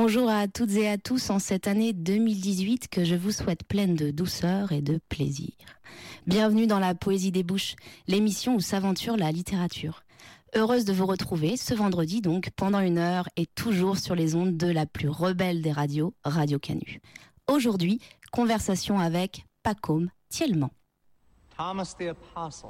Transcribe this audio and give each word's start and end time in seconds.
Bonjour 0.00 0.30
à 0.30 0.46
toutes 0.46 0.76
et 0.76 0.88
à 0.88 0.96
tous 0.96 1.28
en 1.28 1.40
cette 1.40 1.66
année 1.66 1.92
2018 1.92 2.86
que 2.86 3.02
je 3.02 3.16
vous 3.16 3.32
souhaite 3.32 3.64
pleine 3.64 3.96
de 3.96 4.12
douceur 4.12 4.70
et 4.70 4.80
de 4.80 5.00
plaisir. 5.08 5.50
Bienvenue 6.24 6.68
dans 6.68 6.78
la 6.78 6.94
Poésie 6.94 7.32
des 7.32 7.42
Bouches, 7.42 7.74
l'émission 8.06 8.54
où 8.54 8.60
s'aventure 8.60 9.16
la 9.16 9.32
littérature. 9.32 10.04
Heureuse 10.54 10.84
de 10.84 10.92
vous 10.92 11.04
retrouver 11.04 11.56
ce 11.56 11.74
vendredi 11.74 12.20
donc 12.20 12.50
pendant 12.54 12.78
une 12.78 12.98
heure 12.98 13.28
et 13.36 13.46
toujours 13.46 13.98
sur 13.98 14.14
les 14.14 14.36
ondes 14.36 14.56
de 14.56 14.68
la 14.68 14.86
plus 14.86 15.08
rebelle 15.08 15.62
des 15.62 15.72
radios, 15.72 16.14
Radio 16.22 16.60
Canu. 16.60 17.00
Aujourd'hui, 17.48 18.00
conversation 18.30 19.00
avec 19.00 19.46
Pacôme 19.64 20.10
Thielman. 20.28 20.70
Thomas 21.56 21.96
the 21.98 22.10
Apostle. 22.10 22.68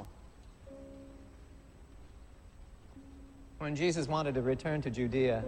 When 3.59 3.75
Jesus 3.75 4.07
wanted 4.07 4.35
to 4.35 4.41
return 4.41 4.81
to 4.83 4.89
Judea, 4.89 5.43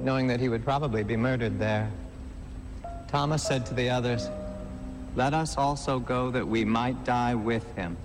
knowing 0.00 0.26
that 0.28 0.40
he 0.40 0.48
would 0.48 0.64
probably 0.64 1.04
be 1.04 1.14
murdered 1.14 1.58
there, 1.58 1.90
Thomas 3.08 3.42
said 3.42 3.66
to 3.66 3.74
the 3.74 3.90
others, 3.90 4.30
Let 5.14 5.34
us 5.34 5.58
also 5.58 5.98
go 5.98 6.30
that 6.30 6.48
we 6.48 6.64
might 6.64 7.04
die 7.04 7.34
with 7.34 7.62
him. 7.76 7.98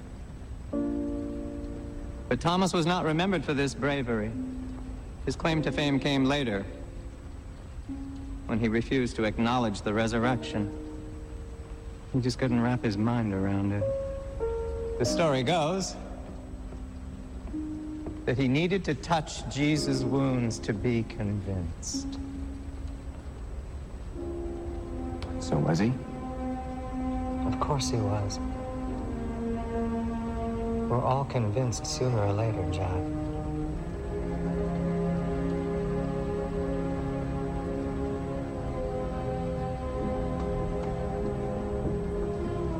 But 2.27 2.41
Thomas 2.41 2.73
was 2.73 2.85
not 2.85 3.05
remembered 3.05 3.45
for 3.45 3.53
this 3.53 3.73
bravery. 3.73 4.29
His 5.25 5.37
claim 5.37 5.61
to 5.61 5.71
fame 5.71 6.01
came 6.01 6.25
later, 6.25 6.65
when 8.47 8.59
he 8.59 8.67
refused 8.67 9.15
to 9.15 9.23
acknowledge 9.23 9.83
the 9.83 9.93
resurrection. 9.93 10.69
He 12.11 12.19
just 12.19 12.39
couldn't 12.39 12.61
wrap 12.61 12.83
his 12.83 12.97
mind 12.97 13.33
around 13.33 13.71
it. 13.71 13.83
The 14.99 15.05
story 15.05 15.43
goes 15.43 15.95
that 18.29 18.37
he 18.37 18.47
needed 18.47 18.85
to 18.85 18.93
touch 18.93 19.49
Jesus' 19.49 20.03
wounds 20.03 20.59
to 20.59 20.71
be 20.71 21.01
convinced. 21.01 22.19
So 25.39 25.57
was 25.57 25.79
he? 25.79 25.91
Of 27.47 27.59
course 27.59 27.89
he 27.89 27.97
was. 27.97 28.37
We're 30.87 31.03
all 31.03 31.25
convinced 31.25 31.87
sooner 31.87 32.19
or 32.19 32.33
later, 32.33 32.63
Jack. 32.71 32.91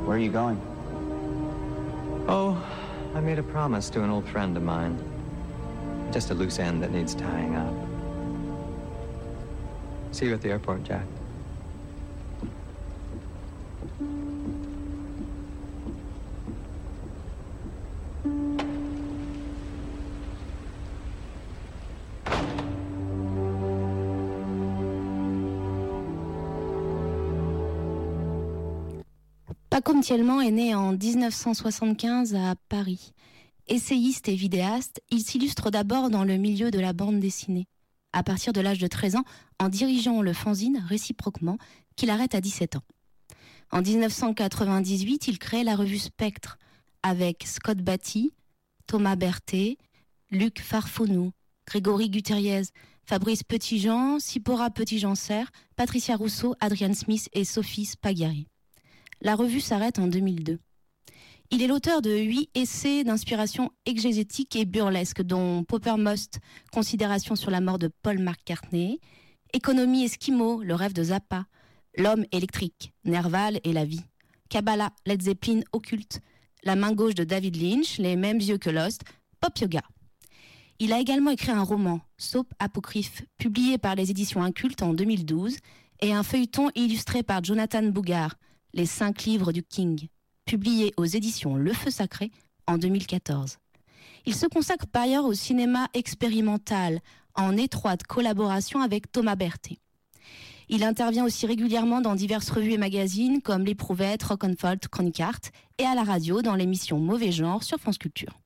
Where 0.06 0.16
are 0.16 0.20
you 0.20 0.30
going? 0.30 0.60
Oh, 2.28 2.64
I 3.16 3.20
made 3.20 3.40
a 3.40 3.42
promise 3.42 3.90
to 3.90 4.04
an 4.04 4.10
old 4.10 4.28
friend 4.28 4.56
of 4.56 4.62
mine. 4.62 5.19
Just 6.12 6.30
a 6.30 6.34
loose 6.34 6.58
end 6.58 6.82
that 6.82 6.90
needs 6.90 7.14
tying 7.14 7.54
up. 7.54 7.74
See 10.12 10.26
you 10.26 10.34
at 10.34 10.42
the 10.42 10.50
airport, 10.50 10.82
Jack. 10.82 11.06
Pacôme 29.70 30.02
Thielman 30.02 30.42
est 30.42 30.50
né 30.50 30.74
en 30.74 30.92
1975 30.92 32.34
à 32.34 32.54
Paris. 32.68 33.14
Essayiste 33.70 34.28
et 34.28 34.34
vidéaste, 34.34 35.00
il 35.12 35.20
s'illustre 35.20 35.70
d'abord 35.70 36.10
dans 36.10 36.24
le 36.24 36.36
milieu 36.36 36.72
de 36.72 36.80
la 36.80 36.92
bande 36.92 37.20
dessinée. 37.20 37.68
À 38.12 38.24
partir 38.24 38.52
de 38.52 38.60
l'âge 38.60 38.80
de 38.80 38.88
13 38.88 39.14
ans, 39.14 39.24
en 39.60 39.68
dirigeant 39.68 40.22
le 40.22 40.32
fanzine 40.32 40.84
réciproquement, 40.88 41.56
qu'il 41.94 42.10
arrête 42.10 42.34
à 42.34 42.40
17 42.40 42.74
ans. 42.74 42.82
En 43.70 43.80
1998, 43.80 45.28
il 45.28 45.38
crée 45.38 45.62
la 45.62 45.76
revue 45.76 46.00
Spectre 46.00 46.58
avec 47.04 47.44
Scott 47.46 47.78
Batty, 47.78 48.32
Thomas 48.88 49.14
Berthet, 49.14 49.78
Luc 50.32 50.60
Farfounou, 50.60 51.30
Grégory 51.64 52.10
Gutierrez, 52.10 52.64
Fabrice 53.04 53.44
Petitjean, 53.44 54.18
Sipora 54.18 54.70
Petitjean-Serre, 54.70 55.52
Patricia 55.76 56.16
Rousseau, 56.16 56.56
Adrian 56.58 56.92
Smith 56.92 57.28
et 57.34 57.44
Sophie 57.44 57.84
Spaghiari. 57.84 58.48
La 59.20 59.36
revue 59.36 59.60
s'arrête 59.60 60.00
en 60.00 60.08
2002. 60.08 60.58
Il 61.52 61.62
est 61.62 61.66
l'auteur 61.66 62.00
de 62.00 62.16
huit 62.16 62.48
essais 62.54 63.02
d'inspiration 63.02 63.72
exégétique 63.84 64.54
et 64.54 64.64
burlesque, 64.64 65.20
dont 65.20 65.64
Poppermost, 65.64 66.38
Considération 66.70 67.34
sur 67.34 67.50
la 67.50 67.60
mort 67.60 67.80
de 67.80 67.90
Paul 68.02 68.20
McCartney, 68.20 69.00
Économie 69.52 70.04
Esquimau, 70.04 70.62
Le 70.62 70.76
rêve 70.76 70.92
de 70.92 71.02
Zappa, 71.02 71.46
L'homme 71.96 72.24
électrique, 72.30 72.92
Nerval 73.04 73.58
et 73.64 73.72
la 73.72 73.84
vie, 73.84 74.04
Kabbalah, 74.48 74.92
Led 75.06 75.22
Zeppelin, 75.22 75.62
Occulte, 75.72 76.20
La 76.62 76.76
main 76.76 76.92
gauche 76.92 77.16
de 77.16 77.24
David 77.24 77.56
Lynch, 77.56 77.98
Les 77.98 78.14
mêmes 78.14 78.38
yeux 78.38 78.58
que 78.58 78.70
Lost, 78.70 79.02
Pop 79.40 79.58
Yoga. 79.58 79.82
Il 80.78 80.92
a 80.92 81.00
également 81.00 81.32
écrit 81.32 81.50
un 81.50 81.64
roman, 81.64 82.00
Soap 82.16 82.46
Apocryphe, 82.60 83.24
publié 83.38 83.76
par 83.76 83.96
les 83.96 84.12
éditions 84.12 84.44
Incultes 84.44 84.82
en 84.82 84.94
2012, 84.94 85.56
et 86.00 86.12
un 86.12 86.22
feuilleton 86.22 86.70
illustré 86.76 87.24
par 87.24 87.42
Jonathan 87.42 87.82
Bougard, 87.82 88.36
Les 88.72 88.86
cinq 88.86 89.24
livres 89.24 89.50
du 89.50 89.64
King, 89.64 90.06
publié 90.44 90.92
aux 90.96 91.04
éditions 91.04 91.56
Le 91.56 91.72
Feu 91.72 91.90
Sacré 91.90 92.30
en 92.66 92.78
2014. 92.78 93.58
Il 94.26 94.34
se 94.34 94.46
consacre 94.46 94.86
par 94.86 95.02
ailleurs 95.02 95.24
au 95.24 95.34
cinéma 95.34 95.88
expérimental, 95.94 97.00
en 97.34 97.56
étroite 97.56 98.02
collaboration 98.04 98.82
avec 98.82 99.10
Thomas 99.10 99.36
Berthet. 99.36 99.78
Il 100.68 100.84
intervient 100.84 101.24
aussi 101.24 101.46
régulièrement 101.46 102.00
dans 102.00 102.14
diverses 102.14 102.50
revues 102.50 102.74
et 102.74 102.78
magazines 102.78 103.42
comme 103.42 103.64
L'Éprouvette, 103.64 104.22
Rock'n'Fold, 104.22 104.86
Chronic 104.88 105.20
Art 105.20 105.40
et 105.78 105.84
à 105.84 105.94
la 105.94 106.04
radio 106.04 106.42
dans 106.42 106.54
l'émission 106.54 106.98
Mauvais 106.98 107.32
Genre 107.32 107.64
sur 107.64 107.78
France 107.78 107.98
Culture. 107.98 108.38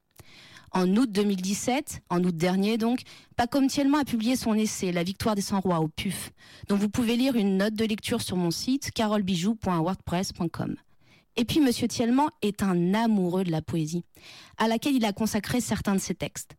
En 0.70 0.88
août 0.96 1.12
2017, 1.12 2.00
en 2.10 2.24
août 2.24 2.36
dernier 2.36 2.78
donc, 2.78 3.02
Pacôme 3.36 3.68
Thielman 3.68 4.00
a 4.00 4.04
publié 4.04 4.36
son 4.36 4.54
essai 4.54 4.90
La 4.90 5.04
victoire 5.04 5.34
des 5.34 5.42
100 5.42 5.60
rois 5.60 5.80
au 5.80 5.88
PUF, 5.88 6.32
dont 6.68 6.76
vous 6.76 6.88
pouvez 6.88 7.16
lire 7.16 7.36
une 7.36 7.58
note 7.58 7.74
de 7.74 7.84
lecture 7.84 8.22
sur 8.22 8.36
mon 8.36 8.50
site 8.50 8.90
carolbijou.wordpress.com. 8.92 10.76
Et 11.36 11.44
puis 11.44 11.60
Monsieur 11.60 11.88
Thielman 11.88 12.28
est 12.42 12.62
un 12.62 12.94
amoureux 12.94 13.44
de 13.44 13.50
la 13.50 13.62
poésie, 13.62 14.04
à 14.56 14.68
laquelle 14.68 14.94
il 14.94 15.04
a 15.04 15.12
consacré 15.12 15.60
certains 15.60 15.94
de 15.94 16.00
ses 16.00 16.14
textes. 16.14 16.56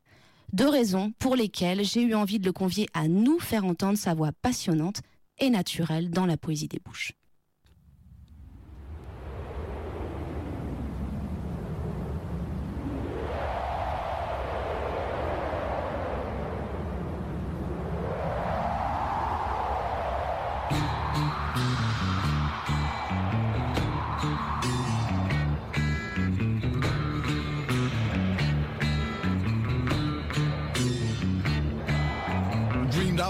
Deux 0.54 0.69
raisons 0.69 1.12
pour 1.19 1.36
lesquelles 1.36 1.83
j'ai 1.83 2.01
eu 2.01 2.13
envie 2.13 2.39
de 2.39 2.45
le 2.45 2.51
convier 2.51 2.88
à 2.94 3.07
nous 3.07 3.39
faire 3.39 3.66
entendre 3.66 3.98
sa 3.98 4.13
voix 4.13 4.31
passionnante 4.42 5.01
et 5.39 5.50
naturelle 5.50 6.10
dans 6.10 6.25
la 6.25 6.38
poésie 6.38 6.68
des 6.68 6.80
bouches. 6.80 7.13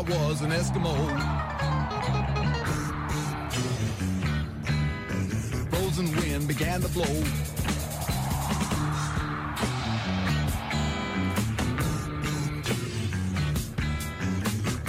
Was 0.10 0.42
an 0.42 0.52
Eskimo. 0.52 0.96
frozen 5.70 6.16
wind 6.18 6.48
began 6.48 6.82
to 6.82 6.88
blow. 6.90 7.04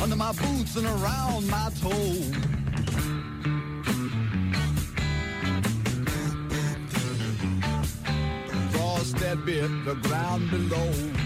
Under 0.02 0.16
my 0.16 0.32
boots 0.32 0.76
and 0.76 0.86
around 0.86 1.48
my 1.48 1.70
toe. 1.80 2.52
That 9.20 9.44
bit 9.44 9.68
the 9.84 9.94
ground 9.94 10.50
below. 10.50 11.25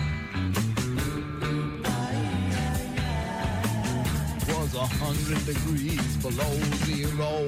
Hundred 5.00 5.40
degrees 5.46 6.16
below 6.18 6.52
zero. 6.84 7.46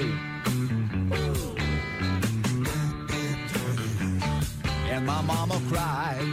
And 4.89 5.07
my 5.07 5.21
mama 5.21 5.61
cried. 5.69 6.29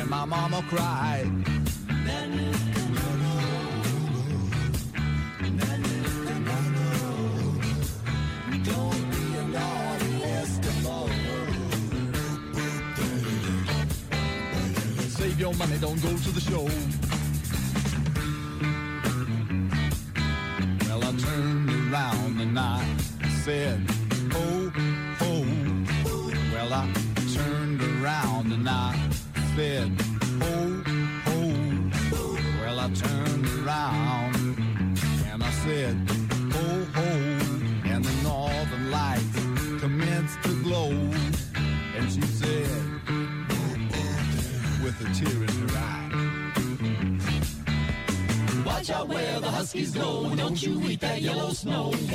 And 0.00 0.10
my 0.10 0.24
mama 0.24 0.64
cried. 0.68 1.30
Don't 8.64 9.02
be 9.12 9.24
a 9.38 9.44
naughty 9.54 10.12
Eskimo. 10.38 10.98
Save 15.16 15.38
your 15.38 15.54
money, 15.54 15.78
don't 15.78 16.02
go 16.02 16.08
to 16.08 16.30
the 16.32 16.40
show. 16.40 17.07
And 22.40 22.58
I 22.58 22.84
said, 23.42 23.97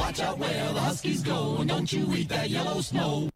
Watch 0.06 0.20
out 0.20 0.38
where 0.38 0.74
the 0.74 0.82
huskies 0.82 1.24
go, 1.24 1.64
don't 1.64 1.90
you 1.94 2.14
eat 2.14 2.28
that 2.28 2.50
yellow 2.50 2.82
snow. 2.82 3.30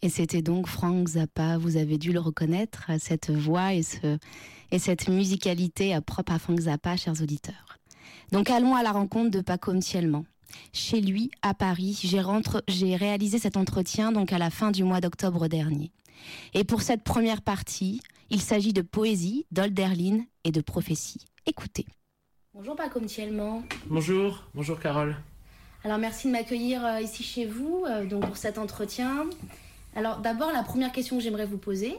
Et 0.00 0.08
c'était 0.08 0.42
donc 0.42 0.68
Frank 0.68 1.08
Zappa, 1.08 1.58
vous 1.58 1.76
avez 1.76 1.98
dû 1.98 2.12
le 2.12 2.20
reconnaître, 2.20 2.88
cette 3.00 3.30
voix 3.30 3.74
et, 3.74 3.82
ce, 3.82 4.18
et 4.70 4.78
cette 4.78 5.08
musicalité 5.08 5.98
propre 6.06 6.32
à 6.32 6.38
Frank 6.38 6.60
Zappa, 6.60 6.96
chers 6.96 7.20
auditeurs. 7.20 7.78
Donc 8.30 8.48
allons 8.48 8.76
à 8.76 8.84
la 8.84 8.92
rencontre 8.92 9.32
de 9.32 9.40
Paco 9.40 9.72
Mtielman. 9.72 10.22
Chez 10.72 11.00
lui, 11.00 11.32
à 11.42 11.52
Paris, 11.52 11.98
j'ai, 12.00 12.20
rentre, 12.20 12.62
j'ai 12.68 12.94
réalisé 12.94 13.40
cet 13.40 13.56
entretien 13.56 14.12
donc 14.12 14.32
à 14.32 14.38
la 14.38 14.50
fin 14.50 14.70
du 14.70 14.84
mois 14.84 15.00
d'octobre 15.00 15.48
dernier. 15.48 15.90
Et 16.54 16.62
pour 16.62 16.82
cette 16.82 17.02
première 17.02 17.42
partie, 17.42 18.02
il 18.30 18.40
s'agit 18.40 18.72
de 18.72 18.82
poésie, 18.82 19.46
d'Olderlin 19.50 20.20
et 20.44 20.52
de 20.52 20.60
prophétie. 20.60 21.26
Écoutez. 21.44 21.86
Bonjour 22.54 22.76
Paco 22.76 23.00
Mtielman. 23.00 23.64
Bonjour, 23.86 24.44
bonjour 24.54 24.78
Carole. 24.78 25.16
Alors 25.88 25.98
merci 25.98 26.26
de 26.26 26.32
m'accueillir 26.32 26.84
euh, 26.84 27.00
ici 27.00 27.22
chez 27.22 27.46
vous 27.46 27.86
euh, 27.88 28.04
donc 28.04 28.26
pour 28.26 28.36
cet 28.36 28.58
entretien. 28.58 29.24
Alors 29.96 30.18
d'abord 30.18 30.52
la 30.52 30.62
première 30.62 30.92
question 30.92 31.16
que 31.16 31.22
j'aimerais 31.22 31.46
vous 31.46 31.56
poser, 31.56 31.94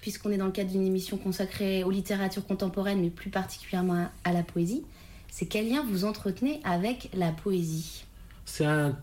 puisqu'on 0.00 0.30
est 0.30 0.36
dans 0.36 0.46
le 0.46 0.52
cadre 0.52 0.70
d'une 0.70 0.86
émission 0.86 1.16
consacrée 1.16 1.82
aux 1.82 1.90
littératures 1.90 2.46
contemporaines, 2.46 3.00
mais 3.00 3.10
plus 3.10 3.30
particulièrement 3.30 4.06
à, 4.22 4.32
la 4.32 4.44
poésie, 4.44 4.84
c'est 5.28 5.46
quel 5.46 5.68
lien 5.68 5.84
vous 5.84 6.04
entretenez 6.04 6.60
avec 6.62 7.10
la 7.14 7.32
poésie? 7.32 8.04
C'est 8.44 8.64
un 8.64 8.96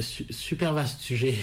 su- 0.00 0.24
super 0.30 0.72
vaste 0.72 1.02
sujet. 1.02 1.34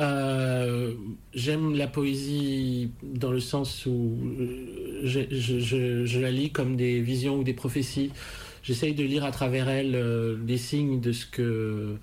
Euh, 0.00 0.94
J'aime 1.32 1.76
la 1.76 1.86
poésie 1.86 2.90
dans 3.04 3.30
le 3.30 3.38
sens 3.38 3.86
où 3.86 4.18
je 5.04 6.18
la 6.18 6.30
lis 6.32 6.50
comme 6.50 6.74
des 6.74 7.00
visions 7.00 7.36
ou 7.36 7.44
des 7.44 7.54
prophéties. 7.54 8.10
J'essaye 8.70 8.94
de 8.94 9.02
lire 9.02 9.24
à 9.24 9.32
travers 9.32 9.68
elle 9.68 9.96
euh, 9.96 10.36
les 10.46 10.56
signes 10.56 11.00
de 11.00 11.10
ce 11.10 11.26
que 11.26 11.96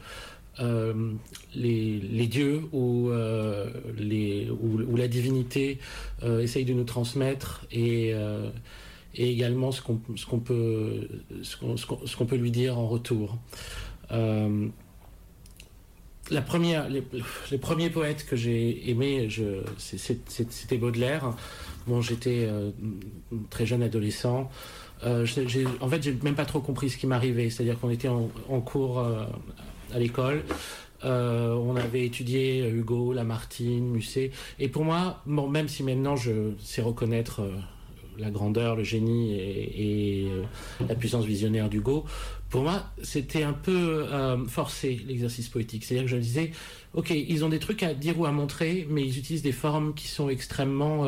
euh, 0.59 1.13
les, 1.55 2.27
dieux 2.27 2.63
ou, 2.73 3.09
euh, 3.09 3.69
la 3.97 5.07
divinité 5.07 5.79
euh, 6.23 6.41
essayent 6.41 6.65
de 6.65 6.73
nous 6.73 6.83
transmettre 6.83 7.65
et, 7.71 8.13
également 9.15 9.71
ce 9.71 9.81
qu'on 9.81 10.39
peut, 10.39 11.07
lui 12.33 12.51
dire 12.51 12.77
en 12.77 12.85
retour. 12.85 13.37
La 16.29 16.41
première, 16.41 16.89
les, 16.89 17.01
premiers 17.57 17.89
poètes 17.89 18.25
que 18.25 18.35
j'ai 18.35 18.89
aimés, 18.89 19.29
c'était 19.77 20.77
Baudelaire. 20.77 21.33
Bon, 21.87 22.01
j'étais 22.01 22.49
très 23.49 23.65
jeune 23.65 23.83
adolescent. 23.83 24.51
Euh, 25.03 25.25
en 25.79 25.89
fait, 25.89 26.03
j'ai 26.03 26.17
même 26.23 26.35
pas 26.35 26.45
trop 26.45 26.59
compris 26.59 26.89
ce 26.89 26.97
qui 26.97 27.07
m'arrivait. 27.07 27.49
C'est-à-dire 27.49 27.79
qu'on 27.79 27.89
était 27.89 28.07
en, 28.07 28.61
cours 28.61 28.99
euh, 28.99 29.25
à 29.93 29.99
l'école. 29.99 30.43
Euh, 31.05 31.53
on 31.53 31.75
avait 31.75 32.05
étudié 32.05 32.67
Hugo, 32.67 33.13
Lamartine, 33.13 33.89
Musset. 33.89 34.31
Et 34.59 34.67
pour 34.67 34.83
moi, 34.83 35.21
même 35.25 35.67
si 35.67 35.83
maintenant 35.83 36.15
je 36.15 36.53
sais 36.59 36.81
reconnaître 36.81 37.41
la 38.17 38.31
grandeur, 38.31 38.75
le 38.75 38.83
génie 38.83 39.35
et, 39.35 40.23
et, 40.23 40.31
la 40.89 40.95
puissance 40.95 41.23
visionnaire 41.25 41.69
d'Hugo, 41.69 42.03
pour 42.49 42.63
moi, 42.63 42.87
c'était 43.03 43.43
un 43.43 43.53
peu 43.53 44.07
forcé 44.47 44.99
l'exercice 45.05 45.49
poétique. 45.49 45.85
C'est-à-dire 45.85 46.05
que 46.05 46.09
je 46.09 46.15
me 46.15 46.21
disais, 46.21 46.51
ok, 46.95 47.11
ils 47.11 47.45
ont 47.45 47.49
des 47.49 47.59
trucs 47.59 47.83
à 47.83 47.93
dire 47.93 48.19
ou 48.19 48.25
à 48.25 48.31
montrer, 48.31 48.87
mais 48.89 49.03
ils 49.03 49.19
utilisent 49.19 49.43
des 49.43 49.51
formes 49.51 49.93
qui 49.93 50.07
sont 50.07 50.29
extrêmement 50.29 51.05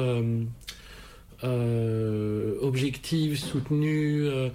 euh, 1.44 2.56
objectives, 2.62 3.38
soutenues. 3.38 4.26
euh, 4.28 4.50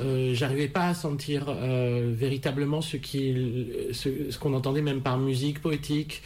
euh, 0.00 0.34
J'arrivais 0.34 0.68
pas 0.68 0.88
à 0.88 0.94
sentir 0.94 1.46
euh, 1.48 2.12
véritablement 2.14 2.80
ce 2.82 2.96
qu'on 4.38 4.54
entendait 4.54 4.82
même 4.82 5.00
par 5.00 5.18
musique 5.18 5.60
poétique. 5.60 6.22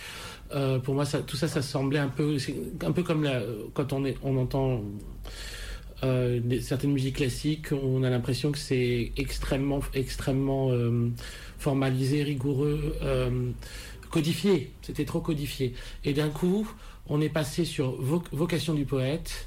Pour 0.82 0.94
moi, 0.96 1.05
tout 1.06 1.36
ça, 1.36 1.46
ça 1.46 1.62
semblait 1.62 2.00
un 2.00 2.08
peu, 2.08 2.36
un 2.84 2.90
peu 2.90 3.05
comme 3.05 3.29
quand 3.72 3.93
on, 3.93 4.36
entend 4.36 4.82
certaines 6.60 6.90
musiques 6.93 7.17
classiques, 7.17 7.69
on 7.72 8.02
a 8.02 8.10
l'impression 8.10 8.50
que 8.50 8.58
c'est 8.58 9.12
extrêmement, 9.17 9.81
extrêmement 9.94 10.72
formalisé, 11.58 12.24
rigoureux, 12.24 12.96
codifié. 14.10 14.72
C'était 14.82 15.05
trop 15.05 15.20
codifié. 15.20 15.74
Et 16.05 16.12
d'un 16.14 16.31
coup, 16.31 16.69
on 17.06 17.20
est 17.20 17.29
passé 17.29 17.64
sur 17.64 17.93
vo- 18.02 18.24
vocation 18.32 18.74
du 18.74 18.84
poète 18.86 19.46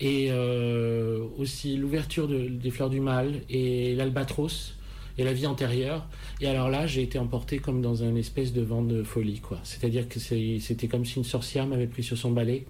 et 0.00 0.28
euh, 0.30 1.24
aussi 1.38 1.76
l'ouverture 1.76 2.28
de- 2.28 2.48
des 2.48 2.70
fleurs 2.70 2.90
du 2.90 3.00
mal 3.00 3.40
et 3.48 3.94
l'albatros 3.94 4.74
et 5.18 5.24
la 5.24 5.32
vie 5.32 5.46
antérieure. 5.46 6.06
Et 6.40 6.46
alors 6.48 6.68
là, 6.68 6.86
j'ai 6.86 7.02
été 7.02 7.18
emporté 7.18 7.58
comme 7.58 7.80
dans 7.80 8.02
un 8.02 8.16
espèce 8.16 8.52
de 8.52 8.62
vent 8.62 8.82
de 8.82 9.02
folie, 9.02 9.40
quoi. 9.40 9.60
C'est-à-dire 9.62 10.08
que 10.08 10.18
c'était 10.18 10.88
comme 10.88 11.04
si 11.04 11.18
une 11.18 11.24
sorcière 11.24 11.66
m'avait 11.66 11.86
pris 11.86 12.02
sur 12.02 12.18
son 12.18 12.32
balai 12.32 12.66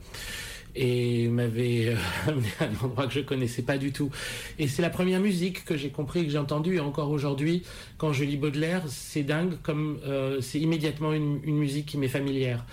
et 0.76 1.28
m'avait 1.28 1.86
euh, 1.86 1.96
amené 2.26 2.48
à 2.60 2.64
un 2.64 2.84
endroit 2.84 3.06
que 3.06 3.14
je 3.14 3.20
connaissais 3.20 3.62
pas 3.62 3.78
du 3.78 3.92
tout. 3.92 4.10
Et 4.58 4.68
c'est 4.68 4.82
la 4.82 4.90
première 4.90 5.20
musique 5.20 5.64
que 5.64 5.76
j'ai 5.76 5.90
compris 5.90 6.24
que 6.24 6.30
j'ai 6.30 6.38
entendue. 6.38 6.76
Et 6.76 6.80
encore 6.80 7.10
aujourd'hui, 7.10 7.62
quand 7.96 8.12
je 8.12 8.24
lis 8.24 8.36
Baudelaire, 8.36 8.82
c'est 8.88 9.22
dingue 9.22 9.54
comme 9.62 9.98
euh, 10.04 10.40
c'est 10.40 10.60
immédiatement 10.60 11.12
une, 11.12 11.40
musique 11.44 11.86
qui 11.86 11.98
m'est 11.98 12.08
familière. 12.08 12.64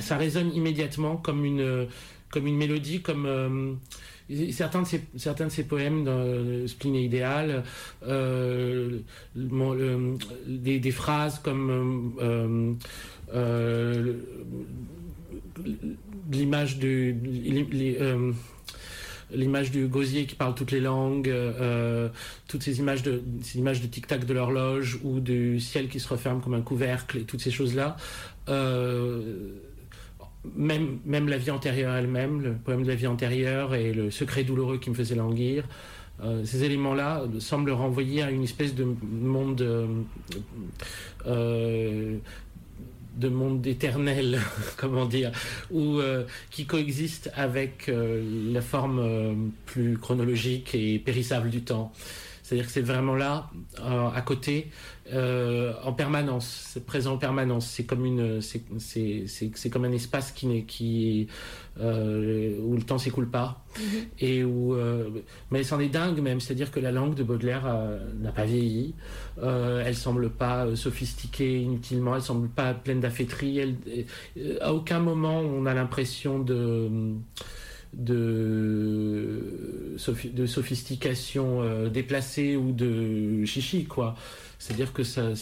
Ça 0.00 0.16
résonne 0.16 0.54
immédiatement 0.54 1.18
comme 1.18 1.44
une 1.44 1.86
comme 2.36 2.46
une 2.48 2.58
mélodie, 2.58 3.00
comme 3.00 3.24
euh, 3.24 3.72
certains 4.50 4.82
de 4.82 5.48
ces 5.48 5.64
poèmes 5.64 6.04
dans 6.04 6.22
le 6.22 6.66
Spleen 6.66 6.94
et 6.94 7.04
idéal, 7.04 7.64
euh, 8.06 8.98
des, 10.46 10.90
phrases 10.90 11.38
comme 11.38 12.14
euh, 12.20 12.74
euh, 13.32 14.16
l'image 16.30 16.78
du 16.78 17.16
euh, 18.02 18.32
l'image 19.30 19.70
du 19.70 19.86
gosier 19.86 20.26
qui 20.26 20.34
parle 20.34 20.54
toutes 20.54 20.72
les 20.72 20.80
langues, 20.80 21.30
euh, 21.30 22.10
toutes 22.48 22.62
ces 22.62 22.80
images 22.80 23.02
de 23.02 23.22
ces 23.42 23.58
images 23.58 23.80
de 23.80 23.86
tic 23.86 24.06
tac 24.06 24.26
de 24.26 24.34
l'horloge 24.34 25.00
ou 25.04 25.20
du 25.20 25.58
ciel 25.58 25.88
qui 25.88 26.00
se 26.00 26.08
referme 26.08 26.42
comme 26.42 26.52
un 26.54 26.60
couvercle 26.60 27.16
et 27.16 27.22
toutes 27.22 27.40
ces 27.40 27.50
choses 27.50 27.74
là. 27.74 27.96
Même 30.56 31.28
la 31.28 31.38
vie 31.38 31.50
antérieure 31.50 31.94
elle-même, 31.94 32.42
le 32.42 32.52
poème 32.54 32.82
de 32.82 32.88
la 32.88 32.94
vie 32.94 33.06
antérieure 33.06 33.74
et 33.74 33.92
le 33.92 34.10
secret 34.10 34.44
douloureux 34.44 34.78
qui 34.78 34.90
me 34.90 34.94
faisait 34.94 35.14
languir. 35.14 35.64
euh, 36.22 36.44
ces 36.44 36.64
éléments-là 36.64 37.24
semblent 37.38 37.72
renvoyer 37.72 38.22
à 38.22 38.30
une 38.30 38.44
espèce 38.44 38.74
de 38.74 38.84
monde 38.84 39.60
euh, 39.60 39.86
euh, 41.26 42.16
de 43.16 43.28
monde 43.28 43.66
éternel, 43.66 44.40
comment 44.76 45.06
dire, 45.06 45.32
ou 45.70 46.00
qui 46.50 46.66
coexiste 46.66 47.30
avec 47.34 47.90
la 47.90 48.60
forme 48.60 49.52
plus 49.64 49.96
chronologique 49.96 50.74
et 50.74 50.98
périssable 50.98 51.48
du 51.48 51.62
temps. 51.62 51.92
C'est-à-dire 52.46 52.66
que 52.66 52.72
c'est 52.72 52.80
vraiment 52.80 53.16
là, 53.16 53.50
euh, 53.80 54.08
à 54.14 54.20
côté, 54.20 54.68
euh, 55.12 55.72
en 55.82 55.92
permanence, 55.92 56.68
c'est 56.72 56.86
présent 56.86 57.14
en 57.14 57.18
permanence. 57.18 57.66
C'est 57.66 57.82
comme 57.82 58.06
une, 58.06 58.40
c'est 58.40 59.68
comme 59.68 59.84
un 59.84 59.90
espace 59.90 60.30
qui 60.30 60.46
n'est, 60.46 60.62
qui, 60.62 61.26
euh, 61.80 62.56
où 62.60 62.76
le 62.76 62.82
temps 62.82 62.98
s'écoule 62.98 63.28
pas 63.28 63.64
Mhm. 63.76 64.04
et 64.20 64.44
où, 64.44 64.76
mais 65.50 65.64
c'en 65.64 65.80
est 65.80 65.88
dingue 65.88 66.20
même. 66.20 66.38
C'est-à-dire 66.38 66.70
que 66.70 66.78
la 66.78 66.92
langue 66.92 67.16
de 67.16 67.24
Baudelaire 67.24 67.64
n'a 68.20 68.30
pas 68.30 68.44
vieilli. 68.44 68.94
elle 69.42 69.96
semble 69.96 70.30
pas 70.30 70.76
sophistiquée 70.76 71.60
inutilement. 71.60 72.14
Elle 72.14 72.22
semble 72.22 72.48
pas 72.48 72.74
pleine 72.74 73.00
d'afféterie. 73.00 73.58
Elle, 73.58 73.74
à 74.60 74.72
aucun 74.72 75.00
moment 75.00 75.40
on 75.40 75.66
a 75.66 75.74
l'impression 75.74 76.38
de 76.38 76.88
de, 77.92 79.96
de 80.32 80.46
sophistication 80.46 81.62
euh, 81.62 81.88
déplacée 81.88 82.56
ou 82.56 82.72
de 82.72 83.44
chichi, 83.44 83.84
quoi. 83.84 84.16
C'est-à-dire 84.58 84.92
que 84.92 85.02
ça, 85.02 85.32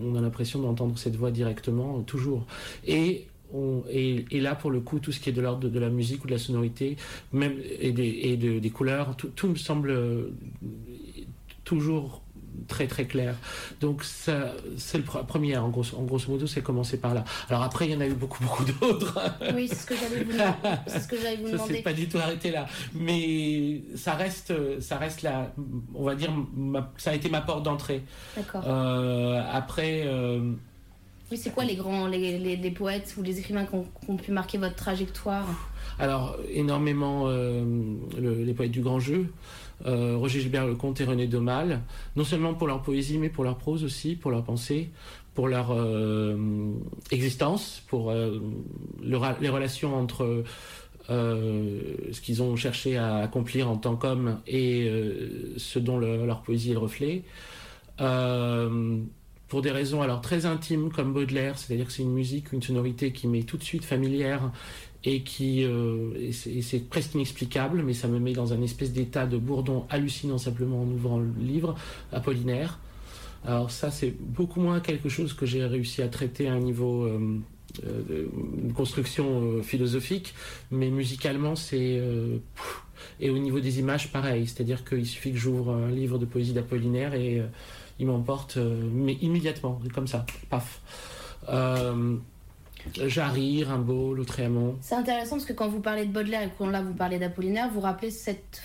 on 0.00 0.14
a 0.14 0.20
l'impression 0.20 0.60
d'entendre 0.60 0.98
cette 0.98 1.16
voix 1.16 1.30
directement, 1.30 2.02
toujours. 2.02 2.46
Et 2.86 3.26
on, 3.52 3.82
et, 3.90 4.24
là, 4.40 4.54
pour 4.54 4.70
le 4.70 4.80
coup, 4.80 5.00
tout 5.00 5.12
ce 5.12 5.20
qui 5.20 5.30
est 5.30 5.32
de 5.32 5.40
l'ordre 5.40 5.68
de, 5.68 5.78
la 5.78 5.90
musique 5.90 6.24
ou 6.24 6.26
de 6.26 6.32
la 6.32 6.38
sonorité, 6.38 6.96
même 7.32 7.56
et 7.80 7.92
des, 7.92 8.06
et 8.06 8.36
des 8.36 8.70
couleurs, 8.70 9.16
tout, 9.16 9.28
tout, 9.28 9.48
me 9.48 9.56
semble 9.56 9.90
euh, 9.90 10.30
toujours 11.64 12.22
très 12.68 12.86
très 12.86 13.06
clair. 13.06 13.34
Donc 13.80 14.04
ça, 14.04 14.52
c'est 14.76 14.98
le 14.98 15.04
premier, 15.04 15.56
en, 15.56 15.68
gros, 15.68 15.84
en 15.96 16.02
grosso 16.02 16.30
modo, 16.30 16.46
c'est 16.46 16.62
commencé 16.62 16.98
par 16.98 17.14
là. 17.14 17.24
Alors 17.48 17.62
après, 17.62 17.86
il 17.86 17.92
y 17.92 17.96
en 17.96 18.00
a 18.00 18.06
eu 18.06 18.14
beaucoup 18.14 18.42
beaucoup 18.42 18.64
d'autres. 18.64 19.18
Oui, 19.54 19.68
c'est 19.68 19.76
ce 19.76 19.86
que 19.86 19.94
j'allais 19.96 20.24
vous, 20.24 20.32
c'est 20.86 21.00
ce 21.00 21.08
que 21.08 21.16
j'allais 21.16 21.36
vous 21.36 21.50
demander. 21.50 21.58
Ça 21.58 21.74
s'est 21.74 21.82
pas 21.82 21.92
du 21.92 22.08
tout 22.08 22.18
arrêté 22.18 22.50
là, 22.50 22.66
mais 22.94 23.82
ça 23.94 24.14
reste, 24.14 24.52
ça 24.80 24.96
reste 24.98 25.22
là. 25.22 25.52
On 25.94 26.04
va 26.04 26.14
dire, 26.14 26.32
ça 26.96 27.10
a 27.10 27.14
été 27.14 27.28
ma 27.28 27.40
porte 27.40 27.62
d'entrée. 27.62 28.02
D'accord. 28.36 28.62
Euh, 28.66 29.42
après. 29.52 30.02
Euh, 30.06 30.52
oui, 31.30 31.36
c'est 31.36 31.50
quoi 31.50 31.64
les 31.64 31.74
grands, 31.74 32.06
les, 32.06 32.38
les, 32.38 32.70
poètes 32.70 33.16
ou 33.18 33.22
les 33.22 33.40
écrivains 33.40 33.64
qui 33.64 33.74
ont, 34.08 34.16
pu 34.16 34.30
marquer 34.30 34.58
votre 34.58 34.76
trajectoire? 34.76 35.44
Alors, 35.98 36.36
énormément 36.52 37.24
euh, 37.26 37.64
les 38.16 38.54
poètes 38.54 38.70
du 38.70 38.80
grand 38.80 39.00
jeu. 39.00 39.26
Euh, 39.84 40.16
Roger 40.16 40.40
Gilbert 40.40 40.66
Lecomte 40.66 41.00
et 41.00 41.04
René 41.04 41.26
Daumal, 41.26 41.82
non 42.16 42.24
seulement 42.24 42.54
pour 42.54 42.66
leur 42.66 42.82
poésie, 42.82 43.18
mais 43.18 43.28
pour 43.28 43.44
leur 43.44 43.58
prose 43.58 43.84
aussi, 43.84 44.16
pour 44.16 44.30
leur 44.30 44.42
pensée, 44.42 44.90
pour 45.34 45.48
leur 45.48 45.70
euh, 45.72 46.72
existence, 47.10 47.82
pour 47.88 48.10
euh, 48.10 48.40
les 49.02 49.48
relations 49.48 49.94
entre 49.94 50.44
ce 51.08 52.20
qu'ils 52.20 52.42
ont 52.42 52.56
cherché 52.56 52.96
à 52.96 53.18
accomplir 53.18 53.70
en 53.70 53.76
tant 53.76 53.94
qu'hommes 53.94 54.40
et 54.48 54.90
ce 55.56 55.78
dont 55.78 55.98
leur 55.98 56.42
poésie 56.42 56.70
est 56.70 56.74
le 56.74 56.80
reflet. 56.80 57.22
pour 59.46 59.62
des 59.62 59.70
raisons 59.70 60.02
alors 60.02 60.20
très 60.20 60.46
intimes 60.46 60.90
comme 60.90 61.12
Baudelaire, 61.12 61.58
c'est-à-dire 61.58 61.86
que 61.86 61.92
c'est 61.92 62.02
une 62.02 62.12
musique, 62.12 62.52
une 62.52 62.62
sonorité 62.62 63.12
qui 63.12 63.28
m'est 63.28 63.44
tout 63.44 63.56
de 63.56 63.62
suite 63.62 63.84
familière 63.84 64.50
et 65.06 65.20
qui 65.20 65.64
euh, 65.64 66.32
c'est 66.32 66.90
presque 66.90 67.14
inexplicable, 67.14 67.82
mais 67.84 67.94
ça 67.94 68.08
me 68.08 68.18
met 68.18 68.32
dans 68.32 68.52
un 68.52 68.60
espèce 68.60 68.92
d'état 68.92 69.24
de 69.24 69.38
bourdon 69.38 69.86
hallucinant 69.88 70.36
simplement 70.36 70.82
en 70.82 70.86
ouvrant 70.86 71.18
le 71.18 71.30
livre 71.40 71.76
Apollinaire. 72.12 72.80
Alors 73.44 73.70
ça, 73.70 73.92
c'est 73.92 74.10
beaucoup 74.10 74.60
moins 74.60 74.80
quelque 74.80 75.08
chose 75.08 75.32
que 75.32 75.46
j'ai 75.46 75.64
réussi 75.64 76.02
à 76.02 76.08
traiter 76.08 76.48
à 76.48 76.54
un 76.54 76.58
niveau 76.58 77.04
euh, 77.04 77.38
euh 77.84 78.26
de 78.64 78.72
construction 78.72 79.42
euh, 79.42 79.62
philosophique, 79.62 80.34
mais 80.72 80.90
musicalement, 80.90 81.54
c'est 81.54 82.02
et 83.20 83.30
au 83.30 83.38
niveau 83.38 83.60
des 83.60 83.78
images, 83.78 84.10
pareil. 84.10 84.48
C'est-à-dire 84.48 84.84
qu'il 84.84 85.06
suffit 85.06 85.30
que 85.30 85.38
j'ouvre 85.38 85.70
un 85.70 85.90
livre 85.90 86.18
de 86.18 86.24
poésie 86.24 86.52
d'Apollinaire 86.52 87.14
et 87.14 87.42
il 88.00 88.06
m'emporte, 88.06 88.58
mais 88.92 89.14
immédiatement, 89.20 89.80
comme 89.94 90.08
ça, 90.08 90.26
paf. 90.50 90.80
Jarry, 93.06 93.64
Rimbaud, 93.64 94.14
Lautréamont. 94.14 94.76
C'est 94.80 94.94
intéressant 94.94 95.36
parce 95.36 95.44
que 95.44 95.52
quand 95.52 95.68
vous 95.68 95.80
parlez 95.80 96.06
de 96.06 96.12
Baudelaire 96.12 96.42
et 96.42 96.50
quand 96.56 96.68
là 96.68 96.82
vous 96.82 96.94
parlez 96.94 97.18
d'Apollinaire, 97.18 97.70
vous 97.72 97.80
rappelez 97.80 98.10
cette 98.10 98.62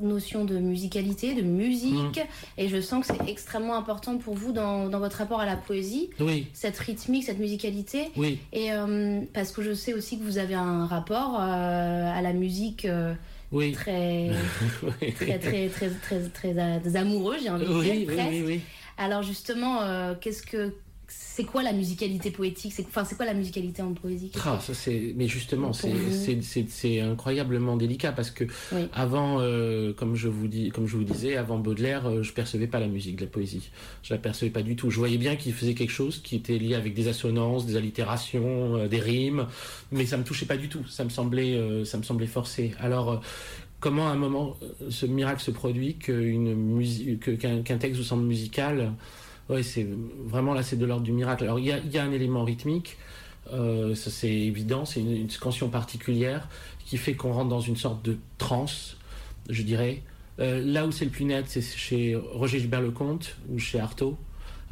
notion 0.00 0.44
de 0.44 0.58
musicalité, 0.58 1.34
de 1.34 1.42
musique, 1.42 2.18
mm. 2.18 2.58
et 2.58 2.68
je 2.68 2.80
sens 2.80 3.06
que 3.06 3.14
c'est 3.14 3.30
extrêmement 3.30 3.76
important 3.76 4.18
pour 4.18 4.34
vous 4.34 4.52
dans, 4.52 4.88
dans, 4.88 4.98
votre 4.98 5.18
rapport 5.18 5.40
à 5.40 5.46
la 5.46 5.56
poésie. 5.56 6.10
Oui. 6.20 6.46
Cette 6.52 6.78
rythmique, 6.78 7.24
cette 7.24 7.38
musicalité. 7.38 8.10
Oui. 8.16 8.38
Et 8.52 8.72
euh, 8.72 9.20
parce 9.32 9.52
que 9.52 9.62
je 9.62 9.72
sais 9.72 9.94
aussi 9.94 10.18
que 10.18 10.24
vous 10.24 10.38
avez 10.38 10.54
un 10.54 10.86
rapport 10.86 11.38
euh, 11.40 12.18
à 12.18 12.22
la 12.22 12.32
musique. 12.32 12.84
Euh, 12.84 13.14
oui. 13.52 13.72
Très, 13.72 14.30
très, 15.16 15.38
très, 15.38 15.68
très, 15.68 15.88
très, 15.88 16.80
très, 16.80 16.96
amoureux, 16.96 17.36
j'ai 17.42 17.50
envie 17.50 17.66
de 17.66 17.82
dire, 17.82 18.06
presque. 18.06 18.30
Oui, 18.30 18.42
oui, 18.44 18.60
Alors 18.98 19.22
justement, 19.22 19.80
qu'est-ce 20.20 20.42
que 20.42 20.72
c'est 21.08 21.44
quoi 21.44 21.62
la 21.62 21.72
musicalité 21.72 22.30
poétique? 22.30 22.72
C'est 22.72 22.86
enfin 22.86 23.04
c'est 23.04 23.14
quoi 23.14 23.26
la 23.26 23.34
musicalité 23.34 23.82
en 23.82 23.92
poésie? 23.92 24.32
Ah, 24.44 24.58
ça 24.60 24.74
c'est 24.74 25.12
mais 25.16 25.28
justement 25.28 25.72
c'est 25.72 27.00
incroyablement 27.00 27.76
délicat 27.76 28.12
parce 28.12 28.30
que 28.30 28.44
avant 28.92 29.40
euh, 29.40 29.92
comme 29.92 30.16
je 30.16 30.28
vous 30.28 30.48
dis 30.48 30.70
comme 30.70 30.86
je 30.86 30.96
vous 30.96 31.04
disais 31.04 31.36
avant 31.36 31.58
Baudelaire 31.58 32.06
euh, 32.06 32.22
je 32.22 32.32
percevais 32.32 32.66
pas 32.66 32.80
la 32.80 32.88
musique 32.88 33.16
de 33.16 33.24
la 33.24 33.30
poésie. 33.30 33.70
Je 34.02 34.14
la 34.14 34.18
percevais 34.18 34.50
pas 34.50 34.62
du 34.62 34.76
tout. 34.76 34.90
Je 34.90 34.98
voyais 34.98 35.18
bien 35.18 35.36
qu'il 35.36 35.52
faisait 35.52 35.74
quelque 35.74 35.92
chose 35.92 36.20
qui 36.22 36.36
était 36.36 36.58
lié 36.58 36.74
avec 36.74 36.94
des 36.94 37.08
assonances 37.08 37.66
des 37.66 37.76
allitérations 37.76 38.76
euh, 38.76 38.88
des 38.88 39.00
rimes 39.00 39.46
mais 39.92 40.06
ça 40.06 40.16
me 40.16 40.24
touchait 40.24 40.46
pas 40.46 40.56
du 40.56 40.68
tout. 40.68 40.84
Ça 40.88 41.04
me 41.04 41.10
semblait 41.10 41.84
ça 41.84 41.98
me 41.98 42.02
semblait 42.02 42.26
forcé. 42.26 42.72
Alors 42.80 43.20
comment 43.78 44.08
à 44.08 44.12
un 44.12 44.16
moment 44.16 44.56
ce 44.88 45.06
miracle 45.06 45.42
se 45.42 45.50
produit 45.50 45.96
qu'une 45.96 46.54
musique 46.54 47.38
qu'un 47.38 47.78
texte 47.78 47.98
vous 47.98 48.06
semble 48.06 48.24
musical 48.24 48.92
oui, 49.48 49.62
c'est 49.62 49.86
vraiment 50.24 50.54
là, 50.54 50.62
c'est 50.62 50.76
de 50.76 50.84
l'ordre 50.84 51.04
du 51.04 51.12
miracle. 51.12 51.44
Alors, 51.44 51.58
il 51.58 51.66
y 51.66 51.98
a, 51.98 52.02
un 52.02 52.12
élément 52.12 52.44
rythmique, 52.44 52.96
euh, 53.52 53.94
ça 53.94 54.10
c'est 54.10 54.32
évident, 54.32 54.84
c'est 54.84 55.00
une, 55.00 55.30
scansion 55.30 55.68
particulière 55.68 56.48
qui 56.84 56.96
fait 56.96 57.14
qu'on 57.14 57.32
rentre 57.32 57.48
dans 57.48 57.60
une 57.60 57.76
sorte 57.76 58.04
de 58.04 58.16
transe, 58.38 58.96
je 59.48 59.62
dirais. 59.62 60.02
Euh, 60.38 60.62
là 60.64 60.86
où 60.86 60.92
c'est 60.92 61.04
le 61.04 61.10
plus 61.10 61.24
net, 61.24 61.46
c'est 61.48 61.62
chez 61.62 62.16
Roger 62.16 62.58
Gilbert 62.58 62.82
Lecomte 62.82 63.36
ou 63.50 63.58
chez 63.58 63.78
Artaud. 63.78 64.16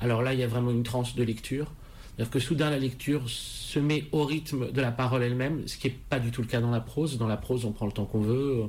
Alors 0.01 0.23
là, 0.23 0.35
il 0.35 0.41
y 0.41 0.43
a 0.43 0.49
vraiment 0.49 0.71
une 0.71 0.83
transe 0.83 1.15
de 1.15 1.23
lecture. 1.23 1.73
C'est-à-dire 2.17 2.31
que 2.31 2.39
soudain, 2.39 2.71
la 2.71 2.79
lecture 2.79 3.23
se 3.29 3.81
met 3.81 4.05
au 4.13 4.25
rythme 4.25 4.71
de 4.71 4.81
la 4.81 4.93
parole 4.93 5.23
elle-même, 5.23 5.67
ce 5.67 5.77
qui 5.77 5.89
n'est 5.89 5.97
pas 6.09 6.21
du 6.21 6.31
tout 6.31 6.43
le 6.43 6.47
cas 6.47 6.61
dans 6.61 6.71
la 6.71 6.81
prose. 6.81 7.19
Dans 7.19 7.27
la 7.27 7.37
prose, 7.37 7.65
on 7.65 7.73
prend 7.73 7.87
le 7.87 7.93
temps 7.93 8.05
qu'on 8.05 8.21
veut. 8.21 8.65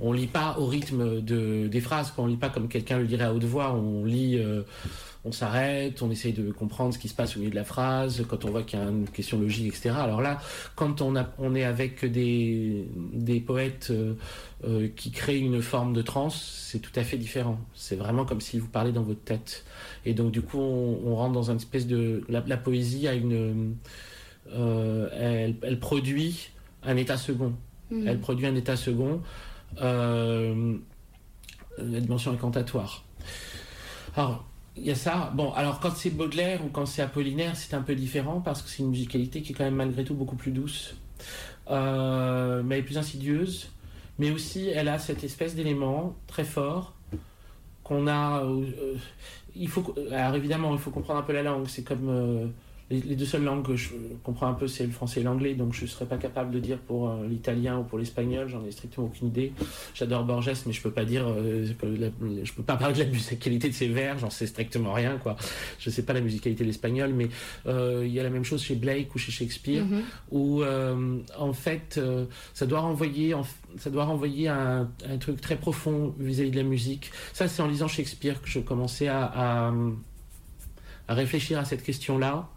On 0.00 0.12
lit 0.12 0.26
pas 0.26 0.56
au 0.58 0.66
rythme 0.66 1.22
de, 1.22 1.66
des 1.66 1.80
phrases. 1.80 2.12
Quand 2.14 2.24
on 2.24 2.26
lit 2.26 2.36
pas 2.36 2.50
comme 2.50 2.68
quelqu'un 2.68 2.98
le 2.98 3.06
dirait 3.06 3.24
à 3.24 3.34
haute 3.34 3.44
voix, 3.44 3.72
on 3.72 4.04
lit... 4.04 4.38
Euh, 4.38 4.62
on 5.24 5.32
s'arrête, 5.32 6.00
on 6.00 6.10
essaye 6.10 6.32
de 6.32 6.50
comprendre 6.50 6.94
ce 6.94 6.98
qui 6.98 7.08
se 7.08 7.14
passe 7.14 7.36
au 7.36 7.40
milieu 7.40 7.50
de 7.50 7.56
la 7.56 7.64
phrase, 7.64 8.24
quand 8.26 8.46
on 8.46 8.50
voit 8.50 8.62
qu'il 8.62 8.78
y 8.78 8.82
a 8.82 8.86
une 8.86 9.06
question 9.06 9.38
logique, 9.38 9.66
etc. 9.66 9.90
Alors 9.90 10.22
là, 10.22 10.40
quand 10.76 11.02
on, 11.02 11.14
a, 11.14 11.28
on 11.38 11.54
est 11.54 11.64
avec 11.64 12.06
des, 12.06 12.88
des 13.12 13.40
poètes 13.40 13.88
euh, 13.90 14.14
euh, 14.64 14.88
qui 14.96 15.10
créent 15.10 15.38
une 15.38 15.60
forme 15.60 15.92
de 15.92 16.00
transe, 16.00 16.40
c'est 16.70 16.78
tout 16.78 16.92
à 16.96 17.04
fait 17.04 17.18
différent. 17.18 17.60
C'est 17.74 17.96
vraiment 17.96 18.24
comme 18.24 18.40
si 18.40 18.58
vous 18.58 18.68
parlez 18.68 18.92
dans 18.92 19.02
votre 19.02 19.22
tête. 19.22 19.66
Et 20.06 20.14
donc 20.14 20.32
du 20.32 20.40
coup, 20.40 20.58
on, 20.58 21.14
rentre 21.14 21.34
dans 21.34 21.50
une 21.50 21.56
espèce 21.56 21.86
de... 21.86 22.24
La, 22.28 22.56
poésie 22.56 23.06
a 23.06 23.12
une... 23.12 23.76
Euh, 24.52 25.52
elle, 25.62 25.78
produit 25.80 26.48
un 26.82 26.96
état 26.96 27.18
second. 27.18 27.52
Mmh. 27.90 28.08
Elle 28.08 28.20
produit 28.20 28.46
un 28.46 28.54
état 28.54 28.76
second. 28.76 29.20
la 29.78 30.54
dimension 31.78 32.32
incantatoire. 32.32 33.04
Alors, 34.16 34.49
il 34.76 34.84
y 34.84 34.90
a 34.90 34.94
ça. 34.94 35.32
Bon, 35.34 35.52
alors 35.52 35.80
quand 35.80 35.90
c'est 35.94 36.10
Baudelaire 36.10 36.64
ou 36.64 36.68
quand 36.68 36.86
c'est 36.86 37.02
Apollinaire, 37.02 37.56
c'est 37.56 37.74
un 37.74 37.82
peu 37.82 37.94
différent 37.94 38.40
parce 38.40 38.62
que 38.62 38.68
c'est 38.68 38.82
une 38.82 38.90
musicalité 38.90 39.42
qui 39.42 39.52
est 39.52 39.54
quand 39.54 39.64
même 39.64 39.74
malgré 39.74 40.04
tout 40.04 40.14
beaucoup 40.14 40.36
plus 40.36 40.52
douce, 40.52 40.94
euh, 41.70 42.62
mais 42.64 42.82
plus 42.82 42.98
insidieuse. 42.98 43.70
Mais 44.18 44.30
aussi, 44.30 44.68
elle 44.68 44.88
a 44.88 44.98
cette 44.98 45.24
espèce 45.24 45.54
d'élément 45.54 46.14
très 46.26 46.44
fort 46.44 46.94
qu'on 47.82 48.06
a. 48.06 48.44
Euh, 48.44 48.96
il 49.56 49.68
faut, 49.68 49.94
alors 50.12 50.36
évidemment, 50.36 50.72
il 50.72 50.78
faut 50.78 50.90
comprendre 50.90 51.20
un 51.20 51.22
peu 51.22 51.32
la 51.32 51.42
langue. 51.42 51.66
C'est 51.68 51.84
comme 51.84 52.52
les, 52.90 53.14
deux 53.16 53.24
seules 53.24 53.44
langues 53.44 53.64
que 53.64 53.76
je 53.76 53.90
comprends 54.24 54.48
un 54.48 54.54
peu, 54.54 54.66
c'est 54.66 54.84
le 54.84 54.90
français 54.92 55.20
et 55.20 55.22
l'anglais, 55.22 55.54
donc 55.54 55.72
je 55.74 55.82
ne 55.82 55.86
serais 55.86 56.06
pas 56.06 56.16
capable 56.16 56.50
de 56.50 56.58
dire 56.58 56.78
pour 56.78 57.08
euh, 57.08 57.26
l'italien 57.28 57.78
ou 57.78 57.84
pour 57.84 57.98
l'espagnol, 57.98 58.48
j'en 58.48 58.64
ai 58.64 58.70
strictement 58.72 59.06
aucune 59.06 59.28
idée. 59.28 59.52
J'adore 59.94 60.24
Borges, 60.24 60.50
mais 60.66 60.72
je 60.72 60.82
peux 60.82 60.90
pas 60.90 61.04
dire, 61.04 61.24
euh, 61.28 61.64
je 61.66 62.52
peux 62.52 62.62
pas 62.62 62.76
parler 62.76 62.94
de 62.94 63.00
la 63.00 63.06
musicalité 63.10 63.68
de 63.68 63.74
ses 63.74 63.88
vers, 63.88 64.18
j'en 64.18 64.30
sais 64.30 64.46
strictement 64.46 64.92
rien, 64.92 65.18
quoi. 65.18 65.36
Je 65.78 65.88
sais 65.90 66.02
pas 66.02 66.12
la 66.12 66.20
musicalité 66.20 66.64
de 66.64 66.68
l'espagnol, 66.68 67.12
mais 67.14 67.28
euh, 67.66 68.02
il 68.04 68.12
y 68.12 68.18
a 68.18 68.22
la 68.24 68.30
même 68.30 68.44
chose 68.44 68.62
chez 68.62 68.74
Blake 68.74 69.14
ou 69.14 69.18
chez 69.18 69.30
Shakespeare, 69.32 69.84
Mhm. 69.84 70.02
où 70.32 70.62
euh, 70.62 71.18
en 71.38 71.52
fait, 71.52 71.96
euh, 71.98 72.26
ça 72.54 72.66
doit 72.66 72.80
renvoyer, 72.80 73.34
en- 73.34 73.46
ça 73.78 73.90
doit 73.90 74.04
renvoyer 74.04 74.48
à 74.48 74.78
un, 74.80 74.90
un 75.08 75.18
truc 75.18 75.40
très 75.40 75.56
profond 75.56 76.12
vis-à-vis 76.18 76.50
de 76.50 76.56
la 76.56 76.64
musique. 76.64 77.12
Ça, 77.32 77.46
c'est 77.46 77.62
en 77.62 77.68
lisant 77.68 77.86
Shakespeare 77.88 78.42
que 78.42 78.48
je 78.48 78.58
commençais 78.58 79.06
à, 79.08 79.24
à, 79.24 79.72
à 81.08 81.14
réfléchir 81.14 81.58
à 81.58 81.64
cette 81.64 81.82
question-là, 81.82 82.48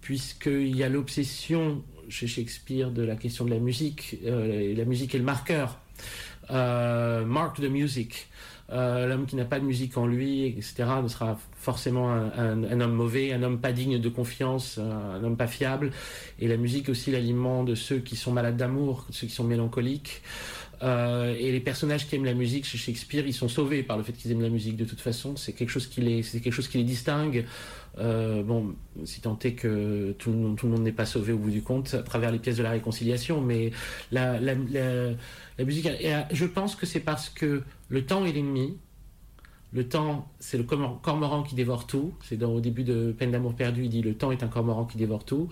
puisqu'il 0.00 0.76
y 0.76 0.82
a 0.82 0.88
l'obsession 0.88 1.82
chez 2.08 2.26
Shakespeare 2.26 2.90
de 2.90 3.02
la 3.02 3.16
question 3.16 3.44
de 3.44 3.50
la 3.50 3.58
musique, 3.58 4.18
euh, 4.26 4.74
la 4.76 4.84
musique 4.84 5.14
est 5.14 5.18
le 5.18 5.24
marqueur. 5.24 5.78
Euh, 6.50 7.24
mark 7.24 7.56
the 7.60 7.70
music. 7.70 8.28
Euh, 8.70 9.06
L'homme 9.06 9.26
qui 9.26 9.36
n'a 9.36 9.44
pas 9.44 9.60
de 9.60 9.64
musique 9.64 9.96
en 9.98 10.06
lui, 10.06 10.46
etc., 10.46 10.84
ne 11.02 11.08
sera 11.08 11.38
forcément 11.56 12.10
un, 12.10 12.64
un- 12.64 12.80
homme 12.80 12.92
mauvais, 12.94 13.32
un 13.32 13.42
homme 13.42 13.60
pas 13.60 13.72
digne 13.72 13.98
de 13.98 14.08
confiance, 14.08 14.78
un 14.78 15.22
homme 15.22 15.36
pas 15.36 15.46
fiable. 15.46 15.92
Et 16.40 16.48
la 16.48 16.56
musique 16.56 16.88
aussi 16.88 17.10
l'aliment 17.10 17.62
de 17.62 17.74
ceux 17.74 17.98
qui 17.98 18.16
sont 18.16 18.32
malades 18.32 18.56
d'amour, 18.56 19.06
ceux 19.10 19.26
qui 19.26 19.32
sont 19.34 19.44
mélancoliques. 19.44 20.22
Euh, 20.84 21.34
et 21.38 21.50
les 21.50 21.60
personnages 21.60 22.06
qui 22.06 22.14
aiment 22.14 22.26
la 22.26 22.34
musique 22.34 22.66
chez 22.66 22.76
Shakespeare, 22.76 23.26
ils 23.26 23.32
sont 23.32 23.48
sauvés 23.48 23.82
par 23.82 23.96
le 23.96 24.02
fait 24.02 24.12
qu'ils 24.12 24.30
aiment 24.32 24.42
la 24.42 24.50
musique 24.50 24.76
de 24.76 24.84
toute 24.84 25.00
façon. 25.00 25.36
C'est 25.36 25.52
quelque 25.52 25.70
chose 25.70 25.86
qui 25.86 26.00
les, 26.02 26.84
distingue. 26.84 27.46
Euh, 27.98 28.42
bon, 28.42 28.74
si 29.04 29.20
tant 29.20 29.38
est 29.44 29.52
que 29.52 30.14
tout 30.18 30.30
le 30.30 30.68
monde, 30.68 30.82
n'est 30.82 30.92
pas 30.92 31.06
sauvé 31.06 31.32
au 31.32 31.38
bout 31.38 31.50
du 31.50 31.62
compte 31.62 31.94
à 31.94 32.02
travers 32.02 32.30
les 32.30 32.38
pièces 32.38 32.56
de 32.56 32.62
la 32.62 32.70
réconciliation, 32.70 33.40
mais 33.40 33.70
la, 34.12 34.38
musique, 35.58 35.86
euh, 35.86 36.22
je 36.30 36.44
pense 36.44 36.76
que 36.76 36.84
c'est 36.86 37.00
parce 37.00 37.30
que 37.30 37.62
le 37.88 38.04
temps 38.04 38.26
est 38.26 38.32
l'ennemi. 38.32 38.76
Le 39.72 39.88
temps, 39.88 40.28
c'est 40.38 40.56
le 40.56 40.62
cormor- 40.62 41.00
cormoran 41.00 41.42
qui 41.42 41.56
dévore 41.56 41.88
tout. 41.88 42.14
C'est 42.22 42.40
au 42.44 42.60
début 42.60 42.84
de 42.84 43.10
Peine 43.10 43.32
d'amour 43.32 43.54
perdu, 43.54 43.84
il 43.84 43.88
dit 43.90 44.02
le 44.02 44.14
temps 44.14 44.30
est 44.30 44.44
un 44.44 44.48
cormoran 44.48 44.84
qui 44.84 44.98
dévore 44.98 45.24
tout. 45.24 45.48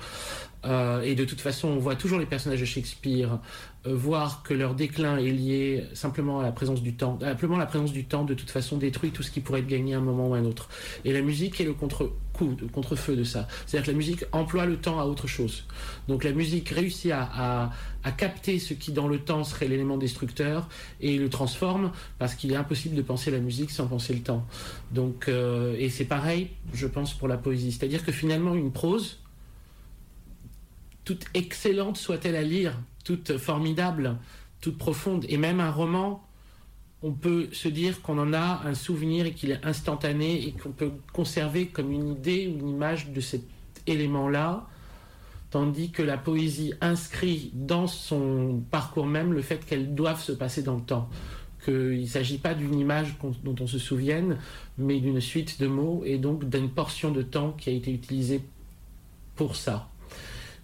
Euh, 0.65 1.03
et 1.03 1.15
de 1.15 1.25
toute 1.25 1.41
façon, 1.41 1.69
on 1.69 1.79
voit 1.79 1.97
toujours 1.97 2.19
les 2.19 2.27
personnages 2.27 2.61
de 2.61 2.65
Shakespeare 2.65 3.39
euh, 3.87 3.97
voir 3.97 4.43
que 4.45 4.55
leur 4.55 4.75
déclin 4.75 5.17
est 5.19 5.31
lié 5.31 5.85
simplement 5.93 6.41
à 6.41 6.43
la 6.45 6.53
présence 6.53 6.83
du 6.83 6.95
temps. 6.95 7.19
Simplement 7.21 7.57
la 7.57 7.67
présence 7.67 7.93
du 7.93 8.05
temps, 8.05 8.25
de 8.25 8.35
toute 8.35 8.51
façon, 8.51 8.77
détruit 8.77 9.11
tout 9.11 9.23
ce 9.23 9.31
qui 9.31 9.41
pourrait 9.41 9.61
être 9.61 9.67
gagné 9.67 9.95
à 9.95 9.99
un 9.99 10.03
moment 10.03 10.29
ou 10.29 10.35
à 10.35 10.39
un 10.39 10.45
autre. 10.45 10.69
Et 11.05 11.13
la 11.13 11.21
musique 11.21 11.61
est 11.61 11.65
le 11.65 11.75
contre-coup, 11.75 12.57
le 12.61 12.69
contre-feu 12.69 13.17
de 13.17 13.25
ça. 13.25 13.49
C'est-à-dire 13.67 13.87
que 13.87 13.91
la 13.91 13.97
musique 13.97 14.25
emploie 14.31 14.67
le 14.67 14.77
temps 14.77 15.01
à 15.01 15.05
autre 15.05 15.27
chose. 15.27 15.65
Donc 16.07 16.23
la 16.23 16.33
musique 16.33 16.69
réussit 16.69 17.11
à, 17.11 17.29
à, 17.35 17.71
à 18.05 18.13
capter 18.13 18.59
ce 18.59 18.75
qui 18.75 18.93
dans 18.93 19.09
le 19.09 19.19
temps 19.19 19.45
serait 19.45 19.67
l'élément 19.69 19.97
destructeur 19.97 20.69
et 21.01 21.19
le 21.19 21.29
transforme 21.29 21.91
parce 22.19 22.35
qu'il 22.35 22.53
est 22.53 22.57
impossible 22.57 22.95
de 22.95 23.03
penser 23.03 23.31
la 23.31 23.39
musique 23.39 23.71
sans 23.71 23.87
penser 23.87 24.15
le 24.15 24.21
temps. 24.21 24.47
Donc, 24.93 25.29
euh, 25.29 25.75
et 25.79 25.89
c'est 25.89 26.05
pareil, 26.05 26.51
je 26.73 26.87
pense, 26.87 27.15
pour 27.15 27.29
la 27.29 27.37
poésie. 27.37 27.73
C'est-à-dire 27.73 28.05
que 28.05 28.13
finalement, 28.13 28.55
une 28.55 28.73
prose, 28.73 29.19
toute 31.05 31.25
excellente 31.35 31.97
soit-elle 31.97 32.37
à 32.37 32.43
lire, 32.43 32.79
toute 33.05 33.37
formidable, 33.37 34.17
toute 34.61 34.79
profonde, 34.79 35.25
et 35.29 35.37
même 35.37 35.61
un 35.61 35.71
roman, 35.71 36.25
on 37.03 37.13
peut 37.13 37.49
se 37.53 37.69
dire 37.69 38.01
qu'on 38.01 38.19
en 38.19 38.33
a 38.33 38.63
un 38.65 38.75
souvenir 38.75 39.27
et 39.27 39.33
qu'il 39.33 39.51
est 39.51 39.65
instantané 39.65 40.47
et 40.47 40.53
qu'on 40.53 40.71
peut 40.71 40.93
conserver 41.13 41.67
comme 41.67 41.91
une 41.91 42.09
idée 42.09 42.47
ou 42.47 42.61
une 42.61 42.69
image 42.69 43.11
de 43.11 43.21
cet 43.21 43.43
élément-là, 43.89 44.69
tandis 45.51 45.91
que 45.91 46.03
la 46.03 46.17
poésie 46.17 46.73
inscrit 46.81 47.51
dans 47.55 47.89
son 47.89 48.63
parcours 48.71 49.07
même 49.07 49.33
le 49.33 49.43
fait 49.43 49.67
qu'elles 49.67 49.95
doivent 49.95 50.23
se 50.23 50.33
passer 50.33 50.63
dans 50.63 50.77
le 50.77 50.83
temps. 50.83 51.09
Qu'il 51.65 52.01
ne 52.01 52.07
s'agit 52.07 52.39
pas 52.39 52.55
d'une 52.55 52.79
image 52.79 53.17
dont 53.45 53.55
on 53.61 53.67
se 53.67 53.79
souvienne, 53.79 54.39
mais 54.79 54.99
d'une 54.99 55.21
suite 55.21 55.61
de 55.61 55.67
mots 55.67 56.03
et 56.05 56.19
donc 56.19 56.49
d'une 56.49 56.71
portion 56.71 57.11
de 57.11 57.23
temps 57.23 57.53
qui 57.53 57.71
a 57.71 57.73
été 57.73 57.93
utilisée 57.93 58.43
pour 59.37 59.57
ça. 59.57 59.92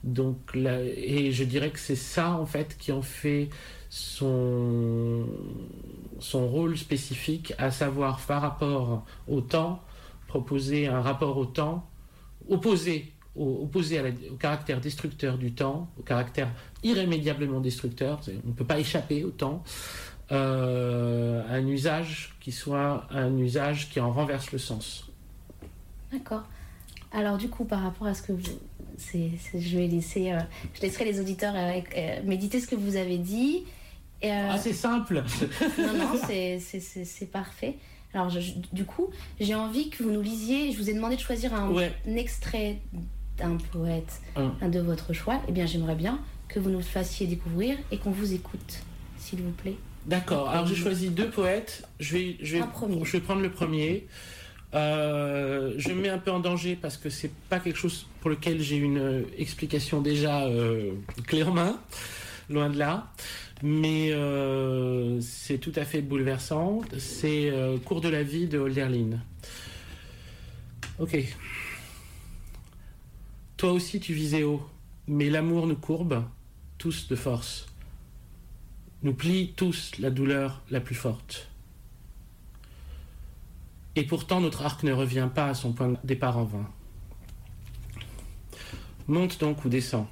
Donc, 0.05 0.55
là, 0.55 0.81
et 0.83 1.33
je 1.33 1.45
dirais 1.45 1.71
que 1.71 1.78
c'est 1.78 1.97
ça 1.97 2.33
en 2.33 2.47
fait 2.47 2.76
qui 2.78 2.93
en 2.93 3.02
fait 3.02 3.49
son, 3.90 5.26
son 6.21 6.49
rôle 6.49 6.76
spécifique, 6.78 7.52
à 7.59 7.71
savoir 7.71 8.21
par 8.21 8.43
rapport 8.43 9.05
au 9.26 9.40
temps, 9.40 9.83
proposer 10.26 10.87
un 10.87 11.00
rapport 11.00 11.37
au 11.37 11.47
temps 11.47 11.88
opposé, 12.49 13.12
au, 13.35 13.64
opposé 13.64 14.00
au 14.31 14.37
caractère 14.37 14.81
destructeur 14.81 15.38
du 15.38 15.52
temps, 15.52 15.90
au 15.99 16.02
caractère 16.02 16.49
irrémédiablement 16.83 17.61
destructeur, 17.61 18.21
on 18.45 18.49
ne 18.49 18.52
peut 18.52 18.65
pas 18.65 18.78
échapper 18.78 19.25
au 19.25 19.30
temps, 19.30 19.63
euh, 20.30 21.43
un 21.49 21.67
usage 21.67 22.37
qui 22.41 22.52
soit 22.52 23.06
un 23.11 23.37
usage 23.39 23.89
qui 23.91 24.00
en 24.00 24.13
renverse 24.13 24.52
le 24.52 24.58
sens. 24.58 25.11
D'accord. 26.13 26.43
Alors 27.13 27.39
du 27.39 27.49
coup, 27.49 27.65
par 27.65 27.82
rapport 27.82 28.06
à 28.06 28.15
ce 28.15 28.23
que 28.23 28.32
vous... 28.32 28.43
je 29.54 29.76
vais 29.78 29.87
laisser... 29.87 30.32
euh, 30.32 30.39
je 30.75 30.82
laisserai 30.82 31.04
les 31.04 31.21
auditeurs 31.21 31.54
euh, 31.56 31.80
euh, 31.97 32.21
méditer 32.25 32.61
ce 32.61 32.67
que 32.67 32.76
vous 32.76 32.97
avez 32.97 33.19
dit. 33.19 33.65
Euh, 34.25 34.49
Ah, 34.50 34.58
c'est 34.58 34.73
simple 34.73 35.23
Non, 35.78 35.93
non, 35.95 36.21
c'est- 36.26 37.26
parfait. 37.30 37.76
Alors, 38.15 38.30
je- 38.30 38.52
du 38.73 38.84
coup, 38.84 39.08
j'ai 39.39 39.54
envie 39.54 39.91
que 39.91 40.02
vous 40.02 40.11
nous 40.11 40.23
lisiez. 40.23 40.73
Je 40.73 40.78
vous 40.78 40.91
ai 40.91 40.95
demandé 40.95 41.17
de 41.17 41.21
choisir 41.21 41.54
un, 41.54 41.71
Ouais. 41.71 41.93
un 42.08 42.17
extrait 42.17 42.78
d'un 43.37 43.56
poète, 43.71 44.21
un 44.37 44.69
de 44.69 44.80
votre 44.80 45.13
choix. 45.13 45.41
Eh 45.49 45.52
bien, 45.52 45.67
j'aimerais 45.67 45.95
bien 45.95 46.19
que 46.49 46.58
vous 46.58 46.71
nous 46.71 46.78
le 46.78 46.84
fassiez 46.84 47.26
découvrir 47.26 47.76
et 47.93 47.99
qu'on 47.99 48.11
vous 48.11 48.32
écoute, 48.34 48.80
s'il 49.19 49.41
vous 49.43 49.50
plaît. 49.52 49.76
D'accord, 50.06 50.49
alors 50.49 50.67
j'ai 50.67 50.75
choisi 50.75 51.11
deux 51.11 51.28
poètes. 51.28 51.87
Je 52.00 52.17
vais, 52.17 52.37
je 52.41 52.56
vais, 52.56 52.63
je 53.04 53.13
vais 53.13 53.21
prendre 53.21 53.43
le 53.43 53.50
premier. 53.50 54.06
Euh, 54.75 55.73
je 55.78 55.89
me 55.91 56.02
mets 56.02 56.09
un 56.09 56.19
peu 56.19 56.31
en 56.31 56.41
danger 56.41 56.76
parce 56.76 56.97
que 56.97 57.09
c'est 57.09 57.33
pas 57.49 57.59
quelque 57.59 57.78
chose 57.78 58.07
pour 58.21 58.31
lequel 58.31 58.61
j'ai 58.61 58.76
une 58.76 58.99
euh, 58.99 59.23
explication 59.39 60.02
déjà 60.02 60.45
euh, 60.47 60.93
loin 62.50 62.69
de 62.69 62.78
là. 62.78 63.13
Mais 63.63 64.13
euh, 64.13 65.21
c'est 65.21 65.59
tout 65.59 65.73
à 65.76 65.85
fait 65.85 66.00
bouleversant. 66.00 66.81
C'est 66.99 67.52
Cours 67.85 68.00
de 68.00 68.09
la 68.09 68.23
vie 68.23 68.47
de 68.47 68.59
Holderlin. 68.59 69.19
Ok. 70.99 71.17
Toi 73.57 73.73
aussi 73.73 73.99
tu 73.99 74.13
visais 74.13 74.45
haut, 74.45 74.63
mais 75.09 75.28
l'amour 75.31 75.67
nous 75.67 75.76
courbe, 75.76 76.23
tous 76.78 77.09
de 77.09 77.17
force 77.17 77.69
nous 79.02 79.15
plie 79.15 79.52
tous 79.57 79.93
la 79.99 80.11
douleur 80.11 80.63
la 80.71 80.81
plus 80.81 80.95
forte. 80.95 81.49
Et 83.99 84.04
pourtant 84.04 84.41
notre 84.41 84.65
arc 84.65 84.84
ne 84.84 84.93
revient 84.93 85.28
pas 85.34 85.49
à 85.49 85.54
son 85.54 85.73
point 85.73 85.89
de 85.89 85.97
départ 86.04 86.39
en 86.39 86.45
vain. 86.45 86.71
Monte 89.08 89.41
donc 89.41 89.65
ou 89.65 89.69
descend, 89.69 90.06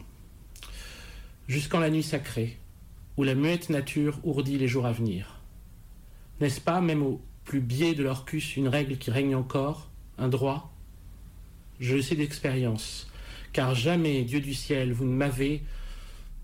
jusqu'en 1.46 1.78
la 1.78 1.88
nuit 1.88 2.02
sacrée, 2.02 2.58
où 3.16 3.22
la 3.22 3.36
muette 3.36 3.70
nature 3.70 4.18
ourdit 4.24 4.58
les 4.58 4.66
jours 4.66 4.86
à 4.86 4.92
venir. 4.92 5.40
N'est-ce 6.40 6.60
pas, 6.60 6.80
même 6.80 7.00
au 7.00 7.22
plus 7.44 7.60
biais 7.60 7.94
de 7.94 8.02
l'orcus, 8.02 8.56
une 8.56 8.66
règle 8.66 8.98
qui 8.98 9.12
règne 9.12 9.36
encore, 9.36 9.88
un 10.18 10.26
droit? 10.26 10.74
Je 11.78 11.94
le 11.94 12.02
sais 12.02 12.16
d'expérience, 12.16 13.06
car 13.52 13.76
jamais, 13.76 14.24
Dieu 14.24 14.40
du 14.40 14.54
ciel, 14.54 14.92
vous 14.92 15.04
ne 15.04 15.14
m'avez, 15.14 15.62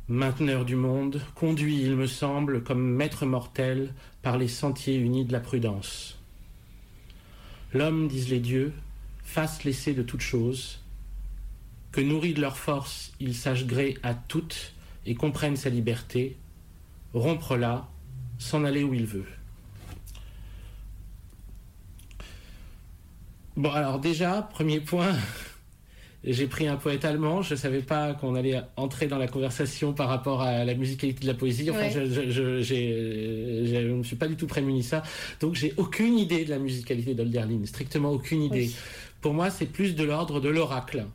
mainteneur 0.06 0.64
du 0.64 0.76
monde, 0.76 1.20
conduit, 1.34 1.82
il 1.82 1.96
me 1.96 2.06
semble, 2.06 2.62
comme 2.62 2.94
maître 2.94 3.26
mortel 3.26 3.94
par 4.22 4.38
les 4.38 4.46
sentiers 4.46 4.94
unis 4.94 5.24
de 5.24 5.32
la 5.32 5.40
prudence. 5.40 6.21
L'homme, 7.74 8.08
disent 8.08 8.28
les 8.28 8.40
dieux, 8.40 8.72
fasse 9.24 9.64
l'essai 9.64 9.94
de 9.94 10.02
toutes 10.02 10.20
choses, 10.20 10.80
que 11.90 12.00
nourri 12.00 12.34
de 12.34 12.40
leur 12.40 12.56
force, 12.56 13.12
il 13.20 13.34
sache 13.34 13.66
gré 13.66 13.96
à 14.02 14.14
toutes 14.14 14.74
et 15.06 15.14
comprenne 15.14 15.56
sa 15.56 15.70
liberté, 15.70 16.36
rompre-la, 17.14 17.88
s'en 18.38 18.64
aller 18.64 18.82
où 18.82 18.94
il 18.94 19.06
veut. 19.06 19.26
Bon, 23.56 23.70
alors 23.70 23.98
déjà, 23.98 24.42
premier 24.42 24.80
point, 24.80 25.14
j'ai 26.24 26.46
pris 26.46 26.68
un 26.68 26.76
poète 26.76 27.04
allemand, 27.04 27.42
je 27.42 27.54
ne 27.54 27.58
savais 27.58 27.80
pas 27.80 28.14
qu'on 28.14 28.34
allait 28.34 28.60
entrer 28.76 29.06
dans 29.08 29.18
la 29.18 29.26
conversation 29.26 29.92
par 29.92 30.08
rapport 30.08 30.40
à 30.42 30.64
la 30.64 30.74
musicalité 30.74 31.22
de 31.22 31.26
la 31.26 31.34
poésie. 31.34 31.70
Enfin, 31.70 31.80
Ouais. 31.80 31.90
je, 31.90 32.04
je, 32.06 32.30
je, 32.30 32.62
je 32.62 33.76
ne 33.88 33.94
me 33.94 34.02
suis 34.04 34.16
pas 34.16 34.28
du 34.28 34.36
tout 34.36 34.46
prémuni 34.46 34.82
ça. 34.82 35.02
Donc, 35.40 35.54
j'ai 35.54 35.74
aucune 35.76 36.18
idée 36.18 36.44
de 36.44 36.50
la 36.50 36.58
musicalité 36.58 37.14
d'Olderlin, 37.14 37.64
strictement 37.66 38.10
aucune 38.10 38.42
idée. 38.42 38.66
Oui. 38.68 38.76
Pour 39.20 39.34
moi, 39.34 39.50
c'est 39.50 39.66
plus 39.66 39.94
de 39.94 40.04
l'ordre 40.04 40.40
de 40.40 40.48
l'oracle. 40.48 41.06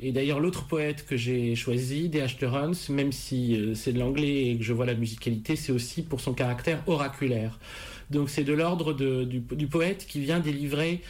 Et 0.00 0.10
d'ailleurs, 0.12 0.40
l'autre 0.40 0.66
poète 0.66 1.06
que 1.06 1.16
j'ai 1.16 1.54
choisi, 1.54 2.08
D.H. 2.08 2.38
Torrance, 2.38 2.88
même 2.88 3.12
si 3.12 3.56
euh, 3.56 3.74
c'est 3.74 3.92
de 3.92 3.98
l'anglais 4.00 4.46
et 4.50 4.56
que 4.58 4.64
je 4.64 4.72
vois 4.72 4.86
la 4.86 4.94
musicalité, 4.94 5.54
c'est 5.56 5.70
aussi 5.72 6.02
pour 6.02 6.20
son 6.20 6.32
caractère 6.34 6.82
oraculaire. 6.88 7.58
Donc 8.10 8.28
c'est 8.28 8.44
de 8.44 8.52
l'ordre 8.52 8.92
du, 8.92 9.38
du 9.40 9.66
poète 9.66 10.04
qui 10.06 10.20
vient 10.20 10.40
délivrer 10.40 11.00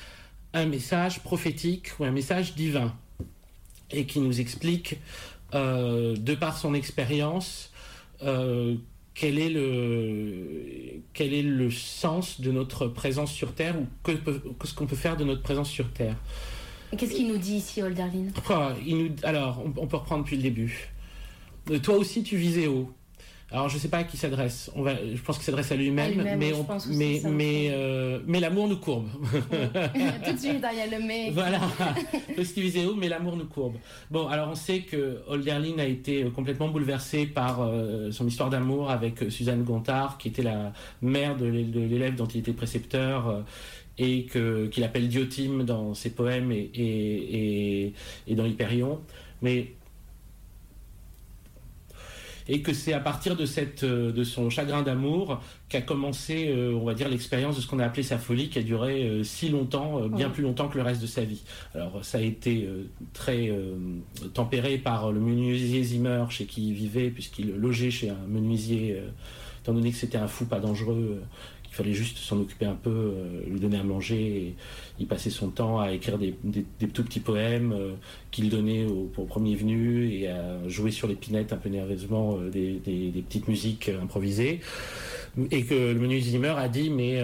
un 0.52 0.66
message 0.66 1.20
prophétique 1.20 1.88
ou 1.98 2.04
un 2.04 2.10
message 2.10 2.54
divin. 2.54 2.94
Et 3.94 4.06
qui 4.06 4.20
nous 4.20 4.40
explique, 4.40 4.98
de 5.52 6.34
par 6.34 6.58
son 6.58 6.74
expérience, 6.74 7.70
quel 9.14 9.38
est 9.38 9.50
le 9.50 11.00
quel 11.12 11.32
est 11.32 11.42
le 11.42 11.70
sens 11.70 12.40
de 12.40 12.50
notre 12.50 12.88
présence 12.88 13.32
sur 13.32 13.54
Terre 13.54 13.76
ou 13.80 13.86
que, 14.02 14.12
ce 14.64 14.74
qu'on 14.74 14.86
peut 14.86 14.96
faire 14.96 15.16
de 15.16 15.24
notre 15.24 15.42
présence 15.42 15.70
sur 15.70 15.90
Terre. 15.92 16.16
Qu'est-ce 16.96 17.14
qu'il 17.14 17.28
nous 17.28 17.38
dit 17.38 17.56
ici, 17.56 17.82
Holderlin 17.82 18.28
il 18.86 18.98
nous, 18.98 19.10
Alors, 19.22 19.62
on, 19.76 19.86
peut 19.86 19.96
reprendre 19.96 20.22
depuis 20.24 20.36
le 20.36 20.42
début. 20.42 20.90
Euh, 21.70 21.78
toi 21.78 21.96
aussi, 21.96 22.22
tu 22.22 22.36
visais 22.36 22.66
haut. 22.66 22.90
Alors 23.50 23.68
je 23.68 23.74
ne 23.74 23.80
sais 23.80 23.88
pas 23.88 23.98
à 23.98 24.04
qui 24.04 24.16
s'adresse. 24.16 24.70
On 24.74 24.82
va, 24.82 24.94
je 24.94 25.20
pense 25.20 25.36
qu'il 25.36 25.44
s'adresse 25.44 25.70
à 25.70 25.76
lui-même, 25.76 26.14
mais, 26.16 26.36
mais, 26.36 27.22
mais, 27.24 27.68
euh, 27.70 28.18
mais 28.26 28.40
l'amour 28.40 28.68
nous 28.68 28.78
courbe. 28.78 29.08
Tout 30.24 30.32
de 30.32 30.38
suite, 30.38 30.64
il 30.72 30.78
y 30.78 30.80
a 30.80 30.98
le 30.98 31.06
mais. 31.06 31.30
Voilà, 31.34 31.60
le 32.36 32.86
haut, 32.86 32.94
mais 32.94 33.08
l'amour 33.08 33.36
nous 33.36 33.46
courbe. 33.46 33.76
Bon, 34.10 34.26
alors 34.28 34.48
on 34.50 34.54
sait 34.54 34.80
que 34.80 35.20
Holderlin 35.28 35.78
a 35.78 35.84
été 35.84 36.24
complètement 36.34 36.68
bouleversé 36.68 37.26
par 37.26 37.60
euh, 37.60 38.10
son 38.10 38.26
histoire 38.26 38.50
d'amour 38.50 38.90
avec 38.90 39.30
Suzanne 39.30 39.62
Gontard, 39.62 40.18
qui 40.18 40.28
était 40.28 40.42
la 40.42 40.72
mère 41.02 41.36
de 41.36 41.46
l'élève 41.46 42.16
dont 42.16 42.26
il 42.26 42.40
était 42.40 42.52
précepteur 42.52 43.44
et 43.98 44.26
qu'il 44.26 44.84
appelle 44.84 45.08
Diotime 45.08 45.64
dans 45.64 45.94
ses 45.94 46.10
poèmes 46.10 46.50
et, 46.50 46.70
et, 46.74 47.94
et 48.26 48.34
dans 48.34 48.44
Hyperion. 48.44 49.00
Mais 49.42 49.74
et 52.48 52.60
que 52.60 52.72
c'est 52.72 52.92
à 52.92 53.00
partir 53.00 53.36
de, 53.36 53.46
cette, 53.46 53.84
euh, 53.84 54.12
de 54.12 54.24
son 54.24 54.50
chagrin 54.50 54.82
d'amour 54.82 55.40
qu'a 55.68 55.80
commencé, 55.80 56.48
euh, 56.48 56.74
on 56.74 56.84
va 56.84 56.94
dire, 56.94 57.08
l'expérience 57.08 57.56
de 57.56 57.60
ce 57.60 57.66
qu'on 57.66 57.78
a 57.78 57.84
appelé 57.84 58.02
sa 58.02 58.18
folie, 58.18 58.48
qui 58.48 58.58
a 58.58 58.62
duré 58.62 59.04
euh, 59.04 59.24
si 59.24 59.48
longtemps, 59.48 60.08
bien 60.08 60.30
plus 60.30 60.42
longtemps 60.42 60.68
que 60.68 60.76
le 60.76 60.82
reste 60.82 61.00
de 61.00 61.06
sa 61.06 61.24
vie. 61.24 61.42
Alors 61.74 62.04
ça 62.04 62.18
a 62.18 62.20
été 62.20 62.68
très 63.12 63.50
tempéré 64.34 64.78
par 64.78 65.12
le 65.12 65.20
menuisier 65.20 65.82
Zimmer, 65.82 66.24
chez 66.30 66.46
qui 66.46 66.68
il 66.68 66.74
vivait, 66.74 67.10
puisqu'il 67.10 67.54
logeait 67.54 67.90
chez 67.90 68.10
un 68.10 68.26
menuisier, 68.28 69.00
étant 69.62 69.72
donné 69.72 69.90
que 69.90 69.96
c'était 69.96 70.18
un 70.18 70.28
fou 70.28 70.44
pas 70.44 70.60
dangereux 70.60 71.22
il 71.74 71.76
fallait 71.76 71.92
juste 71.92 72.18
s'en 72.18 72.38
occuper 72.38 72.66
un 72.66 72.76
peu, 72.76 72.90
euh, 72.90 73.40
lui 73.48 73.58
donner 73.58 73.78
à 73.78 73.82
manger. 73.82 74.14
Et 74.16 74.54
il 75.00 75.08
passait 75.08 75.30
son 75.30 75.48
temps 75.48 75.80
à 75.80 75.90
écrire 75.90 76.18
des, 76.18 76.36
tout 76.92 77.02
petits 77.02 77.18
poèmes 77.18 77.72
euh, 77.72 77.94
qu'il 78.30 78.48
donnait 78.48 78.86
aux, 78.86 79.24
premiers 79.24 79.56
venus 79.56 80.12
et 80.12 80.28
à 80.28 80.68
jouer 80.68 80.92
sur 80.92 81.08
l'épinette 81.08 81.52
un 81.52 81.56
peu 81.56 81.68
nerveusement 81.68 82.38
euh, 82.38 82.48
des, 82.48 83.24
petites 83.26 83.48
musiques 83.48 83.90
improvisées. 84.00 84.60
Et 85.50 85.64
que 85.64 85.74
le 85.74 85.98
menu 85.98 86.20
Zimmer 86.20 86.54
a 86.56 86.68
dit 86.68 86.90
mais 86.90 87.20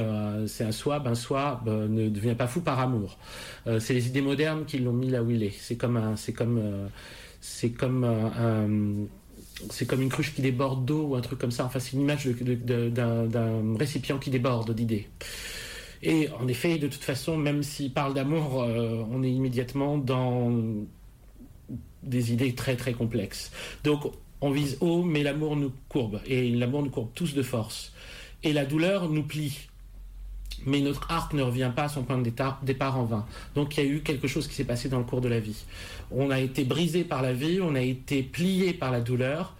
c'est 0.48 0.64
un 0.64 0.72
swab, 0.72 1.06
un 1.06 1.14
swab 1.14 1.68
ne 1.68 2.08
devient 2.08 2.34
pas 2.36 2.48
fou 2.48 2.60
par 2.60 2.80
amour. 2.80 3.18
c'est 3.78 3.94
les 3.94 4.08
idées 4.08 4.20
modernes 4.20 4.64
qui 4.66 4.80
l'ont 4.80 4.92
mis 4.92 5.10
là 5.10 5.22
où 5.22 5.30
il 5.30 5.44
est. 5.44 5.54
C'est 5.56 5.76
comme 5.76 5.96
un, 5.96 6.16
c'est 6.16 6.32
comme, 6.32 6.60
c'est 7.40 7.70
comme 7.70 8.02
un 8.02 8.66
c'est 9.70 9.86
comme 9.86 10.02
une 10.02 10.08
cruche 10.08 10.34
qui 10.34 10.42
déborde 10.42 10.84
d'eau 10.84 11.08
ou 11.08 11.16
un 11.16 11.20
truc 11.20 11.38
comme 11.38 11.50
ça. 11.50 11.64
Enfin, 11.64 11.78
c'est 11.78 11.92
une 11.92 12.02
image 12.02 12.26
d'un 12.26 13.76
récipient 13.78 14.18
qui 14.18 14.30
déborde 14.30 14.74
d'idées. 14.74 15.08
Et 16.02 16.28
en 16.40 16.48
effet, 16.48 16.78
de 16.78 16.88
toute 16.88 17.02
façon, 17.02 17.36
même 17.36 17.62
s'il 17.62 17.92
parle 17.92 18.14
d'amour, 18.14 18.62
euh, 18.62 19.04
on 19.10 19.22
est 19.22 19.30
immédiatement 19.30 19.98
dans 19.98 20.52
des 22.02 22.32
idées 22.32 22.54
très 22.54 22.76
très 22.76 22.94
complexes. 22.94 23.50
Donc, 23.84 24.10
on 24.40 24.50
vise 24.50 24.78
haut, 24.80 25.02
mais 25.02 25.22
l'amour 25.22 25.56
nous 25.56 25.72
courbe. 25.88 26.20
Et 26.26 26.50
l'amour 26.50 26.82
nous 26.82 26.90
courbe 26.90 27.10
tous 27.14 27.34
de 27.34 27.42
force. 27.42 27.92
Et 28.42 28.54
la 28.54 28.64
douleur 28.64 29.10
nous 29.10 29.22
plie 29.22 29.69
mais 30.66 30.80
notre 30.80 31.10
arc 31.10 31.32
ne 31.34 31.42
revient 31.42 31.70
pas 31.74 31.84
à 31.84 31.88
son 31.88 32.02
point 32.02 32.18
de 32.18 32.30
départ 32.62 32.98
en 32.98 33.04
vain. 33.04 33.26
Donc 33.54 33.76
il 33.76 33.84
y 33.84 33.86
a 33.86 33.90
eu 33.90 34.00
quelque 34.00 34.28
chose 34.28 34.46
qui 34.48 34.54
s'est 34.54 34.64
passé 34.64 34.88
dans 34.88 34.98
le 34.98 35.04
cours 35.04 35.20
de 35.20 35.28
la 35.28 35.40
vie. 35.40 35.64
On 36.10 36.30
a 36.30 36.40
été 36.40 36.64
brisé 36.64 37.04
par 37.04 37.22
la 37.22 37.32
vie, 37.32 37.60
on 37.62 37.74
a 37.74 37.80
été 37.80 38.22
plié 38.22 38.72
par 38.72 38.90
la 38.90 39.00
douleur, 39.00 39.54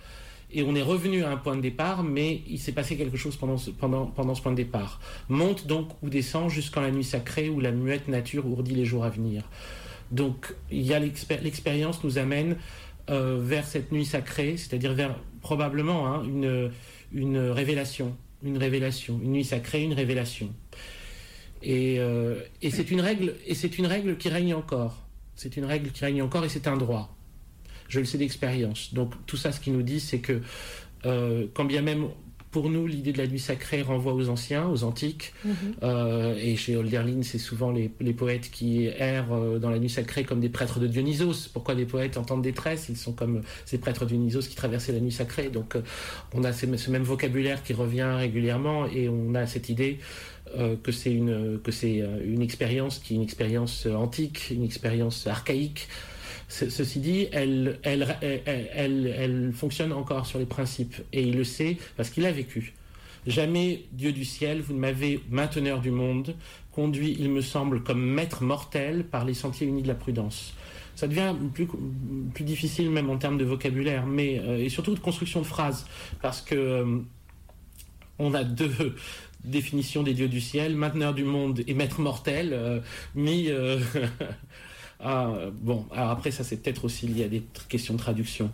et 0.53 0.63
on 0.63 0.75
est 0.75 0.83
revenu 0.83 1.23
à 1.23 1.31
un 1.31 1.37
point 1.37 1.57
de 1.57 1.61
départ, 1.61 2.03
mais 2.03 2.43
il 2.49 2.59
s'est 2.59 2.73
passé 2.73 2.97
quelque 2.97 3.17
chose 3.17 3.37
pendant 3.37 3.57
ce, 3.57 3.71
point 3.71 4.51
de 4.51 4.57
départ. 4.57 5.01
Monte 5.29 5.67
donc 5.67 5.91
ou 6.03 6.09
descend 6.09 6.51
jusqu'en 6.51 6.81
la 6.81 6.91
nuit 6.91 7.05
sacrée 7.05 7.49
où 7.49 7.61
la 7.61 7.71
muette 7.71 8.09
nature 8.09 8.47
ourdit 8.47 8.75
les 8.75 8.85
jours 8.85 9.05
à 9.05 9.11
venir. 9.11 9.45
Donc 10.11 10.55
l'expérience 10.73 12.03
nous 12.03 12.19
amène 12.19 12.57
euh, 13.11 13.39
vers 13.41 13.65
cette 13.65 13.93
nuit 13.93 14.05
sacrée, 14.05 14.57
c'est-à-dire 14.57 14.93
vers 14.93 15.15
probablement 15.41 16.09
hein, 16.09 16.25
une 17.13 17.39
révélation, 17.39 18.17
une 18.43 18.59
révélation, 18.59 19.21
une 19.23 19.33
nuit 19.33 19.45
sacrée, 19.45 19.83
une 19.83 19.95
révélation. 19.95 20.51
Euh, 21.67 22.41
et, 22.63 22.71
c'est 22.71 22.91
une 22.91 23.01
règle, 23.01 23.35
et 23.47 23.55
c'est 23.55 23.79
une 23.79 23.87
règle 23.87 24.17
qui 24.17 24.29
règne 24.29 24.55
encore. 24.55 25.07
C'est 25.35 25.57
une 25.57 25.65
règle 25.65 25.91
qui 25.91 26.05
règne 26.05 26.23
encore 26.23 26.45
et 26.45 26.49
c'est 26.49 26.67
un 26.67 26.77
droit. 26.77 27.17
Je 27.89 28.01
le 28.01 28.07
sais 28.07 28.19
d'expérience. 28.19 28.95
Donc 28.95 29.15
tout 29.27 29.37
ça, 29.37 29.53
ce 29.53 29.61
qui 29.61 29.71
nous 29.71 29.83
dit, 29.83 30.01
c'est 30.01 30.21
que 30.21 30.41
euh, 31.07 31.47
quand 31.55 31.65
bien 31.65 31.83
même 31.83 32.09
pour 32.51 32.71
nous, 32.71 32.87
l'idée 32.87 33.13
de 33.13 33.19
la 33.19 33.27
nuit 33.27 33.39
sacrée 33.39 33.83
renvoie 33.83 34.13
aux 34.13 34.29
anciens, 34.29 34.69
aux 34.69 34.85
antiques. 34.85 35.33
Mhm. 35.45 35.55
Euh, 35.83 36.35
et 36.39 36.57
chez 36.57 36.77
Holderlin, 36.77 37.23
c'est 37.23 37.39
souvent 37.39 37.71
les, 37.71 37.89
poètes 38.13 38.51
qui 38.51 38.87
errent 38.87 39.59
dans 39.61 39.71
la 39.71 39.79
nuit 39.79 39.89
sacrée 39.89 40.25
comme 40.25 40.41
des 40.41 40.49
prêtres 40.49 40.81
de 40.81 40.87
Dionysos. 40.87 41.49
Pourquoi 41.53 41.75
des 41.75 41.87
poètes 41.87 42.17
en 42.17 42.25
temps 42.25 42.39
de 42.39 42.43
détresse 42.43 42.89
Ils 42.89 42.97
sont 42.97 43.13
comme 43.13 43.43
ces 43.65 43.79
prêtres 43.79 44.05
de 44.05 44.11
Dionysos 44.11 44.49
qui 44.49 44.57
traversaient 44.57 44.93
la 44.93 45.01
nuit 45.01 45.13
sacrée. 45.13 45.49
Donc 45.49 45.77
on 46.35 46.45
a 46.45 46.53
ce 46.53 46.91
même 46.91 47.03
vocabulaire 47.03 47.63
qui 47.63 47.73
revient 47.73 48.13
régulièrement 48.17 48.87
et 48.87 49.09
on 49.09 49.35
a 49.35 49.47
cette 49.47 49.69
idée 49.69 49.99
euh, 50.59 50.75
que 50.83 50.91
c'est 50.91 51.13
une 51.13 51.61
que 51.63 51.71
c'est 51.71 52.03
euh, 52.03 52.19
une 52.25 52.43
expérience 52.43 52.99
qui 52.99 53.15
est 53.15 53.17
une 53.17 53.23
expérience 53.23 53.87
antique, 53.87 54.51
une 54.51 54.65
expérience 54.65 55.27
archaïque. 55.27 55.89
Ceci 56.51 56.99
dit, 56.99 57.29
elle, 57.33 57.79
fonctionne 59.55 59.93
encore 59.93 60.27
sur 60.27 60.41
les 60.41 60.47
principes 60.47 60.97
et 61.13 61.23
il 61.23 61.37
le 61.37 61.45
sait 61.45 61.77
parce 61.97 62.11
qu'il 62.11 62.27
a 62.27 62.33
vécu. 62.33 62.75
Jamais, 63.27 63.85
Dieu 63.93 64.13
du 64.13 64.25
ciel, 64.25 64.61
vous 64.61 64.75
ne 64.75 64.81
m'avez, 64.81 65.21
mainteneur 65.31 65.81
du 65.81 65.93
monde, 65.93 66.35
conduit, 66.73 67.17
il 67.21 67.31
me 67.31 67.41
semble, 67.41 67.85
comme 67.85 68.03
maître 68.03 68.43
mortel 68.43 69.05
par 69.05 69.25
les 69.25 69.35
sentiers 69.35 69.69
unis 69.69 69.83
de 69.83 69.89
la 69.89 69.95
prudence. 69.95 70.55
Ça 70.97 71.07
devient 71.07 71.35
plus, 71.55 72.45
difficile 72.45 72.91
même 72.91 73.11
en 73.11 73.17
termes 73.17 73.39
de 73.39 73.45
vocabulaire, 73.45 74.07
mais 74.07 74.41
euh, 74.41 74.59
et 74.59 74.69
surtout 74.69 74.95
de 74.95 75.01
construction 75.01 75.41
de 75.41 75.47
phrases, 75.47 75.87
parce 76.21 76.41
que 76.41 77.03
on 78.19 78.35
a 78.35 78.43
deux, 78.43 78.97
définition 79.45 80.03
des 80.03 80.15
dieux 80.15 80.29
du 80.29 80.41
ciel, 80.41 80.75
mainteneur 80.75 81.15
du 81.15 81.25
monde 81.25 81.63
et 81.67 81.75
maître 81.75 82.01
mortel, 82.01 82.51
euh, 82.53 82.81
mis. 83.15 83.51
Euh, 83.51 83.79
ah, 85.03 85.33
bon, 85.61 85.87
alors 85.93 86.11
après, 86.11 86.31
ça 86.31 86.45
c'est 86.45 86.57
peut-être 86.57 86.85
aussi 86.85 87.07
lié 87.07 87.25
à 87.25 87.29
des 87.29 87.43
questions 87.69 87.95
de 87.95 87.99
traduction. 87.99 88.51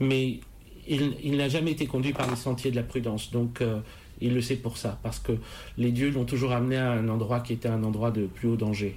Mais 0.00 0.40
il, 0.86 1.36
n'a 1.36 1.48
jamais 1.48 1.72
été 1.72 1.86
conduit 1.86 2.12
par 2.12 2.28
les 2.28 2.36
sentiers 2.36 2.70
de 2.70 2.76
la 2.76 2.82
prudence. 2.82 3.30
Donc. 3.30 3.60
Euh, 3.60 3.80
il 4.20 4.32
le 4.32 4.40
sait 4.40 4.56
pour 4.56 4.78
ça, 4.78 4.98
parce 5.02 5.18
que 5.18 5.32
les 5.76 5.90
dieux 5.90 6.10
l'ont 6.10 6.24
toujours 6.24 6.52
amené 6.52 6.76
à 6.76 6.92
un 6.92 7.08
endroit 7.08 7.40
qui 7.40 7.52
était 7.52 7.68
un 7.68 7.82
endroit 7.82 8.10
de 8.10 8.26
plus 8.26 8.48
haut 8.48 8.56
danger. 8.56 8.96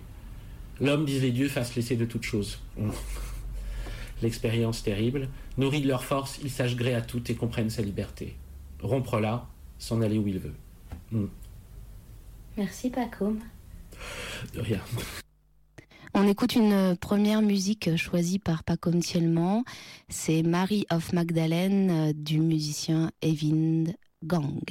L'homme, 0.80 1.06
disent 1.06 1.24
les 1.24 1.32
dieux, 1.32 1.48
fasse 1.48 1.76
laisser 1.76 1.96
de 1.96 2.06
toutes 2.06 2.24
choses. 2.24 2.60
L'expérience 4.22 4.84
terrible. 4.84 5.30
Nourrit 5.58 5.82
de 5.82 5.88
leur 5.88 6.04
force, 6.04 6.40
ils 6.44 6.52
sachent 6.52 6.76
gré 6.76 6.94
à 6.94 7.02
tout 7.02 7.32
et 7.32 7.36
comprennent 7.36 7.70
sa 7.70 7.82
liberté. 7.82 8.36
Rompre 8.82 9.20
là, 9.20 9.48
s'en 9.80 10.02
aller 10.02 10.18
où 10.18 10.28
il 10.28 10.40
veut. 10.40 10.54
Mm. 11.12 11.26
Merci 12.58 12.90
Paco. 12.90 13.36
De 14.54 14.62
rien. 14.62 14.82
On 16.14 16.28
écoute 16.28 16.56
une 16.56 16.96
première 16.98 17.42
musique 17.42 17.96
choisie 17.96 18.40
par 18.40 18.64
Paco 18.64 18.92
Thielman. 18.92 19.64
C'est 20.10 20.42
Mary 20.42 20.86
of 20.92 21.14
Magdalene 21.14 21.90
euh, 21.92 22.14
du 22.14 22.40
musicien 22.40 23.12
Evind 23.22 23.94
Gang. 24.24 24.64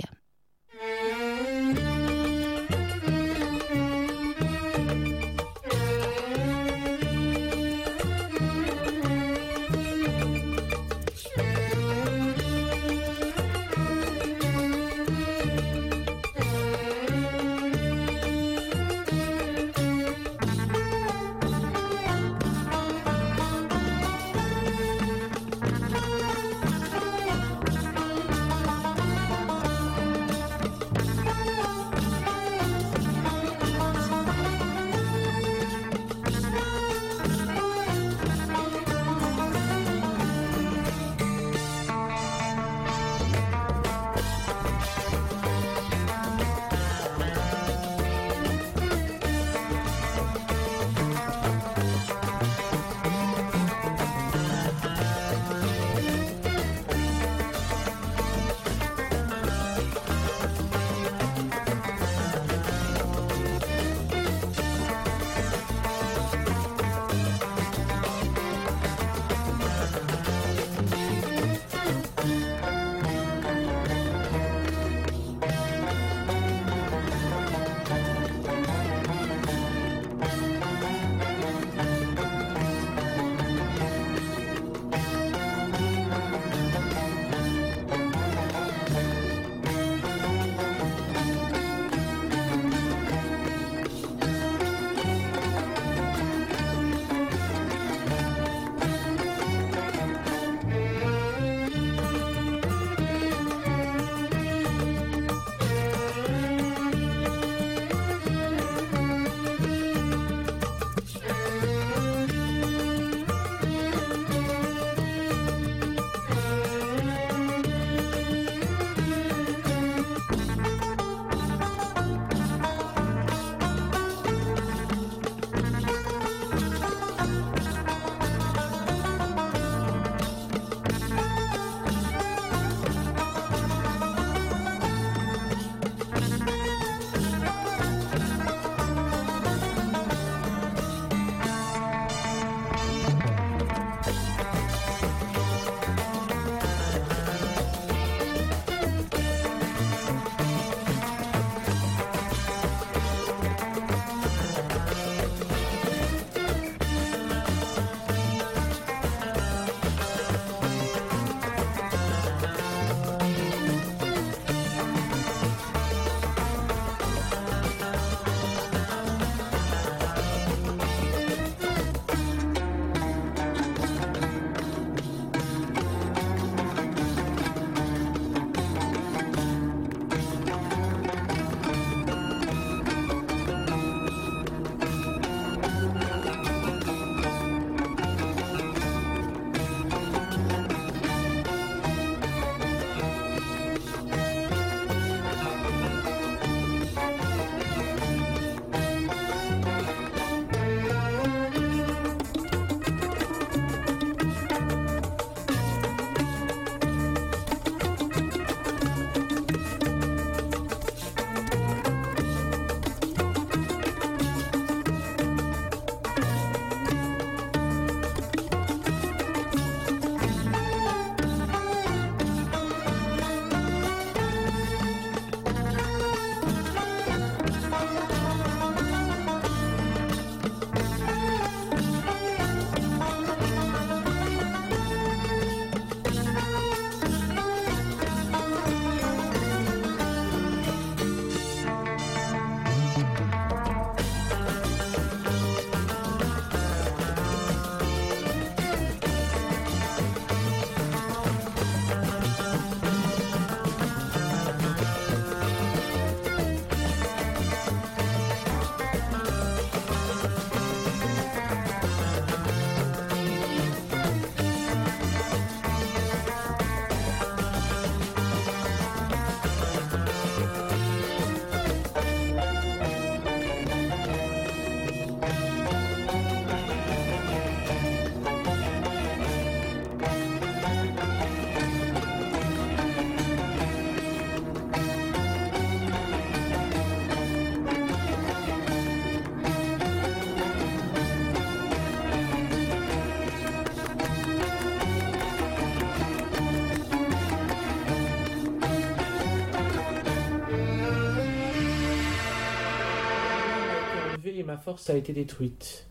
Ma 304.57 304.63
force 304.63 304.89
a 304.89 304.97
été 304.97 305.13
détruite. 305.13 305.87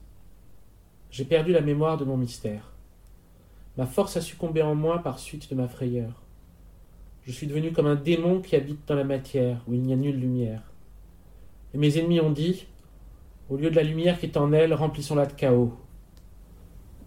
J'ai 1.12 1.24
perdu 1.24 1.52
la 1.52 1.62
mémoire 1.62 1.98
de 1.98 2.04
mon 2.04 2.18
mystère. 2.18 2.72
Ma 3.78 3.86
force 3.86 4.18
a 4.18 4.22
succombé 4.22 4.64
en 4.64 4.74
moi 4.74 5.04
par 5.04 5.20
suite 5.20 5.52
de 5.52 5.56
ma 5.56 5.68
frayeur. 5.68 6.24
Je 7.28 7.32
suis 7.32 7.46
devenu 7.46 7.72
comme 7.74 7.86
un 7.86 7.94
démon 7.94 8.42
qui 8.42 8.56
habite 8.56 8.88
dans 8.88 8.96
la 8.96 9.04
matière, 9.04 9.62
où 9.68 9.76
il 9.76 9.82
n'y 9.82 9.94
a 9.94 9.96
nulle 9.96 10.20
lumière. 10.20 10.64
Et 11.76 11.78
mes 11.78 12.00
ennemis 12.00 12.20
ont 12.22 12.32
dit, 12.32 12.66
au 13.52 13.58
lieu 13.58 13.70
de 13.70 13.76
la 13.76 13.84
lumière 13.84 14.20
qui 14.20 14.26
est 14.26 14.36
en 14.36 14.52
elle, 14.52 14.74
remplissons-la 14.74 15.28
de 15.28 15.34
chaos. 15.34 15.78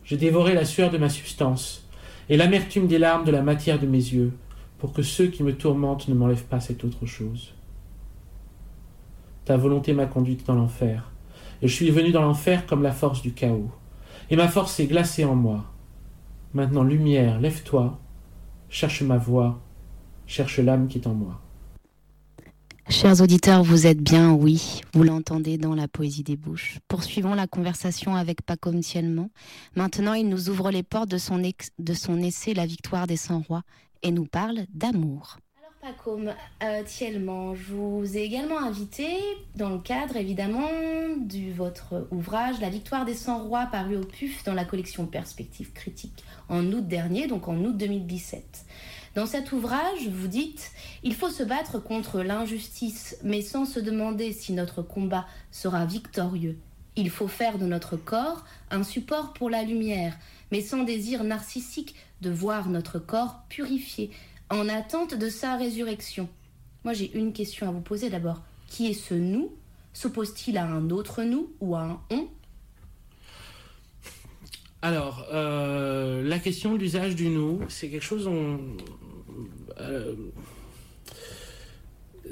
J'ai 0.05 0.17
dévoré 0.17 0.55
la 0.55 0.65
sueur 0.65 0.93
de 0.93 0.99
ma 0.99 1.09
substance, 1.09 1.89
et 2.29 2.37
l'amertume 2.37 2.87
des 2.87 3.01
larmes 3.01 3.25
de 3.25 3.33
la 3.33 3.43
matière 3.43 3.81
de 3.81 3.87
mes 3.89 3.99
yeux, 3.99 4.33
pour 4.79 4.93
que 4.93 5.03
ceux 5.03 5.27
qui 5.27 5.43
me 5.43 5.57
tourmentent 5.57 6.07
ne 6.07 6.15
m'enlèvent 6.15 6.47
pas 6.47 6.61
cette 6.61 6.85
autre 6.85 7.05
chose. 7.05 7.53
Ta 9.45 9.57
volonté 9.57 9.93
m'a 9.93 10.07
conduite 10.07 10.47
dans 10.47 10.55
l'enfer, 10.55 11.11
je 11.67 11.75
suis 11.75 11.91
venu 11.91 12.13
dans 12.13 12.23
l'enfer 12.23 12.67
comme 12.67 12.83
la 12.83 12.93
force 12.93 13.23
du 13.23 13.33
chaos. 13.33 13.71
Et 14.31 14.37
ma 14.37 14.49
force 14.49 14.79
est 14.81 14.87
glacée 14.87 15.25
en 15.25 15.35
moi. 15.35 15.65
Maintenant, 16.55 16.83
lumière, 16.83 17.41
lève-toi, 17.41 17.99
cherche 18.69 19.03
ma 19.03 19.17
voix, 19.17 19.61
cherche 20.27 20.59
l'âme 20.59 20.89
qui 20.89 20.99
est 20.99 21.07
en 21.07 21.15
moi. 21.15 21.41
Chers 22.91 23.21
auditeurs, 23.21 23.63
vous 23.63 23.87
êtes 23.87 24.01
bien, 24.01 24.33
oui, 24.33 24.81
vous 24.95 25.03
l'entendez 25.03 25.59
dans 25.59 25.75
la 25.75 25.89
poésie 25.89 26.23
des 26.23 26.37
bouches. 26.37 26.79
Poursuivons 26.89 27.35
la 27.35 27.47
conversation 27.47 28.17
avec 28.17 28.41
Paco 28.43 28.73
Tielman. 28.73 29.29
Maintenant, 29.77 30.15
il 30.15 30.29
nous 30.29 30.49
ouvre 30.49 30.71
les 30.71 30.83
portes 30.83 31.11
de 31.11 31.19
son, 31.19 31.39
de 31.39 31.95
son 31.95 32.19
essai 32.19 32.55
La 32.55 32.65
victoire 32.65 33.07
des 33.07 33.19
100 33.19 33.41
rois 33.47 33.63
et 34.03 34.11
nous 34.11 34.25
parle 34.25 34.65
d'amour. 34.73 35.37
Paco 35.81 36.19
euh, 36.63 36.83
je 37.55 37.73
vous 37.73 38.17
ai 38.17 38.23
également 38.23 38.59
invité 38.59 39.07
dans 39.55 39.71
le 39.71 39.79
cadre 39.79 40.17
évidemment 40.17 40.69
de 41.17 41.53
votre 41.53 42.09
ouvrage 42.11 42.61
La 42.61 42.69
victoire 42.69 43.05
des 43.05 43.15
100 43.15 43.45
rois 43.45 43.67
paru 43.67 43.97
au 43.97 44.05
PUF 44.05 44.43
dans 44.43 44.55
la 44.55 44.65
collection 44.65 45.07
Perspective 45.07 45.73
critique 45.73 46.25
en 46.49 46.65
août 46.73 46.87
dernier, 46.87 47.29
donc 47.29 47.47
en 47.47 47.57
août 47.59 47.77
2017. 47.77 48.65
Dans 49.15 49.27
cet 49.27 49.53
ouvrage, 49.53 50.09
vous 50.11 50.27
dites 50.27 50.73
Il 51.05 51.15
faut 51.15 51.31
se 51.31 51.45
battre 51.45 51.79
contre 51.79 52.23
l'injustice, 52.23 53.17
mais 53.23 53.41
sans 53.41 53.65
se 53.65 53.79
demander 53.79 54.33
si 54.33 54.53
notre 54.53 54.83
combat 54.83 55.27
sera 55.53 55.87
victorieux. 55.87 56.59
Il 56.97 57.11
faut 57.11 57.29
faire 57.29 57.59
de 57.59 57.67
notre 57.67 57.97
corps 57.97 58.45
un 58.73 58.83
support 58.83 59.33
pour 59.33 59.49
la 59.49 59.63
lumière, 59.63 60.17
mais 60.51 60.61
sans 60.61 60.83
désir 60.83 61.23
narcissique 61.23 61.95
de 62.21 62.31
voir 62.31 62.69
notre 62.69 62.99
corps 62.99 63.43
purifié, 63.49 64.11
en 64.51 64.69
attente 64.69 65.15
de 65.15 65.29
sa 65.29 65.57
résurrection. 65.57 66.29
Moi, 66.85 66.93
j'ai 66.93 67.17
une 67.17 67.33
question 67.33 67.69
à 67.69 67.71
vous 67.71 67.81
poser 67.81 68.11
d'abord. 68.11 68.43
Qui 68.69 68.89
est 68.89 68.95
ce 68.95 69.15
nous? 69.15 69.53
S'oppose-t-il 69.93 70.59
à 70.59 70.65
un 70.65 70.91
autre 70.91 71.23
nous 71.23 71.53
ou 71.61 71.75
à 71.75 71.83
un 71.83 72.01
on? 72.11 72.29
Alors, 74.81 75.27
euh, 75.33 76.23
la 76.23 76.39
question 76.39 76.75
de 76.75 76.79
l'usage 76.79 77.17
du 77.17 77.29
nous, 77.31 77.61
c'est 77.69 77.89
quelque 77.89 78.05
chose. 78.05 78.29
On, 78.29 78.61
euh, 79.81 80.15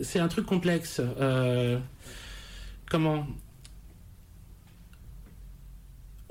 c'est 0.03 0.21
un 0.21 0.29
truc 0.29 0.47
complexe. 0.47 1.01
Euh, 1.01 1.79
comment? 2.89 3.27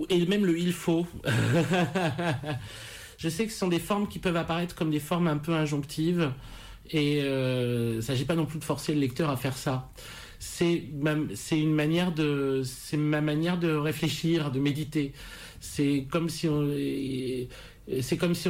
Et 0.09 0.25
même 0.25 0.45
le 0.45 0.57
il 0.57 0.73
faut. 0.73 1.05
Je 3.17 3.29
sais 3.29 3.45
que 3.45 3.51
ce 3.51 3.57
sont 3.59 3.67
des 3.67 3.79
formes 3.79 4.07
qui 4.07 4.19
peuvent 4.19 4.37
apparaître 4.37 4.75
comme 4.75 4.91
des 4.91 4.99
formes 4.99 5.27
un 5.27 5.37
peu 5.37 5.53
injonctives. 5.53 6.31
Et 6.91 7.19
il 7.19 7.95
ne 7.95 8.01
s'agit 8.01 8.25
pas 8.25 8.35
non 8.35 8.45
plus 8.45 8.59
de 8.59 8.63
forcer 8.63 8.93
le 8.93 8.99
lecteur 8.99 9.29
à 9.29 9.37
faire 9.37 9.57
ça. 9.57 9.89
C'est 10.39 10.83
ma 10.93 11.15
manière 11.15 12.11
de 12.11 13.75
réfléchir, 13.75 14.51
de 14.51 14.59
méditer. 14.59 15.13
C'est 15.59 16.05
comme 16.11 16.29
si 16.29 16.47
on, 16.47 16.67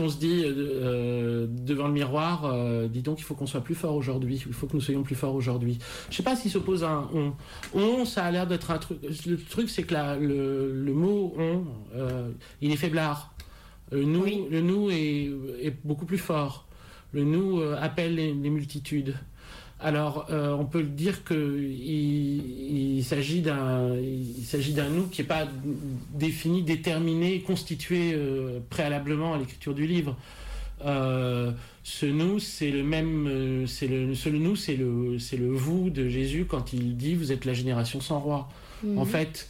se 0.09 0.17
dit 0.17 0.43
euh, 0.45 1.47
devant 1.49 1.87
le 1.87 1.93
miroir, 1.93 2.45
euh, 2.45 2.87
dis 2.87 3.01
donc, 3.01 3.19
il 3.19 3.23
faut 3.23 3.35
qu'on 3.35 3.47
soit 3.47 3.61
plus 3.61 3.75
fort 3.75 3.95
aujourd'hui, 3.95 4.43
il 4.45 4.53
faut 4.53 4.67
que 4.67 4.73
nous 4.73 4.81
soyons 4.81 5.03
plus 5.03 5.15
forts 5.15 5.35
aujourd'hui. 5.35 5.79
Je 6.09 6.17
sais 6.17 6.23
pas 6.23 6.35
s'il 6.35 6.51
s'oppose 6.51 6.83
à 6.83 6.89
un 6.89 7.09
on. 7.13 7.33
On, 7.73 8.05
ça 8.05 8.25
a 8.25 8.31
l'air 8.31 8.47
d'être 8.47 8.71
un 8.71 8.77
truc. 8.77 8.97
Le 9.25 9.37
truc, 9.37 9.69
c'est 9.69 9.83
que 9.83 9.95
le, 10.19 10.93
mot 10.93 11.33
on, 11.37 11.63
euh, 11.95 12.31
il 12.61 12.71
est 12.71 12.77
faiblard. 12.77 13.34
Le 13.91 14.03
nous, 14.03 14.25
le 14.25 14.61
nous 14.61 14.89
est, 14.89 15.73
beaucoup 15.83 16.05
plus 16.05 16.17
fort. 16.17 16.67
Le 17.13 17.23
nous 17.23 17.61
appelle 17.61 18.15
les 18.15 18.49
multitudes. 18.49 19.15
Alors, 19.79 20.27
euh, 20.29 20.53
on 20.53 20.65
peut 20.65 20.83
dire 20.83 21.23
qu'il 21.25 21.37
il, 21.37 23.03
s'agit 23.03 23.41
d'un 23.41 23.89
nous 24.89 25.07
qui 25.07 25.21
n'est 25.21 25.27
pas 25.27 25.47
défini, 26.13 26.63
déterminé, 26.63 27.41
constitué 27.41 28.13
euh, 28.13 28.59
préalablement 28.69 29.33
à 29.33 29.37
l'écriture 29.37 29.73
du 29.73 29.85
livre. 29.85 30.15
Euh, 30.85 31.51
ce 31.83 32.05
nous, 32.05 32.39
c'est 32.39 32.71
le 32.71 32.83
même, 32.83 33.65
c'est 33.67 33.87
le, 33.87 34.07
nous, 34.37 34.55
c'est 34.55 34.75
le, 34.75 35.19
c'est 35.19 35.37
le 35.37 35.51
vous 35.51 35.89
de 35.89 36.07
Jésus 36.07 36.45
quand 36.45 36.71
il 36.73 36.95
dit 36.95 37.15
vous 37.15 37.31
êtes 37.33 37.43
la 37.43 37.53
génération 37.53 37.99
sans 37.99 38.19
roi. 38.19 38.49
Mhm. 38.83 38.97
En 38.97 39.05
fait, 39.05 39.49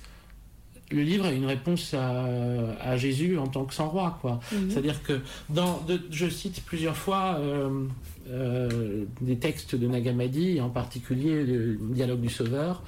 le 0.95 1.03
livre 1.03 1.25
est 1.27 1.36
une 1.36 1.45
réponse 1.45 1.93
à, 1.93 2.97
Jésus 2.97 3.38
en 3.38 3.47
tant 3.47 3.65
que 3.65 3.73
sans 3.73 3.89
roi, 3.89 4.17
quoi. 4.21 4.39
Mhm. 4.51 4.71
C'est-à-dire 4.71 5.03
que 5.03 5.19
dans, 5.49 5.86
je 6.10 6.29
cite 6.29 6.63
plusieurs 6.65 6.95
fois 6.95 7.38
euh, 7.39 9.05
des 9.21 9.38
textes 9.38 9.75
de 9.75 9.88
Nagamadi, 9.88 10.62
en 10.62 10.69
particulier 10.69 11.43
le 11.43 11.77
dialogue 11.93 12.21
du 12.21 12.29
Sauveur. 12.29 12.81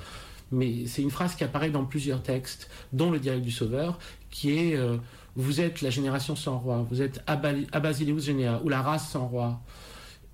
Mais 0.51 0.85
c'est 0.85 1.01
une 1.01 1.11
phrase 1.11 1.35
qui 1.35 1.43
apparaît 1.43 1.69
dans 1.69 1.83
plusieurs 1.83 2.23
textes, 2.23 2.69
dont 2.93 3.11
le 3.11 3.19
dialogue 3.19 3.43
du 3.43 3.51
Sauveur, 3.51 3.99
qui 4.31 4.57
est 4.57 4.75
euh, 4.75 4.95
Vous 5.35 5.59
êtes 5.59 5.81
la 5.81 5.89
génération 5.89 6.35
sans 6.37 6.57
roi, 6.57 6.87
vous 6.89 7.01
êtes 7.01 7.21
Abasileus 7.27 8.21
Genea, 8.21 8.61
ou 8.63 8.69
la 8.69 8.81
race 8.81 9.09
sans 9.09 9.27
roi. 9.27 9.61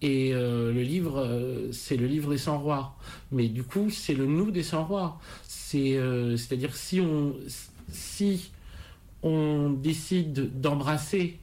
Et 0.03 0.33
euh, 0.33 0.71
le 0.71 0.81
livre, 0.83 1.69
c'est 1.71 1.97
le 1.97 2.05
livre 2.05 2.29
des 2.29 2.37
sans 2.37 2.59
rois. 2.59 2.95
Mais 3.31 3.47
du 3.47 3.63
coup, 3.63 3.89
c'est 3.89 4.13
le 4.13 4.25
nous 4.25 4.51
des 4.51 4.63
sans 4.63 4.83
rois. 4.83 5.19
C'est-à-dire 6.37 6.75
si 6.75 7.01
on, 9.23 9.69
décide 9.71 10.59
d'embrasser 10.59 11.39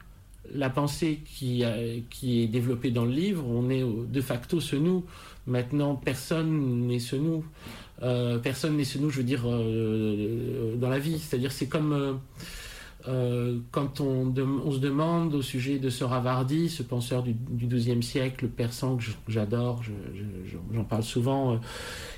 la 0.55 0.71
pensée 0.71 1.21
qui, 1.25 1.62
qui 2.11 2.43
est 2.43 2.47
développée 2.47 2.90
dans 2.90 3.05
le 3.05 3.12
livre, 3.12 3.45
on 3.47 3.71
est 3.71 3.85
de 3.85 4.21
facto 4.21 4.61
ce 4.61 4.77
nous. 4.77 5.05
Maintenant, 5.47 5.95
personne 5.95 6.87
n'est 6.87 6.99
ce 6.99 7.16
nous. 7.16 7.45
Euh, 8.03 8.38
personne 8.38 8.77
n'est 8.77 8.85
ce 8.85 8.99
nous, 8.99 9.11
je 9.11 9.19
veux 9.19 9.25
dire, 9.25 9.43
euh, 9.47 10.77
dans 10.77 10.88
la 10.88 10.99
vie. 10.99 11.19
C'est-à-dire, 11.19 11.53
c'est 11.53 11.66
comme 11.66 12.21
euh, 13.09 13.59
quand 13.71 14.01
on, 14.01 14.33
on, 14.65 14.73
se 14.73 14.79
demande 14.79 15.35
au 15.35 15.43
sujet 15.43 15.79
de 15.79 15.91
ce 15.91 16.05
Ravardi, 16.05 16.69
ce 16.69 16.83
penseur 16.83 17.23
du 17.23 17.67
XIIe 17.67 18.03
siècle, 18.03 18.49
persan 18.49 18.97
que 18.97 19.05
j'adore, 19.29 19.83
j'en 20.73 20.85
parle 20.85 21.03
souvent 21.03 21.61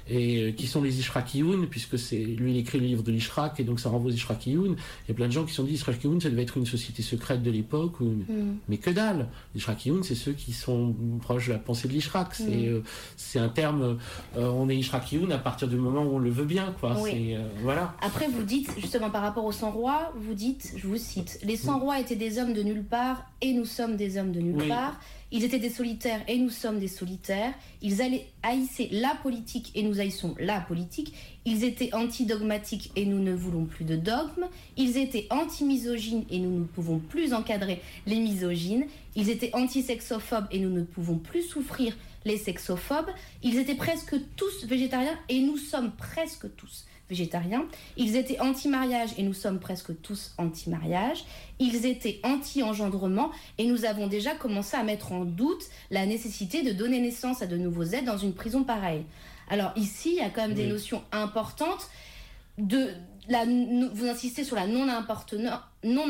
et 0.08 0.42
euh, 0.42 0.52
qui 0.52 0.66
sont 0.66 0.82
les 0.82 0.98
Ishrakioun, 0.98 1.66
puisque 1.66 1.98
c'est 1.98 2.16
lui 2.16 2.52
il 2.52 2.56
écrit 2.58 2.78
le 2.78 2.86
livre 2.86 3.02
de 3.02 3.12
l'Ishrak, 3.12 3.60
et 3.60 3.64
donc 3.64 3.80
ça 3.80 3.88
renvoie 3.88 4.10
aux 4.10 4.14
Ishrakioun. 4.14 4.76
Il 4.76 5.08
y 5.08 5.10
a 5.10 5.14
plein 5.14 5.26
de 5.26 5.32
gens 5.32 5.44
qui 5.44 5.50
se 5.50 5.56
sont 5.56 5.64
dit 5.64 5.76
ça 5.76 5.92
devait 6.30 6.42
être 6.42 6.56
une 6.56 6.66
société 6.66 7.02
secrète 7.02 7.42
de 7.42 7.50
l'époque, 7.50 8.00
mm. 8.00 8.22
mais 8.68 8.78
que 8.78 8.90
dalle 8.90 9.28
Les 9.54 9.60
Ishrakioun, 9.60 10.02
c'est 10.02 10.14
ceux 10.14 10.32
qui 10.32 10.52
sont 10.52 10.94
proches 11.20 11.48
de 11.48 11.52
la 11.52 11.58
pensée 11.58 11.88
de 11.88 11.92
l'Ishrak. 11.92 12.34
C'est 12.34 12.44
mm. 12.44 12.68
euh, 12.68 12.80
c'est 13.16 13.38
un 13.38 13.48
terme, 13.48 13.98
euh, 14.36 14.48
on 14.48 14.68
est 14.68 14.76
Ishrakioun 14.76 15.30
à 15.32 15.38
partir 15.38 15.68
du 15.68 15.76
moment 15.76 16.02
où 16.02 16.16
on 16.16 16.18
le 16.18 16.30
veut 16.30 16.44
bien, 16.44 16.74
quoi. 16.80 16.96
voilà. 17.62 17.94
Après, 18.02 18.28
vous 18.28 18.42
dites, 18.42 18.70
justement 18.78 19.10
par 19.10 19.22
rapport 19.22 19.44
aux 19.44 19.52
100 19.52 19.70
rois, 19.70 20.12
vous 20.16 20.34
dites, 20.34 20.71
je 20.76 20.86
vous 20.86 20.96
cite, 20.96 21.38
les 21.42 21.56
100 21.56 21.78
rois 21.78 22.00
étaient 22.00 22.16
des 22.16 22.38
hommes 22.38 22.52
de 22.52 22.62
nulle 22.62 22.84
part, 22.84 23.30
et 23.40 23.52
nous 23.52 23.64
sommes 23.64 23.96
des 23.96 24.18
hommes 24.18 24.32
de 24.32 24.40
nulle 24.40 24.68
part. 24.68 24.98
Ils 25.34 25.44
étaient 25.44 25.58
des 25.58 25.70
solitaires 25.70 26.20
et 26.28 26.36
nous 26.36 26.50
sommes 26.50 26.78
des 26.78 26.88
solitaires. 26.88 27.54
Ils 27.80 28.02
allaient 28.02 28.26
haïssaient 28.42 28.90
la 28.92 29.14
politique 29.22 29.72
et 29.74 29.82
nous 29.82 29.98
haïssons 29.98 30.34
la 30.38 30.60
politique. 30.60 31.14
Ils 31.46 31.64
étaient 31.64 31.94
anti-dogmatiques 31.94 32.92
et 32.96 33.06
nous 33.06 33.18
ne 33.18 33.32
voulons 33.32 33.64
plus 33.64 33.86
de 33.86 33.96
dogmes. 33.96 34.46
Ils 34.76 34.98
étaient 34.98 35.26
anti-misogynes 35.30 36.24
et 36.30 36.38
nous 36.38 36.58
ne 36.58 36.64
pouvons 36.64 36.98
plus 36.98 37.32
encadrer 37.32 37.80
les 38.06 38.20
misogynes. 38.20 38.84
Ils 39.16 39.30
étaient 39.30 39.50
anti-sexophobes 39.54 40.48
et 40.50 40.58
nous 40.58 40.70
ne 40.70 40.82
pouvons 40.82 41.16
plus 41.16 41.42
souffrir 41.42 41.96
les 42.26 42.36
sexophobes. 42.36 43.10
Ils 43.42 43.58
étaient 43.58 43.74
presque 43.74 44.14
tous 44.36 44.66
végétariens 44.66 45.18
et 45.30 45.40
nous 45.40 45.56
sommes 45.56 45.92
presque 45.92 46.54
tous 46.56 46.84
végétariens. 47.12 47.66
Ils 47.96 48.16
étaient 48.16 48.40
anti-mariage 48.40 49.10
et 49.18 49.22
nous 49.22 49.34
sommes 49.34 49.60
presque 49.60 50.00
tous 50.00 50.34
anti-mariage. 50.38 51.24
Ils 51.58 51.84
étaient 51.86 52.20
anti-engendrement 52.24 53.30
et 53.58 53.66
nous 53.66 53.84
avons 53.84 54.06
déjà 54.06 54.34
commencé 54.34 54.76
à 54.76 54.82
mettre 54.82 55.12
en 55.12 55.24
doute 55.24 55.64
la 55.90 56.06
nécessité 56.06 56.62
de 56.62 56.72
donner 56.72 57.00
naissance 57.00 57.42
à 57.42 57.46
de 57.46 57.56
nouveaux 57.56 57.84
êtres 57.84 58.06
dans 58.06 58.16
une 58.16 58.32
prison 58.32 58.64
pareille. 58.64 59.04
Alors 59.48 59.72
ici, 59.76 60.12
il 60.12 60.16
y 60.16 60.20
a 60.20 60.30
quand 60.30 60.42
même 60.42 60.54
des 60.54 60.66
notions 60.66 61.02
importantes 61.12 61.88
de 62.58 62.90
la, 63.28 63.44
vous 63.44 64.06
insistez 64.06 64.44
sur 64.44 64.56
la 64.56 64.66
non-appartenance 64.66 65.60
non 65.84 66.06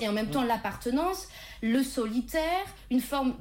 et 0.00 0.08
en 0.08 0.12
même 0.12 0.30
temps 0.30 0.44
l'appartenance, 0.44 1.28
le 1.62 1.82
solitaire, 1.82 2.64
une 2.90 3.00
forme 3.00 3.34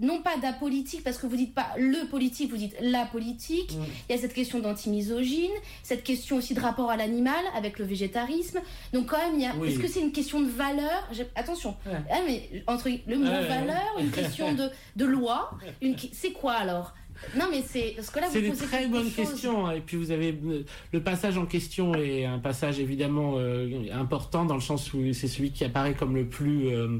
non 0.00 0.20
pas 0.22 0.36
d'apolitique, 0.36 1.02
parce 1.02 1.18
que 1.18 1.26
vous 1.26 1.36
dites 1.36 1.54
pas 1.54 1.68
le 1.78 2.06
politique, 2.08 2.50
vous 2.50 2.56
dites 2.56 2.76
la 2.80 3.06
politique. 3.06 3.72
Mm. 3.72 3.84
Il 4.08 4.12
y 4.14 4.18
a 4.18 4.20
cette 4.20 4.34
question 4.34 4.58
d'antimisogyne, 4.60 5.50
cette 5.82 6.04
question 6.04 6.36
aussi 6.36 6.54
de 6.54 6.60
rapport 6.60 6.90
à 6.90 6.96
l'animal 6.96 7.44
avec 7.56 7.78
le 7.78 7.84
végétarisme. 7.84 8.60
Donc 8.92 9.06
quand 9.06 9.18
même, 9.18 9.34
il 9.34 9.42
y 9.42 9.46
a. 9.46 9.54
Oui. 9.56 9.68
Est-ce 9.68 9.78
que 9.78 9.88
c'est 9.88 10.00
une 10.02 10.12
question 10.12 10.40
de 10.40 10.48
valeur? 10.48 11.08
Attention, 11.34 11.76
Ouais. 11.86 11.92
ah, 12.10 12.18
mais 12.26 12.62
entre 12.66 12.88
le 13.06 13.16
mot 13.18 13.24
Ouais. 13.24 13.46
valeur, 13.46 13.96
une 13.98 14.10
question 14.10 14.54
de, 14.54 14.68
de 14.96 15.04
loi, 15.04 15.50
une... 15.80 15.96
c'est 16.12 16.32
quoi 16.32 16.52
alors? 16.52 16.94
Non, 17.34 17.46
mais 17.50 17.62
c'est 17.66 17.94
parce 17.96 18.10
que 18.10 18.20
là 18.20 18.26
C'est 18.30 18.40
une 18.40 18.54
très 18.54 18.86
bonne 18.88 19.10
question. 19.10 19.70
Et 19.70 19.80
puis 19.80 19.96
vous 19.96 20.10
avez 20.10 20.38
euh, 20.44 20.64
le 20.92 21.02
passage 21.02 21.38
en 21.38 21.46
question 21.46 21.94
est 21.94 22.24
un 22.26 22.38
passage 22.38 22.78
évidemment 22.78 23.34
euh, 23.38 23.84
important 23.92 24.44
dans 24.44 24.54
le 24.54 24.60
sens 24.60 24.92
où 24.92 25.00
c'est 25.12 25.28
celui 25.28 25.50
qui 25.50 25.64
apparaît 25.64 25.94
comme 25.94 26.14
le 26.14 26.26
plus 26.26 26.68
euh, 26.68 26.98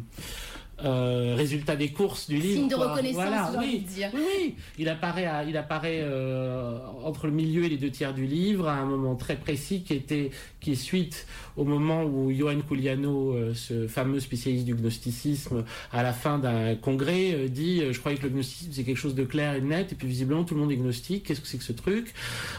euh, 0.84 1.34
résultat 1.36 1.74
des 1.76 1.88
courses 1.88 2.28
du 2.28 2.36
livre. 2.36 2.54
Signe 2.60 2.68
de 2.68 2.74
quoi. 2.74 2.90
reconnaissance, 2.92 3.14
Voilà, 3.14 3.48
j'ai 3.52 3.58
envie 3.58 3.66
oui. 3.68 3.78
de 3.80 3.88
dire. 3.88 4.10
Oui, 4.14 4.20
oui. 4.38 4.54
Il 4.78 4.88
apparaît, 4.88 5.24
à- 5.26 5.44
il 5.44 5.56
apparaît 5.56 6.00
euh, 6.02 6.78
entre 7.04 7.26
le 7.26 7.32
milieu 7.32 7.64
et 7.64 7.68
les 7.68 7.78
deux 7.78 7.90
tiers 7.90 8.12
du 8.12 8.26
livre 8.26 8.68
à 8.68 8.74
un 8.74 8.84
moment 8.84 9.14
très 9.16 9.36
précis 9.36 9.82
qui 9.82 9.94
était 9.94 10.30
qui 10.60 10.72
est 10.72 10.74
suite 10.74 11.26
au 11.56 11.64
moment 11.64 12.04
où 12.04 12.30
Johan 12.32 12.58
Couliano, 12.66 13.32
euh, 13.32 13.54
ce 13.54 13.86
fameux 13.86 14.20
spécialiste 14.20 14.66
du 14.66 14.74
gnosticisme, 14.74 15.64
à 15.92 16.02
la 16.02 16.12
fin 16.12 16.38
d'un 16.38 16.74
congrès, 16.74 17.48
dit 17.48 17.80
Je 17.90 17.98
croyais 17.98 18.18
que 18.18 18.24
le 18.24 18.30
gnosticisme 18.34 18.72
c'est 18.72 18.82
quelque 18.84 18.96
chose 18.98 19.14
de 19.14 19.24
clair 19.24 19.54
et 19.54 19.60
de 19.62 19.66
net, 19.66 19.92
et 19.92 19.94
puis 19.94 20.06
visiblement 20.08 20.44
tout 20.44 20.54
le 20.54 20.60
monde 20.60 20.72
est 20.72 20.76
gnostique. 20.76 21.24
Qu'est-ce 21.24 21.40
que 21.40 21.46
c'est 21.48 21.58
que 21.58 21.64
ce 21.64 21.72
truc? 21.72 22.12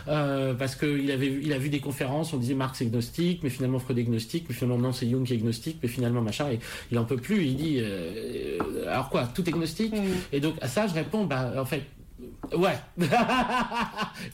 Parce 0.06 0.76
qu'il 0.76 1.12
avait, 1.12 1.28
il 1.42 1.54
a 1.54 1.58
vu 1.58 1.70
des 1.70 1.80
conférences, 1.80 2.34
on 2.34 2.38
disait 2.38 2.54
Marx 2.56 2.82
est 2.82 2.86
gnostique, 2.88 3.42
mais 3.44 3.50
finalement 3.50 3.80
Freud 3.80 3.98
est 4.00 4.04
gnostique, 4.04 4.46
mais 4.50 4.56
finalement 4.56 4.78
non, 4.80 4.92
c'est 4.94 5.08
Jung 5.10 5.24
qui 5.26 5.34
est 5.34 5.38
gnostique, 5.38 5.78
mais 5.84 5.90
finalement 5.90 6.22
machin, 6.22 6.50
et 6.52 6.60
il 6.92 6.98
en 6.98 7.06
peut 7.06 7.18
plus. 7.18 7.44
Il 7.46 7.56
dit 7.56 7.80
Alors 8.88 9.10
quoi 9.10 9.26
Tout 9.28 9.48
est 9.48 9.52
gnostique 9.52 9.94
Et 10.32 10.40
donc 10.40 10.56
à 10.62 10.68
ça, 10.68 10.88
je 10.88 10.94
réponds 10.94 11.26
Bah 11.26 11.52
en 11.58 11.66
fait. 11.66 11.84
Ouais. 12.56 12.78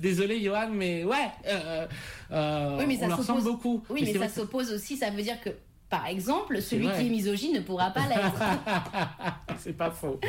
Désolé 0.02 0.42
Johan, 0.42 0.70
mais 0.72 1.04
ouais. 1.04 1.16
euh, 1.48 1.86
euh, 2.32 2.78
Oui, 2.80 2.86
mais 2.88 2.98
on 2.98 3.00
ça 3.02 3.08
leur 3.08 3.24
s'oppose- 3.24 3.44
beaucoup. 3.44 3.84
Oui, 3.90 4.02
mais, 4.04 4.14
ça 4.14 4.30
s'oppose 4.30 4.72
aussi. 4.72 4.98
Ça 4.98 5.10
veut 5.10 5.22
dire 5.22 5.40
que, 5.42 5.50
par 5.90 6.08
exemple, 6.08 6.62
celui 6.62 6.88
qui 6.92 7.08
est 7.08 7.10
misogyne 7.10 7.54
ne 7.56 7.60
pourra 7.62 7.92
pas 7.92 8.08
l'être. 8.08 8.34
c'est 9.60 9.74
pas 9.78 9.92
faux. 9.92 10.20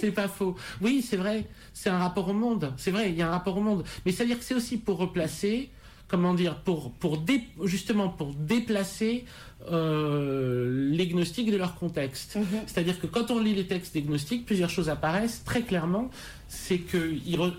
C'est 0.00 0.12
pas 0.12 0.28
faux. 0.28 0.56
Oui, 0.80 1.02
c'est 1.08 1.16
vrai. 1.16 1.44
C'est 1.72 1.90
un 1.90 1.98
rapport 1.98 2.28
au 2.28 2.32
monde. 2.32 2.72
C'est 2.76 2.90
vrai, 2.90 3.10
il 3.10 3.16
y 3.16 3.22
a 3.22 3.28
un 3.28 3.32
rapport 3.32 3.56
au 3.56 3.60
monde. 3.60 3.84
Mais 4.06 4.12
c'est-à-dire 4.12 4.38
que 4.38 4.44
c'est 4.44 4.54
aussi 4.54 4.76
pour 4.78 4.96
replacer, 4.98 5.70
comment 6.08 6.34
dire, 6.34 6.56
pour, 6.60 6.92
pour 6.92 7.18
dé- 7.18 7.44
justement 7.64 8.08
pour 8.08 8.34
déplacer 8.34 9.24
euh, 9.70 10.90
les 10.90 11.06
gnostiques 11.08 11.50
de 11.50 11.56
leur 11.56 11.74
contexte. 11.76 12.38
C'est-à-dire 12.66 13.00
que 13.00 13.06
quand 13.06 13.30
on 13.30 13.40
lit 13.40 13.54
les 13.54 13.66
textes 13.66 13.94
des 13.94 14.02
gnostiques, 14.02 14.46
plusieurs 14.46 14.70
choses 14.70 14.88
apparaissent 14.88 15.42
très 15.44 15.62
clairement. 15.62 16.10
C'est 16.48 16.78
que 16.78 17.14
ils 17.26 17.36
re- 17.36 17.52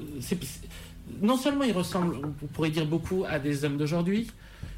non 1.21 1.37
seulement 1.37 1.63
ils 1.63 1.73
ressemblent, 1.73 2.17
on 2.23 2.47
pourrait 2.47 2.69
dire 2.69 2.85
beaucoup 2.85 3.25
à 3.27 3.39
des 3.39 3.65
hommes 3.65 3.77
d'aujourd'hui, 3.77 4.27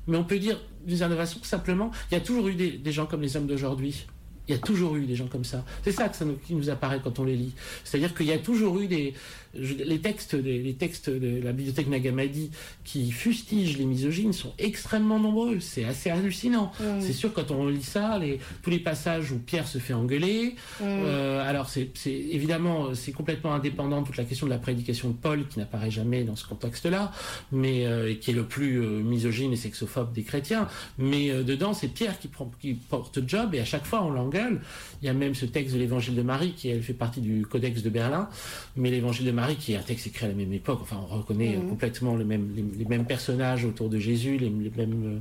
mais 0.08 0.18
on 0.18 0.24
peut 0.24 0.40
dire 0.40 0.60
d'une 0.86 0.98
certaine 0.98 1.18
façon 1.18 1.40
que 1.40 1.48
simplement, 1.48 1.92
il 2.12 2.16
y 2.16 2.18
a 2.18 2.22
toujours 2.22 2.48
eu 2.48 2.56
des, 2.56 2.72
des 2.72 2.92
gens 2.92 3.06
comme 3.06 3.22
les 3.22 3.36
hommes 3.36 3.48
d'aujourd'hui. 3.48 4.06
Il 4.50 4.54
y 4.54 4.56
a 4.56 4.60
toujours 4.60 4.96
eu 4.96 5.06
des 5.06 5.16
gens 5.18 5.28
comme 5.28 5.44
ça. 5.44 5.66
C'est 5.84 5.92
ça, 5.92 6.08
que 6.08 6.16
ça 6.16 6.24
nous, 6.24 6.36
qui 6.38 6.56
nous 6.56 6.70
apparaît 6.70 7.02
quand 7.04 7.20
on 7.20 7.26
les 7.26 7.36
lit. 7.36 7.52
C'est-à-dire 7.84 8.16
qu'il 8.16 8.28
y 8.28 8.32
a 8.32 8.38
toujours 8.38 8.80
eu 8.80 8.88
des 8.88 9.14
je- 9.60 9.76
les 9.76 10.00
textes, 10.00 10.34
les 10.34 10.74
textes 10.74 11.10
de 11.10 11.42
la 11.44 11.52
bibliothèque 11.52 11.88
Nagamadi 11.88 12.52
qui 12.84 13.12
fustigent 13.12 13.78
les 13.78 13.86
misogynes 13.86 14.34
sont 14.34 14.54
extrêmement 14.58 15.20
nombreux. 15.20 15.60
C'est 15.60 15.84
assez 15.86 16.10
hallucinant. 16.10 16.72
Mm. 16.80 17.02
C'est 17.02 17.14
sûr 17.14 17.34
quand 17.34 17.52
on 17.52 17.68
lit 17.68 17.84
ça, 17.84 18.18
les, 18.20 18.40
tous 18.64 18.70
les 18.70 18.80
passages 18.80 19.32
où 19.32 19.40
Pierre 19.40 19.68
se 19.68 19.78
fait 19.78 19.94
engueuler. 19.94 20.56
Mm. 20.80 20.84
euh, 20.84 21.48
alors 21.50 21.70
c'est 21.70 21.90
évidemment 22.06 22.94
c'est 22.94 23.12
complètement 23.12 23.54
indépendant 23.54 24.04
toute 24.04 24.18
la 24.18 24.24
question 24.24 24.46
de 24.48 24.52
la 24.52 24.58
prédication 24.58 25.10
de 25.10 25.16
Paul 25.16 25.48
qui 25.48 25.60
n'apparaît 25.60 25.92
jamais 25.92 26.24
dans 26.24 26.36
ce 26.36 26.46
contexte-là, 26.46 27.12
mais 27.52 27.86
euh, 27.86 28.14
qui 28.16 28.32
est 28.32 28.34
le 28.34 28.44
plus 28.46 28.78
euh, 28.82 29.02
misogyne 29.02 29.54
et 29.54 29.56
sexophobe 29.56 30.14
des 30.14 30.24
chrétiens. 30.24 30.68
Mais 30.98 31.30
dedans 31.44 31.74
c'est 31.74 31.88
Pierre 31.88 32.20
qui, 32.20 32.28
prend, 32.28 32.52
qui 32.60 32.74
porte 32.74 33.20
job 33.28 33.54
et 33.56 33.60
à 33.60 33.66
chaque 33.66 33.86
fois 33.86 34.04
on 34.04 34.10
l'engueule. 34.12 34.62
Il 35.02 35.06
y 35.06 35.10
a 35.10 35.14
même 35.14 35.36
ce 35.36 35.46
texte 35.46 35.74
de 35.74 35.80
l'Évangile 35.80 36.16
de 36.16 36.22
Marie 36.22 36.52
qui 36.54 36.70
elle 36.70 36.82
fait 36.82 36.94
partie 36.94 37.22
du 37.22 37.46
Codex 37.46 37.82
de 37.84 37.90
Berlin, 37.90 38.30
mais 38.76 38.90
l'Évangile 38.92 39.26
de 39.26 39.32
Marie 39.32 39.47
qui 39.56 39.74
est 39.74 39.78
un 39.78 39.82
texte 39.82 40.08
écrit 40.08 40.26
à 40.26 40.30
la 40.30 40.36
même 40.36 40.52
époque. 40.54 40.80
Enfin 40.82 40.98
on 41.10 41.18
reconnaît 41.18 41.56
euh, 41.56 41.60
Mhm. 41.62 41.70
complètement 41.70 42.16
les, 42.16 42.26
les 42.26 42.86
mêmes 42.86 43.06
personnages 43.06 43.66
autour 43.66 43.90
de 43.90 43.98
Jésus, 44.00 44.38
les, 44.38 44.50
les 44.50 44.72
mêmes 44.76 45.04
euh, 45.06 45.20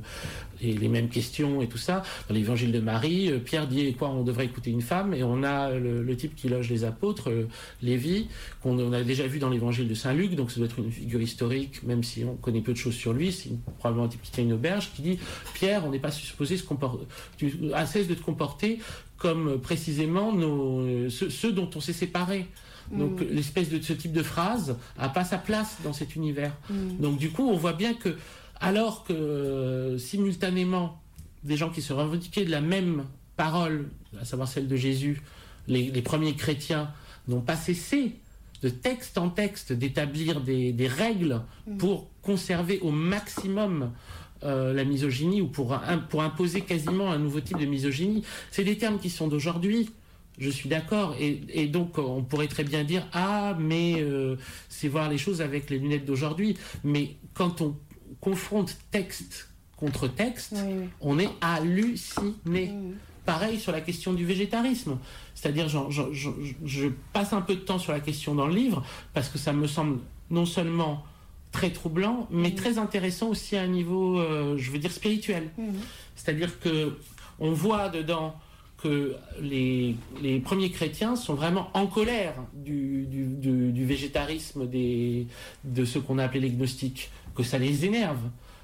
les, 0.61 0.73
les 0.73 0.87
mêmes 0.87 1.09
questions 1.09 1.61
et 1.61 1.67
tout 1.67 1.77
ça. 1.77 2.03
Dans 2.27 2.35
l'Évangile 2.35 2.71
de 2.71 2.79
Marie, 2.79 3.31
euh, 3.31 3.39
Pierre 3.39 3.67
dit 3.67 3.93
quoi 3.93 4.09
on 4.09 4.23
devrait 4.23 4.45
écouter 4.45 4.71
une 4.71 4.81
femme 4.81 5.13
et 5.13 5.23
on 5.23 5.43
a 5.43 5.71
le, 5.71 6.01
le 6.03 6.15
type 6.17 6.35
qui 6.35 6.49
loge 6.49 6.69
les 6.69 6.83
apôtres, 6.83 7.31
Lévi, 7.81 8.27
qu'on 8.61 8.77
on 8.79 8.93
a 8.93 9.03
déjà 9.03 9.27
vu 9.27 9.39
dans 9.39 9.49
l'Évangile 9.49 9.87
de 9.87 9.93
Saint 9.93 10.13
Luc, 10.13 10.35
donc 10.35 10.51
ça 10.51 10.57
doit 10.57 10.65
être 10.65 10.79
une 10.79 10.91
figure 10.91 11.21
historique, 11.21 11.83
même 11.83 12.03
si 12.03 12.23
on 12.23 12.35
connaît 12.35 12.61
peu 12.61 12.73
de 12.73 12.77
choses 12.77 12.95
sur 12.95 13.13
lui. 13.13 13.31
C'est 13.31 13.49
probablement 13.79 14.05
un 14.05 14.09
type 14.09 14.21
qui 14.21 14.31
tient 14.31 14.43
une 14.43 14.53
auberge 14.53 14.91
qui 14.95 15.01
dit 15.01 15.19
Pierre, 15.53 15.83
on 15.85 15.91
n'est 15.91 15.99
pas 15.99 16.11
supposé 16.11 16.57
se 16.57 16.63
comporter, 16.63 17.05
tu 17.37 17.51
cesse 17.85 18.07
de 18.07 18.13
te 18.15 18.23
comporter 18.23 18.79
comme 19.17 19.59
précisément 19.59 20.31
nos, 20.33 21.09
ceux, 21.09 21.29
ceux 21.29 21.51
dont 21.51 21.69
on 21.75 21.79
s'est 21.79 21.93
séparés. 21.93 22.45
Donc 22.91 23.21
Mm. 23.21 23.25
l'espèce 23.31 23.69
de 23.69 23.81
ce 23.81 23.93
type 23.93 24.13
de 24.13 24.23
phrase 24.23 24.77
a 24.97 25.09
pas 25.09 25.25
sa 25.25 25.37
place 25.37 25.77
dans 25.83 25.93
cet 25.93 26.15
univers. 26.15 26.53
Mm. 26.69 26.97
Donc 27.01 27.17
du 27.17 27.29
coup, 27.31 27.47
on 27.47 27.57
voit 27.57 27.73
bien 27.73 27.93
que 27.93 28.15
alors 28.59 29.03
que 29.03 29.13
euh, 29.13 29.97
simultanément 29.97 31.01
des 31.43 31.57
gens 31.57 31.69
qui 31.69 31.81
se 31.81 31.93
revendiquaient 31.93 32.45
de 32.45 32.51
la 32.51 32.61
même 32.61 33.05
parole, 33.35 33.89
à 34.19 34.25
savoir 34.25 34.47
celle 34.47 34.67
de 34.67 34.75
Jésus, 34.75 35.21
les, 35.67 35.91
les 35.91 36.01
premiers 36.01 36.35
chrétiens 36.35 36.89
n'ont 37.27 37.41
pas 37.41 37.55
cessé 37.55 38.13
de 38.63 38.69
texte 38.69 39.17
en 39.19 39.29
texte 39.29 39.71
d'établir 39.73 40.41
des, 40.41 40.71
des 40.73 40.87
règles 40.87 41.41
Mm. 41.67 41.77
pour 41.77 42.07
conserver 42.21 42.79
au 42.81 42.91
maximum 42.91 43.91
euh, 44.43 44.71
la 44.73 44.83
misogynie 44.85 45.41
ou 45.41 45.47
pour, 45.47 45.73
un- 45.73 45.97
pour 45.97 46.21
imposer 46.23 46.61
quasiment 46.61 47.11
un 47.11 47.17
nouveau 47.19 47.41
type 47.41 47.57
de 47.59 47.65
misogynie. 47.65 48.23
C'est 48.51 48.63
des 48.63 48.77
termes 48.77 48.99
qui 48.99 49.09
sont 49.09 49.27
d'aujourd'hui. 49.27 49.89
Je 50.37 50.49
suis 50.49 50.69
d'accord. 50.69 51.15
Et, 51.19 51.41
et 51.49 51.67
donc, 51.67 51.97
on 51.97 52.23
pourrait 52.23 52.47
très 52.47 52.63
bien 52.63 52.83
dire 52.83 53.07
Ah, 53.13 53.55
mais 53.59 53.95
euh, 53.97 54.35
c'est 54.69 54.87
voir 54.87 55.09
les 55.09 55.17
choses 55.17 55.41
avec 55.41 55.69
les 55.69 55.79
lunettes 55.79 56.05
d'aujourd'hui. 56.05 56.57
Mais 56.83 57.15
quand 57.33 57.61
on 57.61 57.75
confronte 58.21 58.77
texte 58.91 59.49
contre 59.75 60.07
texte, 60.07 60.55
on 61.01 61.19
est 61.19 61.29
halluciné. 61.41 62.73
Pareil 63.25 63.59
sur 63.59 63.71
la 63.71 63.81
question 63.81 64.13
du 64.13 64.25
végétarisme. 64.25 64.97
C'est-à-dire, 65.35 65.67
je 65.69 66.87
passe 67.13 67.33
un 67.33 67.41
peu 67.41 67.55
de 67.55 67.59
temps 67.59 67.77
sur 67.77 67.91
la 67.91 67.99
question 67.99 68.33
dans 68.33 68.47
le 68.47 68.55
livre 68.55 68.83
parce 69.13 69.29
que 69.29 69.37
ça 69.37 69.53
me 69.53 69.67
semble 69.67 69.99
non 70.29 70.45
seulement 70.45 71.03
très 71.51 71.71
troublant, 71.71 72.27
mais 72.31 72.55
très 72.55 72.77
intéressant 72.77 73.29
aussi 73.29 73.55
à 73.55 73.61
un 73.61 73.67
niveau, 73.67 74.19
euh, 74.19 74.57
je 74.57 74.71
veux 74.71 74.79
dire, 74.79 74.91
spirituel. 74.91 75.49
C'est-à-dire 76.15 76.59
que 76.59 76.97
on 77.39 77.51
voit 77.51 77.89
dedans 77.89 78.35
que 78.77 79.15
les, 79.41 79.95
les 80.21 80.39
premiers 80.39 80.69
chrétiens 80.69 81.15
sont 81.15 81.33
vraiment 81.33 81.69
en 81.73 81.87
colère 81.87 82.35
du, 82.53 83.05
du, 83.07 83.85
végétarisme 83.85 84.67
des, 84.67 85.27
de 85.63 85.83
ceux 85.85 85.99
qu'on 85.99 86.19
a 86.19 86.25
appelés 86.25 86.41
les 86.41 86.51
gnostiques, 86.51 87.09
que 87.35 87.43
ça 87.43 87.57
les 87.57 87.85
énerve. 87.85 88.19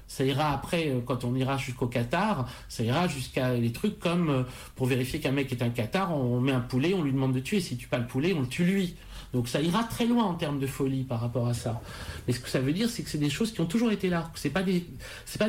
Ça 0.06 0.24
ira 0.24 0.52
après, 0.52 0.90
euh, 0.90 1.00
quand 1.04 1.24
on 1.24 1.34
ira 1.34 1.56
jusqu'au 1.56 1.86
Qatar, 1.86 2.46
ça 2.68 2.84
ira 2.84 3.08
jusqu'à 3.08 3.56
des 3.56 3.72
trucs 3.72 3.98
comme, 3.98 4.28
euh, 4.28 4.42
pour 4.76 4.86
vérifier 4.86 5.18
qu'un 5.18 5.32
mec 5.32 5.50
est 5.50 5.62
un 5.62 5.70
Qatar, 5.70 6.14
on 6.16 6.40
met 6.40 6.52
un 6.52 6.60
poulet, 6.60 6.94
on 6.94 7.02
lui 7.02 7.12
demande 7.12 7.32
de 7.32 7.40
tuer, 7.40 7.60
s'il 7.60 7.78
tue 7.78 7.88
pas 7.88 7.98
le 7.98 8.06
poulet, 8.06 8.34
on 8.34 8.42
le 8.42 8.46
tue 8.46 8.64
lui. 8.64 8.94
Donc 9.32 9.48
ça 9.48 9.60
ira 9.60 9.82
très 9.82 10.06
loin 10.06 10.24
en 10.24 10.34
termes 10.34 10.60
de 10.60 10.66
folie 10.66 11.02
par 11.02 11.20
rapport 11.20 11.48
à 11.48 11.54
ça. 11.54 11.80
Mais 12.26 12.32
ce 12.32 12.38
que 12.38 12.48
ça 12.48 12.60
veut 12.60 12.72
dire, 12.72 12.88
c'est 12.88 13.02
que 13.02 13.10
c'est 13.10 13.18
des 13.18 13.30
choses 13.30 13.50
qui 13.52 13.60
ont 13.60 13.66
toujours 13.66 13.90
été 13.90 14.08
là. 14.08 14.30
C'est 14.34 14.50
pas 14.50 14.62
des, 14.62 14.86
c'est 15.24 15.38
pas, 15.38 15.48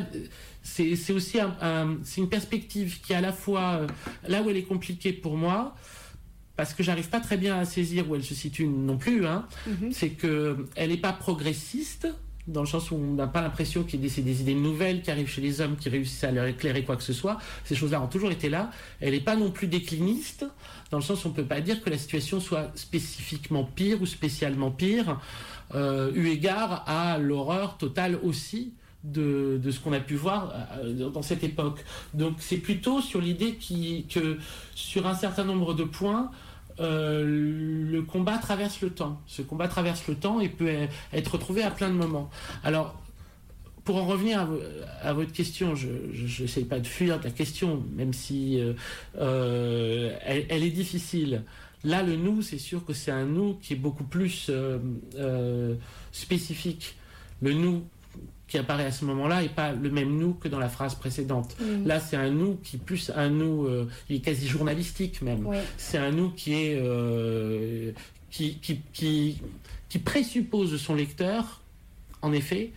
c'est, 0.66 1.14
aussi 1.14 1.40
un- 1.40 1.56
un- 1.62 1.98
c'est 2.04 2.20
une 2.22 2.30
perspective 2.30 3.00
qui 3.02 3.14
est 3.14 3.16
à 3.16 3.22
la 3.22 3.32
fois 3.32 3.80
euh, 3.82 3.88
là 4.28 4.42
où 4.42 4.50
elle 4.50 4.58
est 4.58 4.64
compliquée 4.64 5.14
pour 5.14 5.38
moi, 5.38 5.76
parce 6.58 6.74
que 6.74 6.84
j'arrive 6.84 7.10
pas 7.10 7.20
très 7.20 7.38
bien 7.38 7.58
à 7.60 7.66
saisir 7.66 8.10
où 8.10 8.16
elle 8.16 8.24
se 8.24 8.34
situe 8.34 8.66
non 8.68 8.98
plus. 8.98 9.26
Hein, 9.26 9.46
c'est 9.92 10.10
que 10.10 10.66
elle 10.76 10.90
n'est 10.90 10.98
pas 10.98 11.14
progressiste 11.14 12.08
dans 12.48 12.62
le 12.62 12.68
sens 12.68 12.92
où 12.92 12.96
on 12.96 13.14
n'a 13.16 13.26
pas 13.28 13.42
l'impression 13.42 13.84
qu'il 13.84 14.00
y 14.04 14.06
ait 14.06 14.22
des 14.22 14.42
idées 14.42 14.54
nouvelles 14.54 15.02
qui 15.02 15.10
arrivent 15.10 15.28
chez 15.30 15.42
les 15.42 15.62
hommes 15.62 15.76
qui 15.78 15.90
réussissent 15.90 16.24
à 16.24 16.32
leur 16.32 16.46
éclairer 16.46 16.84
quoi 16.84 16.96
que 16.96 17.02
ce 17.04 17.12
soit. 17.14 17.40
Ces 17.64 17.74
choses-là 17.76 18.00
ont 18.02 18.08
toujours 18.08 18.32
été 18.32 18.50
là. 18.50 18.70
Elle 19.02 19.14
n'est 19.14 19.20
pas 19.20 19.36
non 19.36 19.50
plus 19.50 19.66
décliniste, 19.68 20.46
dans 20.92 20.98
le 20.98 21.04
sens 21.04 21.26
où 21.26 21.28
on 21.28 21.32
ne 21.32 21.36
peut 21.36 21.44
pas 21.46 21.60
dire 21.62 21.82
que 21.84 21.90
la 21.90 21.98
situation 21.98 22.40
soit 22.40 22.72
spécifiquement 22.76 23.64
pire 23.64 24.00
ou 24.02 24.06
spécialement 24.06 24.70
pire, 24.72 25.20
euh, 25.74 26.12
eu 26.14 26.28
égard 26.28 26.84
à 26.88 27.18
l'horreur 27.18 27.78
totale 27.78 28.20
aussi 28.22 28.74
de, 29.14 29.60
de 29.64 29.72
ce 29.72 29.80
qu'on 29.80 29.94
a 29.94 30.00
pu 30.00 30.16
voir 30.16 30.54
euh, 30.84 31.10
dans 31.10 31.22
cette 31.22 31.44
époque. 31.44 31.84
Donc 32.14 32.36
c'est 32.40 32.58
plutôt 32.58 33.02
sur 33.02 33.22
l'idée 33.22 33.58
que 34.14 34.38
sur 34.76 35.08
un 35.08 35.16
certain 35.16 35.44
nombre 35.44 35.74
de 35.74 35.84
points, 35.84 36.32
euh, 36.80 37.24
le 37.92 38.02
combat 38.02 38.38
traverse 38.38 38.82
le 38.82 38.90
temps. 38.90 39.22
Ce 39.28 39.42
combat 39.42 39.68
traverse 39.68 40.08
le 40.08 40.16
temps 40.16 40.40
et 40.42 40.50
peut 40.50 40.70
être 41.14 41.32
retrouvé 41.34 41.64
à 41.64 41.72
plein 41.72 41.90
de 41.90 41.94
moments. 41.96 42.30
Alors, 42.64 43.00
pour 43.86 43.98
en 43.98 44.06
revenir 44.08 44.40
à, 44.42 44.46
vo- 44.46 44.60
à 45.02 45.14
votre 45.14 45.32
question, 45.32 45.76
je 45.76 45.88
n'essaye 46.42 46.66
pas 46.66 46.80
de 46.80 46.88
fuir 46.88 47.20
la 47.24 47.30
question, 47.30 47.84
même 47.96 48.14
si 48.14 48.60
euh, 48.60 50.18
elle, 50.26 50.46
elle 50.50 50.64
est 50.64 50.72
difficile. 50.72 51.44
Là, 51.84 52.02
le 52.02 52.16
nous, 52.16 52.42
c'est 52.42 52.58
sûr 52.58 52.84
que 52.84 52.94
c'est 52.94 53.12
un 53.12 53.26
nous 53.26 53.54
qui 53.62 53.74
est 53.74 53.78
beaucoup 53.78 54.04
plus 54.06 54.50
spécifique. 56.12 56.96
Le 57.42 57.54
nous 57.54 57.84
qui 58.48 58.58
apparaît 58.58 58.86
à 58.86 58.92
ce 58.92 59.06
moment-là 59.06 59.42
n'est 59.42 59.50
pas 59.50 59.72
le 59.72 59.90
même 59.90 60.18
nous 60.18 60.34
que 60.34 60.48
dans 60.48 60.60
la 60.60 60.70
phrase 60.70 60.96
précédente. 60.96 61.56
Là, 61.86 62.00
c'est 62.00 62.16
un 62.16 62.30
nous 62.30 62.56
qui 62.64 62.76
est 62.76 62.80
plus 62.80 63.12
un 63.16 63.30
nous, 63.30 63.66
euh, 63.66 63.90
il 64.10 64.18
est 64.18 64.20
quasi 64.20 64.48
journalistique 64.48 65.22
même. 65.22 65.46
Oui. 65.48 65.58
C'est 65.78 65.98
un 65.98 66.12
nous 66.12 66.30
qui 66.30 66.54
est 66.54 66.76
euh, 66.80 67.92
qui, 68.30 68.58
qui, 68.60 68.82
qui, 68.94 69.42
qui 69.90 70.00
présuppose 70.00 70.72
de 70.72 70.78
son 70.78 70.94
lecteur, 70.94 71.62
en 72.22 72.34
effet, 72.34 72.72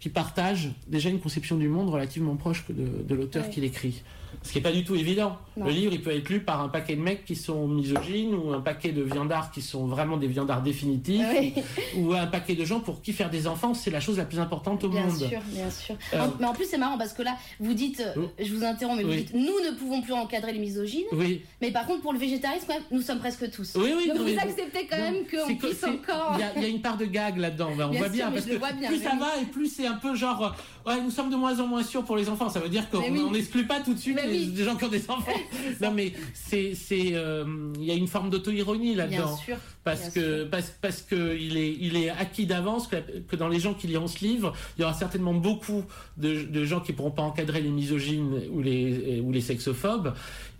qui 0.00 0.08
partage 0.08 0.72
déjà 0.88 1.10
une 1.10 1.20
conception 1.20 1.56
du 1.56 1.68
monde 1.68 1.90
relativement 1.90 2.34
proche 2.36 2.64
que 2.66 2.72
de, 2.72 3.02
de 3.06 3.14
l'auteur 3.14 3.48
qui 3.50 3.60
l'écrit. 3.60 4.02
Ce 4.42 4.52
qui 4.52 4.58
n'est 4.58 4.62
pas 4.62 4.72
du 4.72 4.84
tout 4.84 4.94
évident. 4.94 5.36
Non. 5.58 5.66
Le 5.66 5.70
livre, 5.72 5.92
il 5.92 6.00
peut 6.00 6.16
être 6.16 6.28
lu 6.30 6.40
par 6.40 6.62
un 6.62 6.68
paquet 6.70 6.96
de 6.96 7.02
mecs 7.02 7.26
qui 7.26 7.36
sont 7.36 7.68
misogynes 7.68 8.34
ou 8.34 8.52
un 8.54 8.60
paquet 8.62 8.90
de 8.90 9.02
viandards 9.02 9.50
qui 9.50 9.60
sont 9.60 9.86
vraiment 9.86 10.16
des 10.16 10.28
viandards 10.28 10.62
définitifs 10.62 11.26
Oui. 11.38 11.52
ou 11.98 12.14
un 12.14 12.26
paquet 12.26 12.54
de 12.54 12.64
gens 12.64 12.80
pour 12.80 13.02
qui 13.02 13.12
faire 13.12 13.28
des 13.28 13.46
enfants, 13.46 13.74
c'est 13.74 13.90
la 13.90 14.00
chose 14.00 14.16
la 14.16 14.24
plus 14.24 14.38
importante 14.38 14.82
au 14.84 14.88
Bien 14.88 15.02
monde. 15.06 15.18
sûr, 15.18 15.40
bien 15.48 15.70
sûr. 15.70 15.94
Euh, 16.14 16.20
En- 16.24 16.32
mais 16.40 16.46
en 16.46 16.54
plus, 16.54 16.64
c'est 16.64 16.78
marrant 16.78 16.96
parce 16.96 17.12
que 17.12 17.22
là, 17.22 17.36
vous 17.60 17.74
dites, 17.74 18.00
euh, 18.00 18.22
je 18.38 18.54
vous 18.54 18.64
interromps, 18.64 18.96
mais 18.96 19.04
vous 19.04 19.12
dites, 19.14 19.34
nous 19.34 19.42
ne 19.42 19.76
pouvons 19.78 20.00
plus 20.00 20.14
encadrer 20.14 20.54
les 20.54 20.58
misogynes. 20.58 21.04
Oui. 21.12 21.42
Mais 21.60 21.70
par 21.70 21.84
contre, 21.84 22.00
pour 22.00 22.14
le 22.14 22.18
végétarisme, 22.18 22.64
quand 22.66 22.74
même, 22.74 22.82
nous 22.90 23.02
sommes 23.02 23.18
presque 23.18 23.50
tous. 23.50 23.74
Oui, 23.76 23.92
oui, 23.94 24.08
Donc 24.08 24.18
vous 24.26 24.38
acceptez 24.38 24.86
quand 24.90 24.96
même 24.98 25.16
qu'on 25.30 25.54
puisse 25.56 25.84
encore. 25.84 26.32
Il 26.36 26.40
y, 26.40 26.42
a- 26.44 26.52
il 26.56 26.62
y 26.62 26.64
a 26.64 26.68
une 26.68 26.80
part 26.80 26.96
de 26.96 27.04
gag 27.04 27.36
là-dedans, 27.36 27.72
ben, 27.76 27.88
on 27.88 27.90
Bien 27.90 27.98
voit 28.00 28.08
sûr, 28.08 28.16
bien, 28.16 28.30
parce 28.30 28.46
que 28.46 28.54
vois 28.54 28.72
bien, 28.72 28.88
plus 28.88 29.02
ça 29.02 29.16
va 29.20 29.36
et 29.42 29.44
plus 29.44 29.66
c'est 29.68 29.86
un 29.86 29.96
peu 29.96 30.14
genre, 30.14 30.54
euh, 30.86 30.90
ouais, 30.90 31.02
nous 31.02 31.10
sommes 31.10 31.28
de 31.28 31.36
moins 31.36 31.60
en 31.60 31.66
moins 31.66 31.82
sûrs 31.82 32.04
pour 32.04 32.16
les 32.16 32.30
enfants. 32.30 32.48
Ça 32.48 32.60
veut 32.60 32.70
dire 32.70 32.88
qu'on 32.88 33.30
n'exclut 33.30 33.66
pas 33.66 33.80
tout 33.80 33.92
de 33.92 33.98
suite 33.98 34.16
Mais 34.16 34.29
oui. 34.30 34.46
des 34.48 34.64
gens 34.64 34.76
qui 34.76 34.84
ont 34.84 34.88
des 34.88 35.10
enfants. 35.10 35.32
non, 35.80 35.92
mais 35.92 36.12
c'est, 36.34 36.74
c'est, 36.74 37.10
euh, 37.14 37.44
il 37.76 37.84
y 37.84 37.90
a 37.90 37.94
une 37.94 38.08
forme 38.08 38.30
d'auto-ironie 38.30 38.94
là-dedans. 38.94 39.38
Parce 39.82 40.10
bien 40.12 40.22
que, 40.22 40.44
parce, 40.44 40.70
parce 40.82 41.00
que 41.00 41.36
il 41.38 41.56
est, 41.56 41.74
il 41.80 41.96
est 41.96 42.10
acquis 42.10 42.44
d'avance 42.44 42.86
que, 42.86 42.96
que 43.26 43.34
dans 43.36 43.48
les 43.48 43.60
gens 43.60 43.72
qui 43.72 43.86
liront 43.86 44.08
ce 44.08 44.22
livre, 44.22 44.52
il 44.76 44.82
y 44.82 44.84
aura 44.84 44.92
certainement 44.92 45.32
beaucoup 45.32 45.84
de, 46.18 46.42
de 46.42 46.64
gens 46.66 46.80
qui 46.80 46.92
pourront 46.92 47.10
pas 47.10 47.22
encadrer 47.22 47.62
les 47.62 47.70
misogynes 47.70 48.42
ou 48.52 48.60
les, 48.60 49.20
ou 49.20 49.32
les 49.32 49.40
sexophobes. 49.40 50.12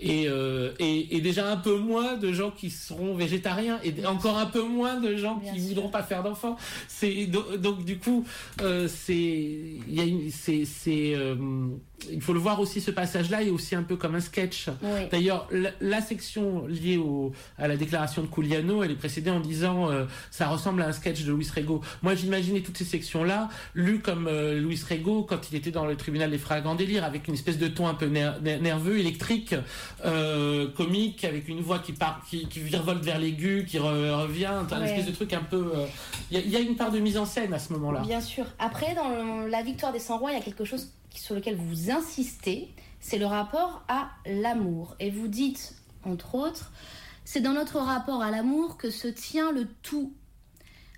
Et, 0.02 0.26
euh, 0.28 0.72
et, 0.78 1.14
et 1.16 1.20
déjà 1.20 1.50
un 1.52 1.58
peu 1.58 1.76
moins 1.76 2.16
de 2.16 2.32
gens 2.32 2.50
qui 2.50 2.70
seront 2.70 3.14
végétariens 3.14 3.78
et 3.84 4.06
encore 4.06 4.38
un 4.38 4.46
peu 4.46 4.62
moins 4.62 4.98
de 4.98 5.14
gens 5.16 5.38
qui 5.52 5.58
voudront 5.68 5.90
pas 5.90 6.02
faire 6.02 6.22
d'enfants. 6.22 6.56
C'est 6.88 7.26
donc, 7.26 7.56
donc, 7.58 7.84
du 7.84 7.98
coup 7.98 8.24
euh, 8.62 8.88
c'est 8.88 9.14
il 9.14 9.94
y 9.94 10.00
a 10.00 10.04
une- 10.04 10.30
c'est 10.30 10.64
c'est 10.64 11.12
euh, 11.14 11.34
il 12.10 12.22
faut 12.22 12.32
le 12.32 12.38
voir 12.38 12.60
aussi 12.60 12.80
ce 12.80 12.90
passage-là 12.90 13.42
est 13.42 13.50
aussi 13.50 13.74
un 13.74 13.82
peu 13.82 13.96
comme 13.96 14.14
un 14.14 14.20
sketch. 14.20 14.68
Oui. 14.82 15.00
D'ailleurs 15.12 15.46
la, 15.52 15.72
la 15.82 16.00
section 16.00 16.66
liée 16.66 16.96
au, 16.96 17.32
à 17.58 17.68
la 17.68 17.76
déclaration 17.76 18.22
de 18.22 18.26
Couliano 18.28 18.82
elle 18.82 18.92
est 18.92 18.94
précédée 18.94 19.19
en 19.28 19.40
disant 19.40 19.90
euh, 19.90 20.04
ça 20.30 20.46
ressemble 20.48 20.80
à 20.82 20.86
un 20.86 20.92
sketch 20.92 21.24
de 21.24 21.32
Luis 21.32 21.48
Rego. 21.54 21.82
Moi 22.02 22.14
j'imaginais 22.14 22.60
toutes 22.60 22.78
ces 22.78 22.84
sections-là 22.84 23.48
lues 23.74 23.98
comme 24.00 24.28
euh, 24.28 24.58
Luis 24.60 24.80
Rego 24.88 25.24
quand 25.24 25.50
il 25.50 25.56
était 25.56 25.72
dans 25.72 25.84
le 25.84 25.96
tribunal 25.96 26.30
des 26.30 26.38
flagrants 26.38 26.76
délires 26.76 27.04
avec 27.04 27.26
une 27.26 27.34
espèce 27.34 27.58
de 27.58 27.66
ton 27.66 27.88
un 27.88 27.94
peu 27.94 28.06
ner- 28.06 28.40
ner- 28.40 28.60
nerveux, 28.60 28.98
électrique, 29.00 29.56
euh, 30.04 30.70
comique, 30.70 31.24
avec 31.24 31.48
une 31.48 31.60
voix 31.60 31.80
qui 31.80 31.92
part, 31.92 32.22
qui, 32.30 32.46
qui 32.46 32.60
virevolte 32.60 33.04
vers 33.04 33.18
l'aigu, 33.18 33.66
qui 33.68 33.78
re- 33.78 34.22
revient, 34.22 34.46
un 34.46 34.80
Ouais. 34.80 34.86
espèce 34.88 35.06
de 35.06 35.12
truc 35.12 35.32
un 35.32 35.42
peu. 35.42 35.72
euh, 35.74 35.86
Il 36.30 36.38
y, 36.38 36.40
a- 36.40 36.44
il 36.44 36.50
y 36.50 36.56
a 36.56 36.60
une 36.60 36.76
part 36.76 36.92
de 36.92 37.00
mise 37.00 37.18
en 37.18 37.24
scène 37.26 37.52
à 37.52 37.58
ce 37.58 37.72
moment-là. 37.72 38.00
Bien 38.02 38.20
sûr. 38.20 38.44
Après, 38.60 38.94
dans 38.94 39.08
le- 39.08 39.48
la 39.48 39.62
victoire 39.62 39.92
des 39.92 39.98
100 39.98 40.18
rois, 40.18 40.30
il 40.30 40.34
y 40.34 40.40
a 40.40 40.42
quelque 40.44 40.64
chose 40.64 40.92
sur 41.14 41.34
lequel 41.34 41.56
vous 41.56 41.90
insistez, 41.90 42.68
c'est 43.00 43.18
le 43.18 43.26
rapport 43.26 43.82
à 43.88 44.10
l'amour. 44.26 44.94
Et 45.00 45.10
vous 45.10 45.26
dites, 45.26 45.74
entre 46.04 46.36
autres, 46.36 46.70
c'est 47.32 47.40
dans 47.40 47.52
notre 47.52 47.78
rapport 47.78 48.22
à 48.22 48.32
l'amour 48.32 48.76
que 48.76 48.90
se 48.90 49.06
tient 49.06 49.52
le 49.52 49.68
tout. 49.82 50.12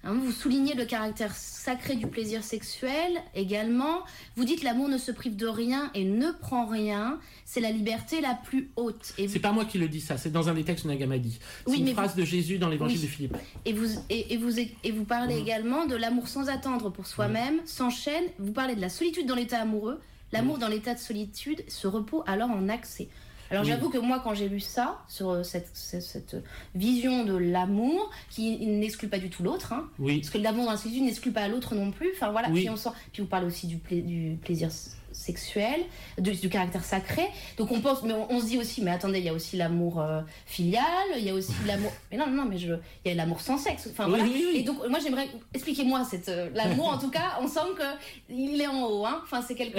Hein, 0.03 0.14
vous 0.14 0.33
soulignez 0.33 0.72
le 0.72 0.87
caractère 0.87 1.37
sacré 1.37 1.95
du 1.95 2.07
plaisir 2.07 2.43
sexuel 2.43 3.12
également. 3.35 4.01
Vous 4.35 4.45
dites 4.47 4.62
l'amour 4.62 4.89
ne 4.89 4.97
se 4.97 5.12
prive 5.12 5.37
de 5.37 5.47
rien 5.47 5.91
et 5.95 6.05
ne 6.05 6.33
prend 6.33 6.64
rien. 6.64 7.20
C'est 7.45 7.61
la 7.61 7.70
liberté 7.70 8.22
la 8.22 8.35
plus 8.35 8.70
haute. 8.76 9.12
Et 9.18 9.28
C'est 9.28 9.41
pas 9.41 9.53
moi 9.53 9.66
qui 9.66 9.76
le 9.76 9.89
dis 9.89 10.01
ça, 10.01 10.16
c'est 10.16 10.33
dans 10.33 10.49
un 10.49 10.55
des 10.55 10.64
textes 10.64 10.87
de 10.87 10.91
Nagamadi. 10.91 11.39
C'est 11.66 11.70
Oui, 11.70 11.80
une 11.80 11.85
mais 11.85 11.93
phrase 11.93 12.14
vous- 12.14 12.20
de 12.22 12.24
Jésus 12.24 12.57
dans 12.59 12.70
l'évangile 12.70 12.97
Oui. 12.99 13.05
de 13.05 13.09
Philippe. 13.11 13.37
Et 13.66 13.74
vous, 13.74 13.87
et, 14.09 14.33
et 14.33 14.39
vous, 14.39 14.59
et 14.59 14.91
vous 14.91 15.05
parlez 15.05 15.35
Mhm. 15.37 15.43
également 15.43 15.85
de 15.87 15.97
l'amour 15.97 16.28
sans 16.28 16.49
attendre 16.49 16.89
pour 16.91 17.07
soi-même, 17.07 17.61
sans 17.66 17.91
chaîne. 17.91 18.24
Vous 18.39 18.53
parlez 18.53 18.74
de 18.74 18.80
la 18.80 18.89
solitude 18.89 19.26
dans 19.26 19.37
l'état 19.37 19.61
amoureux. 19.61 20.01
L'amour 20.33 20.57
dans 20.57 20.68
l'état 20.68 20.95
de 20.95 20.99
solitude 20.99 21.62
se 21.68 21.87
repose 21.87 22.24
alors 22.26 22.51
en 22.51 22.70
accès. 22.70 23.09
Alors 23.53 23.64
Oui. 23.64 23.70
j'avoue 23.70 23.88
que 23.90 23.98
moi, 23.98 24.20
quand 24.24 24.34
j'ai 24.34 24.48
lu 24.48 24.59
ça, 24.61 24.98
sur 25.09 25.30
euh, 25.30 25.42
cette, 25.44 25.68
cette, 25.74 26.03
cette 26.03 26.36
vision 26.74 27.24
de 27.24 27.36
l'amour, 27.36 28.11
qui 28.30 28.59
n'exclut 28.66 29.09
pas 29.09 29.18
du 29.18 29.30
tout 29.30 29.42
l'autre, 29.42 29.72
hein, 29.72 29.88
Oui. 29.98 30.18
parce 30.18 30.30
que 30.30 30.38
l'amour 30.38 30.64
dans 30.64 30.72
la 30.72 30.76
solitude 30.76 31.05
n'exclut 31.05 31.32
pas 31.32 31.46
l'autre 31.48 31.74
non 31.74 31.90
plus. 31.90 32.11
Enfin 32.16 32.30
voilà, 32.32 32.48
Oui. 32.50 32.61
puis 32.61 32.70
on. 32.70 32.74
Puis 33.12 33.22
vous 33.22 33.28
parlez 33.28 33.46
aussi 33.46 33.66
du, 33.66 33.76
pla- 33.76 34.00
du 34.00 34.36
plaisir 34.42 34.70
sexuel, 35.12 35.80
du 36.18 36.48
caractère 36.48 36.82
sacré. 36.84 37.22
Donc 37.59 37.70
on 37.70 37.80
pense, 37.80 38.03
mais 38.03 38.14
on, 38.14 38.32
on 38.32 38.40
se 38.40 38.46
dit 38.46 38.59
aussi, 38.59 38.80
mais 38.82 38.90
attendez, 38.90 39.18
il 39.18 39.24
y 39.26 39.28
a 39.28 39.34
aussi 39.34 39.59
l'amour 39.59 40.00
euh, 40.00 40.22
filial, 40.46 40.82
il 41.18 41.24
y 41.24 41.28
a 41.28 41.34
aussi 41.34 41.53
l'amour. 41.66 41.92
Mais 42.11 42.16
non, 42.16 42.28
non, 42.28 42.46
mais 42.46 42.57
je, 42.57 42.72
il 43.05 43.09
y 43.09 43.11
a 43.11 43.14
l'amour 43.14 43.40
sans 43.42 43.59
sexe. 43.59 43.88
Enfin 43.92 44.05
Oui, 44.07 44.11
voilà. 44.12 44.24
oui, 44.24 44.46
oui. 44.53 44.61
Et 44.61 44.62
donc 44.62 44.78
moi 44.88 44.98
j'aimerais, 45.00 45.28
expliquez-moi 45.53 46.05
cette 46.11 46.30
euh, 46.30 46.48
l'amour. 46.55 46.88
en 46.88 46.98
tout 46.98 47.11
cas, 47.11 47.38
on 47.42 47.46
sent 47.46 47.61
que 47.76 48.32
il 48.32 48.59
est 48.61 48.66
en 48.66 48.84
haut. 48.86 49.05
Hein. 49.05 49.20
Enfin 49.22 49.42
c'est 49.46 49.55
quelque 49.55 49.76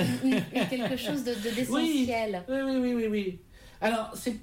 chose 0.98 1.24
de, 1.24 1.32
de- 1.34 1.56
d'essentiel. 1.56 2.44
Oui, 2.48 2.56
oui, 2.64 2.78
oui, 2.80 2.94
oui, 2.96 3.08
oui. 3.10 3.40
Alors, 3.84 4.10
c'est. 4.16 4.36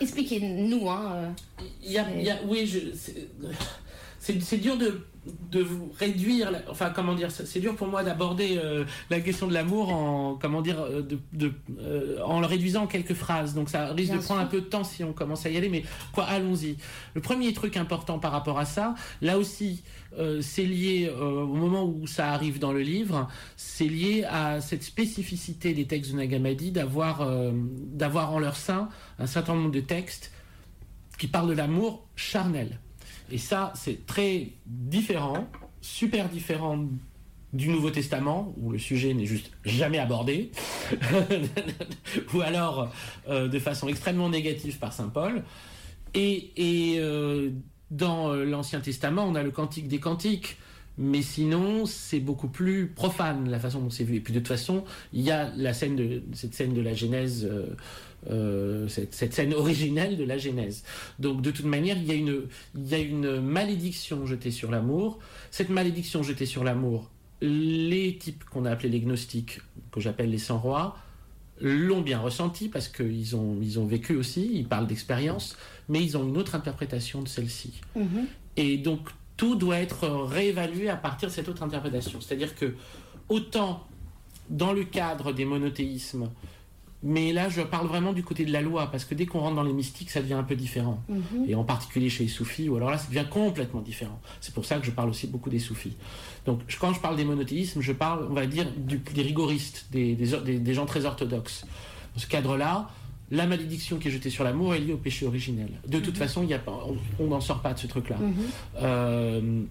Expliquez-nous. 0.00 0.88
Hein, 0.90 1.12
euh. 1.14 1.28
Il 1.84 1.92
y 1.92 1.98
a, 1.98 2.06
il 2.16 2.22
y 2.22 2.30
a- 2.30 2.38
oui, 2.46 2.66
c'est- 2.94 3.28
dur 4.58 4.76
de, 4.76 5.04
de 5.50 5.60
vous 5.62 5.90
réduire. 5.98 6.50
la- 6.50 6.62
enfin, 6.70 6.90
comment 6.94 7.14
dire 7.14 7.30
C'est 7.30 7.58
dur 7.58 7.74
pour 7.74 7.88
moi 7.88 8.02
d'aborder 8.04 8.56
euh, 8.62 8.84
la 9.10 9.20
question 9.20 9.46
de 9.48 9.52
l'amour 9.54 9.92
en 9.92 10.36
comment 10.36 10.62
dire 10.62 10.80
euh, 10.80 11.02
de, 11.02 11.18
de, 11.32 11.52
euh, 11.80 12.18
en 12.24 12.38
le 12.40 12.46
réduisant 12.46 12.82
en 12.84 12.86
quelques 12.86 13.14
phrases. 13.14 13.54
Donc 13.54 13.68
ça 13.68 13.86
risque 13.92 14.12
Bien 14.12 14.20
de 14.20 14.24
prendre 14.24 14.40
un 14.40 14.46
peu 14.46 14.60
de 14.60 14.66
temps 14.66 14.84
si 14.84 15.02
on 15.02 15.12
commence 15.12 15.44
à 15.46 15.50
y 15.50 15.56
aller. 15.56 15.68
Mais 15.68 15.82
quoi, 16.12 16.24
allons-y. 16.24 16.76
Le 17.14 17.20
premier 17.20 17.52
truc 17.52 17.76
important 17.76 18.18
par 18.18 18.30
rapport 18.32 18.58
à 18.58 18.64
ça, 18.66 18.94
là 19.22 19.38
aussi, 19.38 19.82
euh, 20.18 20.42
c'est 20.42 20.64
lié 20.64 21.08
euh, 21.08 21.42
au 21.42 21.54
moment 21.54 21.84
où 21.84 22.06
ça 22.06 22.32
arrive 22.32 22.58
dans 22.58 22.72
le 22.72 22.80
livre. 22.80 23.28
C'est 23.56 23.86
lié 23.86 24.24
à 24.28 24.60
cette 24.60 24.82
spécificité 24.82 25.72
des 25.72 25.86
textes 25.86 26.12
de 26.12 26.16
Nagamadi 26.16 26.72
d'avoir 26.72 27.22
euh, 27.22 27.52
d'avoir 27.54 28.32
en 28.32 28.38
leur 28.38 28.56
sein 28.56 28.88
un 29.18 29.26
certain 29.26 29.54
nombre 29.54 29.70
de 29.70 29.80
textes 29.80 30.32
qui 31.18 31.28
parlent 31.28 31.48
de 31.48 31.54
l'amour 31.54 32.06
charnel. 32.16 32.80
Et 33.30 33.38
ça, 33.38 33.72
c'est 33.76 34.06
très 34.06 34.48
différent, 34.66 35.48
super 35.80 36.28
différent 36.28 36.86
du 37.52 37.68
Nouveau 37.68 37.90
Testament, 37.90 38.54
où 38.58 38.72
le 38.72 38.78
sujet 38.78 39.12
n'est 39.14 39.26
juste 39.26 39.52
jamais 39.64 39.98
abordé, 39.98 40.50
ou 42.34 42.40
alors 42.40 42.92
de 43.28 43.58
façon 43.58 43.88
extrêmement 43.88 44.28
négative 44.28 44.78
par 44.78 44.92
Saint 44.92 45.08
Paul. 45.08 45.44
Et, 46.14 47.00
dans 47.90 48.32
euh, 48.32 48.44
l'Ancien 48.44 48.80
Testament, 48.80 49.24
on 49.24 49.34
a 49.34 49.42
le 49.42 49.50
Cantique 49.50 49.88
des 49.88 50.00
Cantiques. 50.00 50.56
Mais 50.98 51.22
sinon, 51.22 51.86
c'est 51.86 52.20
beaucoup 52.20 52.48
plus 52.48 52.88
profane 52.88 53.48
la 53.48 53.58
façon 53.58 53.80
dont 53.80 53.90
c'est 53.90 54.04
vu. 54.04 54.16
Et 54.16 54.20
puis 54.20 54.34
de 54.34 54.38
toute 54.38 54.48
façon, 54.48 54.84
il 55.14 55.22
y 55.22 55.30
a 55.30 55.50
la 55.56 55.72
scène 55.72 55.96
de, 55.96 56.22
cette 56.34 56.52
scène 56.52 56.74
de 56.74 56.80
la 56.82 56.92
Genèse, 56.92 57.48
euh, 57.50 57.74
euh, 58.30 58.86
cette, 58.88 59.32
scène 59.32 59.54
originelle 59.54 60.18
de 60.18 60.24
la 60.24 60.36
Genèse. 60.36 60.84
Donc 61.18 61.40
de 61.40 61.50
toute 61.50 61.64
manière, 61.64 61.96
il 61.96 62.04
y 62.04 62.10
a 62.10 62.14
une, 62.14 62.42
il 62.74 62.86
y 62.86 62.94
a 62.94 62.98
une 62.98 63.40
malédiction 63.40 64.26
jetée 64.26 64.50
sur 64.50 64.70
l'amour. 64.70 65.18
Cette 65.50 65.70
malédiction 65.70 66.22
jetée 66.22 66.44
sur 66.44 66.64
l'amour, 66.64 67.08
les 67.40 68.18
types 68.18 68.44
qu'on 68.44 68.66
a 68.66 68.70
appelés 68.70 68.90
les 68.90 69.00
gnostiques, 69.00 69.60
que 69.92 70.00
j'appelle 70.00 70.30
les 70.30 70.38
sans 70.38 70.58
rois, 70.58 70.98
l'ont 71.60 72.00
bien 72.00 72.18
ressenti 72.18 72.68
parce 72.68 72.88
qu'ils 72.88 73.36
ont, 73.36 73.58
ils 73.60 73.78
ont 73.78 73.86
vécu 73.86 74.16
aussi, 74.16 74.50
ils 74.52 74.66
parlent 74.66 74.86
d'expérience, 74.86 75.56
mais 75.88 76.02
ils 76.02 76.16
ont 76.16 76.26
une 76.26 76.36
autre 76.36 76.54
interprétation 76.54 77.22
de 77.22 77.28
celle-ci. 77.28 77.80
Mhm. 77.96 78.26
Et 78.56 78.78
donc 78.78 79.08
tout 79.36 79.54
doit 79.54 79.78
être 79.78 80.08
réévalué 80.08 80.88
à 80.88 80.96
partir 80.96 81.28
de 81.28 81.34
cette 81.34 81.48
autre 81.48 81.62
interprétation. 81.62 82.20
C'est-à-dire 82.20 82.54
que 82.54 82.74
autant 83.28 83.86
dans 84.50 84.72
le 84.72 84.84
cadre 84.84 85.32
des 85.32 85.44
monothéismes, 85.44 86.28
mais 87.02 87.32
là 87.32 87.48
je 87.48 87.62
parle 87.62 87.86
vraiment 87.86 88.12
du 88.12 88.22
côté 88.22 88.44
de 88.44 88.52
la 88.52 88.60
loi, 88.60 88.90
parce 88.90 89.04
que 89.04 89.14
dès 89.14 89.26
qu'on 89.26 89.40
rentre 89.40 89.56
dans 89.56 89.62
les 89.62 89.72
mystiques, 89.72 90.10
ça 90.10 90.20
devient 90.20 90.34
un 90.34 90.42
peu 90.42 90.54
différent. 90.56 91.02
Mhm. 91.08 91.46
Et 91.48 91.54
en 91.54 91.64
particulier 91.64 92.08
chez 92.10 92.24
les 92.24 92.28
soufis, 92.28 92.68
ou 92.68 92.76
alors 92.76 92.90
là 92.90 92.98
ça 92.98 93.08
devient 93.08 93.26
complètement 93.30 93.80
différent. 93.80 94.20
C'est 94.40 94.52
pour 94.54 94.64
ça 94.64 94.78
que 94.78 94.86
je 94.86 94.90
parle 94.90 95.08
aussi 95.10 95.26
beaucoup 95.26 95.50
des 95.50 95.58
soufis. 95.58 95.96
Donc 96.46 96.60
je- 96.68 96.78
quand 96.78 96.92
je 96.92 97.00
parle 97.00 97.16
des 97.16 97.24
monothéismes, 97.24 97.80
je 97.80 97.92
parle, 97.92 98.26
on 98.30 98.34
va 98.34 98.46
dire, 98.46 98.66
du- 98.76 98.98
des 98.98 99.22
rigoristes, 99.22 99.86
des, 99.90 100.14
des, 100.14 100.36
des- 100.44 100.58
des 100.58 100.74
gens 100.74 100.86
très 100.86 101.04
orthodoxes. 101.06 101.64
Dans 102.14 102.20
ce 102.20 102.26
cadre-là, 102.26 102.90
la 103.30 103.46
malédiction 103.46 103.98
qui 103.98 104.08
est 104.08 104.10
jetée 104.10 104.28
sur 104.30 104.42
l'amour 104.44 104.74
est 104.74 104.80
liée 104.80 104.92
au 104.92 104.96
péché 104.98 105.24
originel. 105.26 105.68
De 105.86 106.00
toute 106.00 106.16
façon, 106.18 106.42
il 106.42 106.48
y 106.50 106.54
a 106.54 106.58
pas, 106.58 106.84
on- 106.86 107.24
on 107.24 107.28
n'en 107.28 107.40
sort 107.40 107.60
pas 107.62 107.72
de 107.72 107.78
ce 107.78 107.86
truc-là. 107.86 108.16
Mhm. 108.18 108.34
Euh, 108.82 109.62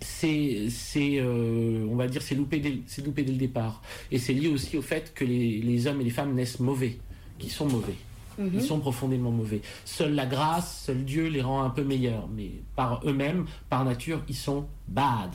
c'est, 0.00 0.68
c'est 0.70 1.18
euh, 1.18 1.86
on 1.90 1.96
va 1.96 2.08
dire, 2.08 2.22
c'est 2.22 2.34
loupé, 2.34 2.58
dès, 2.60 2.78
c'est 2.86 3.04
loupé 3.04 3.22
dès 3.22 3.32
le 3.32 3.38
départ. 3.38 3.82
Et 4.10 4.18
c'est 4.18 4.32
lié 4.32 4.48
aussi 4.48 4.76
au 4.76 4.82
fait 4.82 5.12
que 5.14 5.24
les, 5.24 5.60
les 5.60 5.86
hommes 5.86 6.00
et 6.00 6.04
les 6.04 6.10
femmes 6.10 6.34
naissent 6.34 6.60
mauvais, 6.60 6.98
qui 7.38 7.50
sont 7.50 7.66
mauvais. 7.66 7.94
Mhm. 8.38 8.50
Ils 8.54 8.62
sont 8.62 8.80
profondément 8.80 9.30
mauvais. 9.30 9.60
Seule 9.84 10.14
la 10.14 10.26
grâce, 10.26 10.84
seul 10.86 11.04
Dieu 11.04 11.28
les 11.28 11.42
rend 11.42 11.62
un 11.62 11.70
peu 11.70 11.84
meilleurs, 11.84 12.28
mais 12.28 12.50
par 12.76 13.00
eux-mêmes, 13.06 13.46
par 13.68 13.84
nature, 13.84 14.22
ils 14.28 14.34
sont 14.34 14.66
bad. 14.88 15.30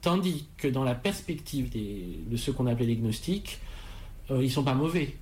Tandis 0.00 0.46
que 0.56 0.68
dans 0.68 0.84
la 0.84 0.94
perspective 0.94 1.70
des, 1.70 2.20
de 2.26 2.36
ceux 2.36 2.52
qu'on 2.52 2.66
appelait 2.66 2.86
les 2.86 2.96
gnostiques, 2.96 3.58
euh, 4.30 4.42
ils 4.42 4.50
sont 4.50 4.62
pas 4.62 4.74
mauvais. 4.74 5.14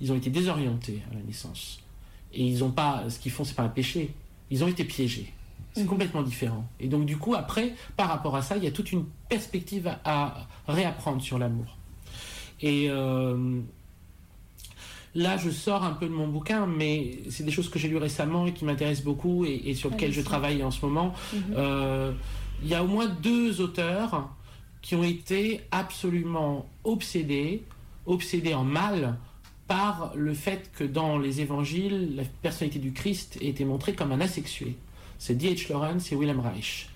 Ils 0.00 0.10
ont 0.12 0.16
été 0.16 0.30
désorientés 0.30 1.02
à 1.10 1.14
la 1.14 1.22
naissance. 1.22 1.80
Et 2.32 2.44
ils 2.44 2.64
ont 2.64 2.70
pas, 2.70 3.04
ce 3.08 3.18
qu'ils 3.18 3.32
font, 3.32 3.44
c'est 3.44 3.54
pas 3.54 3.62
un 3.62 3.68
péché. 3.68 4.10
Ils 4.50 4.64
ont 4.64 4.68
été 4.68 4.84
piégés. 4.84 5.32
C'est 5.74 5.82
Mhm. 5.82 5.88
complètement 5.88 6.22
différent. 6.22 6.64
Et 6.80 6.86
donc, 6.88 7.04
du 7.04 7.16
coup, 7.16 7.34
après, 7.34 7.74
par 7.96 8.08
rapport 8.08 8.36
à 8.36 8.42
ça, 8.42 8.56
il 8.56 8.64
y 8.64 8.66
a 8.66 8.70
toute 8.70 8.92
une 8.92 9.04
perspective 9.28 9.88
à, 9.88 9.96
à 10.06 10.72
réapprendre 10.72 11.20
sur 11.20 11.38
l'amour. 11.38 11.76
Et 12.62 12.86
euh, 12.88 13.60
là, 15.14 15.36
je 15.36 15.50
sors 15.50 15.84
un 15.84 15.92
peu 15.92 16.06
de 16.06 16.12
mon 16.12 16.28
bouquin, 16.28 16.66
mais 16.66 17.18
c'est 17.30 17.44
des 17.44 17.50
choses 17.50 17.68
que 17.68 17.78
j'ai 17.78 17.88
lues 17.88 17.96
récemment 17.96 18.46
et 18.46 18.52
qui 18.52 18.64
m'intéressent 18.64 19.04
beaucoup 19.04 19.44
et, 19.44 19.62
et 19.66 19.74
sur 19.74 19.90
lesquelles 19.90 20.12
je 20.12 20.20
travaille 20.20 20.62
en 20.62 20.70
ce 20.70 20.84
moment. 20.84 21.12
Mhm. 21.32 21.40
Euh, 21.56 22.12
il 22.62 22.68
y 22.68 22.74
a 22.74 22.82
au 22.84 22.86
moins 22.86 23.06
deux 23.08 23.60
auteurs 23.60 24.30
qui 24.80 24.94
ont 24.94 25.02
été 25.04 25.60
absolument 25.70 26.66
obsédés, 26.84 27.64
obsédés 28.06 28.54
en 28.54 28.64
mal 28.64 29.16
par 29.66 30.12
le 30.14 30.34
fait 30.34 30.70
que 30.76 30.84
dans 30.84 31.18
les 31.18 31.40
évangiles, 31.40 32.16
la 32.16 32.22
personnalité 32.42 32.78
du 32.78 32.92
Christ 32.92 33.38
ait 33.40 33.48
été 33.48 33.64
montrée 33.64 33.94
comme 33.94 34.12
un 34.12 34.20
asexué. 34.20 34.76
C'est 35.18 35.34
D.H. 35.34 35.70
Lawrence 35.70 36.10
et 36.12 36.16
William 36.16 36.40
Reich. 36.40 36.88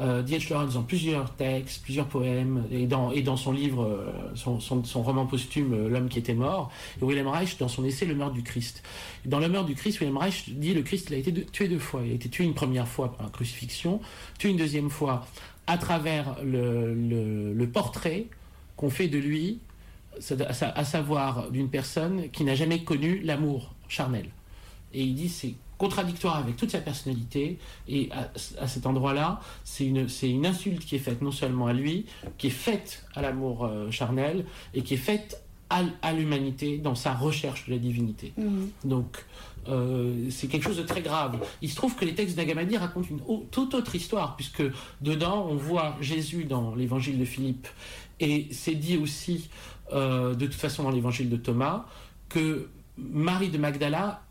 Euh, 0.00 0.22
D.H. 0.22 0.50
Lawrence 0.50 0.74
dans 0.74 0.82
plusieurs 0.82 1.34
textes, 1.34 1.82
plusieurs 1.82 2.06
poèmes, 2.06 2.64
et 2.70 2.86
dans, 2.86 3.36
son 3.36 3.52
livre, 3.52 3.84
euh, 3.84 4.34
son, 4.34 5.02
roman 5.02 5.26
posthume 5.26 5.72
euh, 5.72 5.88
L'homme 5.88 6.08
qui 6.08 6.18
était 6.18 6.34
mort, 6.34 6.70
et 7.00 7.04
William 7.04 7.28
Reich 7.28 7.56
dans 7.56 7.68
son 7.68 7.84
essai 7.84 8.04
Le 8.04 8.14
meurtre 8.14 8.34
du 8.34 8.42
Christ. 8.42 8.82
Dans 9.24 9.38
Le 9.38 9.48
meurtre 9.48 9.66
du 9.66 9.74
Christ, 9.74 10.00
William 10.00 10.18
Reich 10.18 10.50
dit 10.50 10.74
le 10.74 10.82
Christ 10.82 11.10
a 11.12 11.16
été 11.16 11.32
tué 11.46 11.68
deux 11.68 11.78
fois. 11.78 12.02
Il 12.04 12.12
a 12.12 12.14
été 12.14 12.28
tué 12.28 12.44
une 12.44 12.54
première 12.54 12.86
fois 12.86 13.14
par 13.14 13.26
la 13.26 13.32
crucifixion, 13.32 14.00
tué 14.38 14.50
une 14.50 14.58
deuxième 14.58 14.90
fois 14.90 15.26
à 15.66 15.78
travers 15.78 16.36
le, 16.44 16.94
le- 16.94 17.66
portrait 17.66 18.26
qu'on 18.76 18.90
fait 18.90 19.08
de 19.08 19.18
lui, 19.18 19.58
à 20.40 20.84
savoir 20.84 21.50
d'une 21.50 21.68
personne 21.68 22.30
qui 22.30 22.44
n'a 22.44 22.54
jamais 22.54 22.84
connu 22.84 23.20
l'amour 23.20 23.74
charnel. 23.88 24.28
Et 24.94 25.02
il 25.02 25.14
dit 25.14 25.28
c'est 25.28 25.54
contradictoire 25.78 26.36
avec 26.36 26.56
toute 26.56 26.70
sa 26.70 26.80
personnalité. 26.80 27.58
Et 27.88 28.08
à, 28.12 28.30
à 28.62 28.66
cet 28.66 28.86
endroit-là, 28.86 29.40
c'est 29.64 29.86
une, 29.86 30.08
c'est 30.08 30.30
une 30.30 30.46
insulte 30.46 30.84
qui 30.84 30.96
est 30.96 31.00
faite 31.00 31.22
non 31.22 31.32
seulement 31.32 31.66
à 31.66 31.72
lui, 31.72 32.06
qui 32.38 32.46
est 32.48 32.50
faite 32.50 33.04
à 33.14 33.22
l'amour 33.22 33.64
euh, 33.64 33.90
charnel, 33.90 34.44
et 34.74 34.82
qui 34.82 34.94
est 34.94 34.98
faite 34.98 35.42
à, 35.70 35.82
à 36.02 36.12
l'humanité 36.12 36.78
dans 36.78 36.94
sa 36.94 37.12
recherche 37.14 37.66
de 37.66 37.72
la 37.72 37.78
divinité. 37.78 38.32
Mhm. 38.36 38.68
Donc, 38.84 39.24
euh, 39.68 40.30
c'est 40.30 40.46
quelque 40.46 40.62
chose 40.62 40.76
de 40.76 40.84
très 40.84 41.02
grave. 41.02 41.40
Il 41.60 41.68
se 41.68 41.74
trouve 41.74 41.96
que 41.96 42.04
les 42.04 42.14
textes 42.14 42.36
d'Agamadi 42.36 42.76
racontent 42.76 43.08
une 43.10 43.20
au- 43.26 43.44
toute 43.50 43.74
autre 43.74 43.94
histoire, 43.96 44.36
puisque 44.36 44.62
dedans, 45.00 45.46
on 45.50 45.56
voit 45.56 45.96
Jésus 46.00 46.44
dans 46.44 46.74
l'évangile 46.76 47.18
de 47.18 47.24
Philippe, 47.24 47.66
et 48.20 48.46
c'est 48.52 48.76
dit 48.76 48.96
aussi, 48.96 49.50
euh, 49.92 50.34
de 50.34 50.46
toute 50.46 50.54
façon, 50.54 50.84
dans 50.84 50.90
l'évangile 50.92 51.28
de 51.28 51.36
Thomas, 51.36 51.86
que 52.28 52.68
Marie 52.96 53.50
de 53.50 53.58
Magdala 53.58 54.22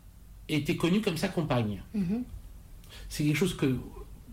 était 0.48 0.76
connue 0.76 1.00
comme 1.00 1.16
sa 1.16 1.28
compagne. 1.28 1.82
Mhm. 1.94 2.22
C'est 3.08 3.24
quelque 3.24 3.36
chose 3.36 3.56
que 3.56 3.76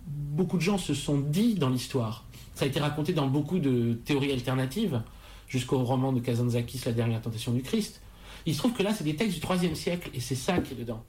beaucoup 0.07 0.57
de 0.57 0.61
gens 0.61 0.77
se 0.77 0.93
sont 0.93 1.19
dit 1.19 1.55
dans 1.55 1.69
l'histoire. 1.69 2.25
Ça 2.55 2.65
a 2.65 2.67
été 2.67 2.79
raconté 2.79 3.13
dans 3.13 3.27
beaucoup 3.27 3.59
de 3.59 3.93
théories 4.05 4.31
alternatives, 4.31 5.01
jusqu'au 5.47 5.79
roman 5.83 6.13
de 6.13 6.19
Kazantzakis, 6.19 6.81
La 6.85 6.91
dernière 6.91 7.21
tentation 7.21 7.51
du 7.51 7.61
Christ. 7.61 8.01
Il 8.45 8.53
se 8.53 8.59
trouve 8.59 8.73
que 8.73 8.83
là, 8.83 8.93
c'est 8.93 9.03
des 9.03 9.15
textes 9.15 9.39
du 9.39 9.47
IIIe 9.47 9.75
siècle, 9.75 10.09
et 10.13 10.19
c'est 10.19 10.35
ça 10.35 10.57
qui 10.59 10.73
est 10.73 10.77
dedans. 10.77 11.03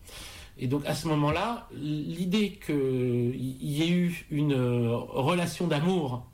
Et 0.59 0.68
donc, 0.68 0.86
à 0.86 0.94
ce 0.94 1.09
moment-là, 1.09 1.68
l'idée 1.74 2.59
qu'il 2.64 3.34
y 3.36 3.82
ait 3.82 3.90
eu 3.90 4.26
une 4.30 4.52
euh, 4.52 4.96
relation 4.96 5.66
d'amour 5.66 6.26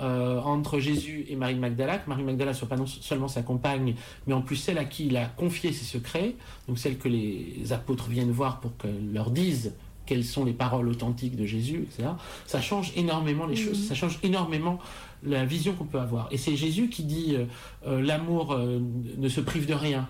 euh, 0.00 0.40
entre 0.40 0.78
Jésus 0.78 1.26
et 1.28 1.36
Marie 1.36 1.54
Magdala, 1.56 1.98
que 1.98 2.08
Marie 2.08 2.22
Magdala 2.22 2.54
soit 2.54 2.68
pas 2.68 2.76
non 2.76 2.86
seulement 2.86 3.28
sa 3.28 3.42
compagne, 3.42 3.94
mais 4.26 4.34
en 4.34 4.42
plus 4.42 4.56
celle 4.56 4.78
à 4.78 4.84
qui 4.84 5.06
il 5.06 5.16
a 5.16 5.26
confié 5.26 5.72
ses 5.72 5.84
secrets, 5.84 6.34
donc 6.68 6.78
celle 6.78 6.98
que 6.98 7.08
les 7.08 7.72
apôtres 7.72 8.08
viennent 8.08 8.30
voir 8.30 8.60
pour 8.60 8.76
qu'elle 8.76 9.12
leur 9.12 9.30
dise 9.30 9.74
quelles 10.06 10.24
sont 10.24 10.44
les 10.44 10.52
paroles 10.52 10.88
authentiques 10.88 11.36
de 11.36 11.44
Jésus, 11.46 11.86
etc. 11.88 12.08
Ça 12.44 12.60
change 12.60 12.92
énormément 12.96 13.46
les 13.46 13.54
choses, 13.54 13.86
ça 13.86 13.94
change 13.94 14.18
énormément 14.24 14.80
la 15.22 15.44
vision 15.44 15.72
qu'on 15.74 15.84
peut 15.84 16.00
avoir. 16.00 16.26
Et 16.32 16.36
c'est 16.36 16.56
Jésus 16.56 16.88
qui 16.88 17.04
dit 17.04 17.36
euh, 17.36 17.44
euh, 17.86 18.00
l'amour 18.02 18.52
euh, 18.52 18.80
ne 19.18 19.28
se 19.28 19.40
prive 19.40 19.66
de 19.66 19.74
rien 19.74 20.08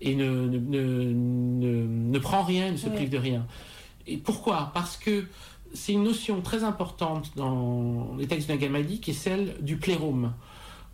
et 0.00 0.16
ne, 0.16 0.48
ne, 0.48 0.58
ne, 1.12 1.86
ne- 1.86 2.18
prend 2.18 2.42
rien, 2.42 2.72
ne 2.72 2.76
se 2.76 2.88
prive 2.88 3.10
de 3.10 3.18
rien. 3.18 3.46
Et 4.08 4.16
pourquoi? 4.16 4.70
Parce 4.74 4.96
que 4.96 5.26
c'est 5.74 5.92
une 5.92 6.04
notion 6.04 6.40
très 6.40 6.64
importante 6.64 7.32
dans 7.36 8.14
les 8.18 8.26
textes 8.26 8.48
d'Agamadi 8.48 9.00
qui 9.00 9.10
est 9.10 9.14
celle 9.14 9.56
du 9.60 9.76
plérum. 9.76 10.32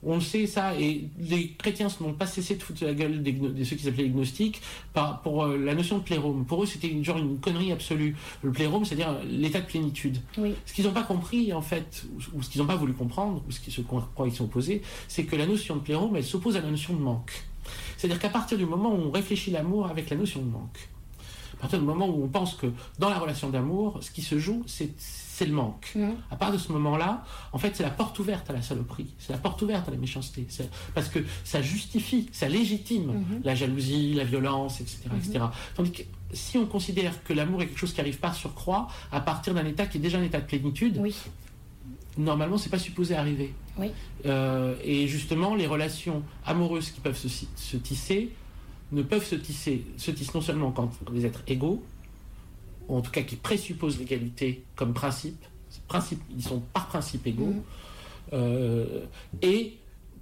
On 0.07 0.17
le 0.17 0.21
sait 0.21 0.47
ça, 0.47 0.79
et 0.79 1.09
les 1.19 1.53
chrétiens 1.53 1.89
n'ont 2.01 2.13
pas 2.13 2.27
cessé 2.27 2.57
de 2.57 2.63
foutre 2.63 2.85
la 2.85 2.93
gueule 2.93 3.23
des, 3.23 3.33
de 3.33 3.65
ceux 3.65 3.75
qui 3.75 3.85
s'appelaient 3.85 4.03
les 4.03 4.11
gnostiques 4.11 4.61
par, 4.93 5.23
pour 5.23 5.45
euh, 5.45 5.57
la 5.57 5.75
notion 5.75 5.97
de 5.97 6.03
plérum. 6.03 6.45
Pour 6.45 6.63
eux, 6.63 6.67
c'était 6.67 6.89
une, 6.89 7.03
genre 7.03 7.17
une 7.17 7.39
connerie 7.39 7.73
absolue. 7.73 8.15
Le 8.43 8.53
plérum, 8.53 8.85
c'est-à-dire 8.85 9.17
l'état 9.27 9.63
de 9.63 9.67
plénitude. 9.67 10.19
Oui. 10.37 10.55
Ce 10.67 10.75
qu'ils 10.75 10.85
n'ont 10.85 10.93
pas 10.93 11.05
compris, 11.05 11.55
en 11.55 11.63
fait, 11.63 12.05
ou, 12.15 12.39
ou 12.39 12.43
ce 12.43 12.51
qu'ils 12.51 12.61
n'ont 12.61 12.67
pas 12.67 12.77
voulu 12.77 12.93
comprendre, 12.93 13.43
ou 13.49 13.51
ce 13.51 13.61
qu'ils 13.61 13.73
se 13.73 13.81
croient 13.81 14.11
qu'ils 14.25 14.35
sont 14.35 14.45
opposés, 14.45 14.83
c'est 15.09 15.25
que 15.25 15.37
la 15.37 15.47
notion 15.47 15.77
de 15.77 15.81
plérum, 15.81 16.15
elle 16.17 16.25
s'oppose 16.25 16.59
à 16.59 16.61
la 16.61 16.71
notion 16.71 16.93
de 16.93 17.01
manque. 17.01 17.33
C'est-à-dire 17.97 18.19
qu'à 18.19 18.29
partir 18.29 18.59
du 18.59 18.67
moment 18.67 18.95
où 18.95 19.07
on 19.07 19.11
réfléchit 19.11 19.53
l'amour 19.53 19.87
avec 19.87 20.11
la 20.11 20.17
notion 20.17 20.43
de 20.43 20.51
manque, 20.51 20.91
partir 21.65 21.79
du 21.81 21.87
moment 21.87 22.07
où 22.09 22.23
on 22.23 22.29
pense 22.29 22.55
que 22.55 22.67
dans 22.99 23.09
la 23.09 23.19
relation 23.19 23.49
d'amour, 23.49 23.99
ce 24.03 24.11
qui 24.11 24.21
se 24.23 24.39
joue, 24.39 24.63
c'est 24.67 25.47
le 25.47 25.53
manque. 25.53 25.93
Mhm. 25.95 26.15
À 26.31 26.37
partir 26.37 26.59
de 26.59 26.63
ce 26.63 26.71
moment-là, 26.73 27.25
en 27.53 27.59
fait, 27.59 27.75
c'est 27.75 27.83
la 27.83 27.91
porte 27.91 28.19
ouverte 28.19 28.49
à 28.51 28.53
la 28.53 28.61
saloperie, 28.63 29.15
c'est 29.19 29.33
la 29.33 29.39
porte 29.39 29.61
ouverte 29.63 29.89
à 29.89 29.91
la 29.91 29.97
méchanceté, 29.97 30.47
parce 30.95 31.09
que 31.09 31.21
ça 31.43 31.63
justifie, 31.63 32.29
ça 32.33 32.49
légitime 32.49 33.07
Mhm. 33.13 33.41
la 33.45 33.55
jalousie, 33.55 34.13
la 34.15 34.25
violence, 34.25 34.81
etc., 34.83 34.99
etc. 35.17 35.39
Mhm. 35.39 35.51
Tandis 35.75 35.93
que 35.93 36.03
si 36.35 36.59
on 36.59 36.67
considère 36.67 37.25
que 37.25 37.33
l'amour 37.33 37.63
est 37.63 37.67
quelque 37.67 37.79
chose 37.79 37.95
qui 37.95 38.01
arrive 38.01 38.19
par 38.19 38.35
surcroît, 38.35 38.89
à 39.11 39.21
partir 39.21 39.55
d'un 39.55 39.65
état 39.65 39.87
qui 39.87 39.97
est 39.99 40.01
déjà 40.03 40.19
un 40.19 40.23
état 40.23 40.41
de 40.41 40.47
plénitude, 40.47 41.01
normalement, 42.19 42.59
c'est 42.59 42.71
pas 42.71 42.79
supposé 42.79 43.17
arriver. 43.17 43.55
Oui. 43.79 43.91
Euh, 44.27 44.75
et 44.85 45.09
justement, 45.09 45.55
les 45.55 45.67
relations 45.67 46.23
amoureuses 46.45 46.91
qui 46.91 47.01
peuvent 47.01 47.19
se 47.19 47.77
tisser 47.79 48.31
ne 48.95 49.03
peuvent 49.03 49.25
se 49.27 49.35
tisser, 49.35 49.85
se 49.97 50.11
tissent 50.11 50.35
non 50.35 50.41
seulement 50.41 50.71
quand 50.73 50.91
les 51.13 51.27
êtres 51.27 51.43
égaux, 51.47 51.83
ou 52.89 52.97
en 52.97 53.01
tout 53.03 53.11
cas 53.11 53.23
qui 53.23 53.37
présupposent 53.37 53.99
l'égalité 53.99 54.65
comme 54.77 54.93
principe, 54.95 55.43
principe, 55.89 56.21
ils 56.37 56.43
sont 56.45 56.61
par 56.73 56.87
principe 56.89 57.27
égaux, 57.27 57.47
Mhm. 57.55 57.63
euh, 58.35 59.05
et 59.43 59.75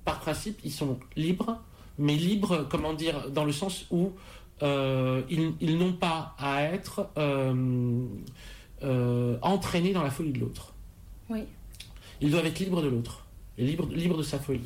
par 0.05 0.21
principe, 0.21 0.59
ils 0.65 0.73
sont 0.73 0.99
libres, 1.17 1.61
mais 1.99 2.17
libres, 2.17 2.67
comment 2.71 2.95
dire, 2.95 3.31
dans 3.31 3.45
le 3.45 3.53
sens 3.53 3.87
où 3.91 4.11
euh, 4.63 5.23
ils, 5.29 5.53
ils 5.61 5.77
n'ont 5.79 5.93
pas 5.93 6.35
à 6.39 6.63
être 6.63 7.09
euh, 7.19 8.07
entraînés 9.43 9.93
dans 9.93 10.03
la 10.03 10.11
folie 10.11 10.33
de 10.33 10.39
l'autre. 10.41 10.73
Oui. 11.29 11.41
Ils 12.21 12.31
doivent 12.31 12.47
être 12.47 12.59
libres 12.61 12.83
de 12.83 12.89
l'autre, 12.89 13.25
et 13.59 13.65
libres, 13.65 13.89
libres 13.93 14.19
de 14.19 14.23
sa 14.23 14.39
folie. 14.39 14.61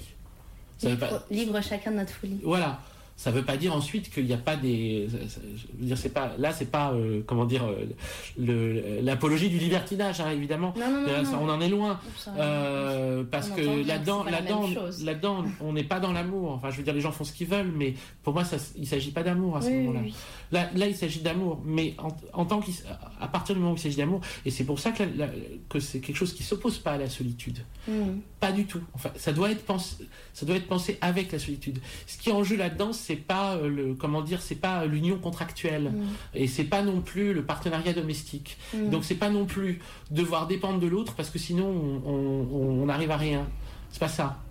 Ça 0.78 0.90
Libre, 0.90 1.08
pas- 1.08 1.24
libre 1.30 1.60
chacun 1.62 1.90
de 1.92 1.96
notre 1.96 2.12
folie. 2.12 2.38
voilà. 2.42 2.80
Ça 3.18 3.30
ne 3.30 3.36
veut 3.36 3.44
pas 3.44 3.56
dire 3.56 3.74
ensuite 3.74 4.10
qu'il 4.10 4.26
n'y 4.26 4.34
a 4.34 4.36
pas 4.36 4.56
des. 4.56 5.08
Je 5.08 5.66
veux 5.78 5.86
dire, 5.86 5.96
c'est 5.96 6.10
pas 6.12 6.32
là, 6.36 6.52
c'est 6.52 6.70
pas 6.70 6.92
euh, 6.92 7.22
comment 7.26 7.46
dire 7.46 7.64
euh, 7.64 9.00
l'apologie 9.02 9.48
du 9.48 9.56
libertinage, 9.58 10.20
hein, 10.20 10.30
évidemment. 10.32 10.74
Non, 10.78 10.90
non, 10.90 11.00
non, 11.00 11.06
Là, 11.06 11.24
ça, 11.24 11.32
non. 11.32 11.44
on 11.44 11.48
en 11.48 11.60
est 11.62 11.68
loin, 11.70 11.98
Euh, 12.36 13.24
parce 13.30 13.48
que 13.48 13.86
là-dedans, 13.86 14.24
là-dedans, 14.24 14.68
là-dedans, 15.02 15.44
on 15.60 15.72
n'est 15.72 15.84
pas 15.84 15.98
dans 16.00 16.12
l'amour. 16.12 16.52
Enfin, 16.52 16.70
je 16.70 16.76
veux 16.76 16.82
dire, 16.82 16.92
les 16.94 17.00
gens 17.00 17.12
font 17.12 17.24
ce 17.24 17.32
qu'ils 17.32 17.46
veulent, 17.48 17.72
mais 17.74 17.94
pour 18.22 18.34
moi, 18.34 18.44
ça, 18.44 18.56
il 18.76 18.86
s'agit 18.86 19.10
pas 19.12 19.22
d'amour 19.22 19.56
à 19.56 19.62
ce 19.62 19.68
Oui, 19.68 19.72
oui, 19.74 19.80
moment-là. 19.84 20.00
oui. 20.04 20.14
Là, 20.52 20.70
là, 20.76 20.86
il 20.86 20.94
s'agit 20.94 21.20
d'amour, 21.20 21.60
mais 21.64 21.94
en, 21.98 22.08
en 22.32 22.44
tant 22.46 22.60
qu'il, 22.60 22.74
à 23.20 23.26
partir 23.28 23.54
du 23.54 23.60
moment 23.60 23.72
où 23.72 23.76
il 23.76 23.80
s'agit 23.80 23.96
d'amour, 23.96 24.20
et 24.44 24.50
c'est 24.50 24.64
pour 24.64 24.78
ça 24.78 24.92
que, 24.92 25.02
la- 25.02 25.26
la- 25.26 25.32
que 25.68 25.80
c'est 25.80 26.00
quelque 26.00 26.16
chose 26.16 26.32
qui 26.32 26.42
s'oppose 26.44 26.78
pas 26.78 26.92
à 26.92 26.98
la 26.98 27.08
solitude. 27.08 27.58
Mhm. 27.88 28.20
Pas 28.38 28.52
du 28.52 28.64
tout. 28.66 28.80
Enfin, 28.94 29.10
ça 29.16 29.32
doit 29.32 29.50
être 29.50 29.64
pensé, 29.64 29.96
ça 30.32 30.46
doit 30.46 30.56
être 30.56 30.68
pensé 30.68 30.98
avec 31.00 31.32
la 31.32 31.38
solitude. 31.38 31.80
Ce 32.06 32.16
qui 32.18 32.28
est 32.28 32.32
en 32.32 32.44
jeu 32.44 32.56
là-dedans, 32.56 32.92
c'est 32.92 33.16
pas 33.16 33.56
euh, 33.56 33.68
le, 33.68 33.94
comment 33.94 34.22
dire, 34.22 34.40
c'est 34.40 34.54
pas 34.54 34.86
l'union 34.86 35.18
contractuelle, 35.18 35.90
Mm. 35.90 36.02
et 36.34 36.46
c'est 36.46 36.64
pas 36.64 36.82
non 36.82 37.00
plus 37.00 37.32
le 37.32 37.44
partenariat 37.44 37.92
domestique. 37.92 38.56
Mm. 38.74 38.90
Donc 38.90 39.04
c'est 39.04 39.14
pas 39.16 39.30
non 39.30 39.46
plus 39.46 39.80
devoir 40.10 40.46
dépendre 40.46 40.78
de 40.78 40.86
l'autre 40.86 41.14
parce 41.14 41.30
que 41.30 41.38
sinon 41.38 41.66
on, 42.04 42.10
on- 42.10 42.82
on 42.82 42.86
n'arrive 42.86 43.10
à 43.10 43.16
rien. 43.16 43.48
C'est 43.90 44.00
pas 44.00 44.08
ça. 44.08 44.42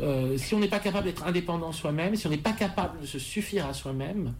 Euh, 0.00 0.36
si 0.36 0.54
on 0.54 0.58
n'est 0.58 0.68
pas 0.68 0.78
capable 0.78 1.06
d'être 1.06 1.24
indépendant 1.24 1.72
soi-même, 1.72 2.16
si 2.16 2.26
on 2.26 2.30
n'est 2.30 2.36
pas 2.36 2.52
capable 2.52 3.00
de 3.00 3.06
se 3.06 3.18
suffire 3.18 3.66
à 3.66 3.72
soi-même, 3.74 4.34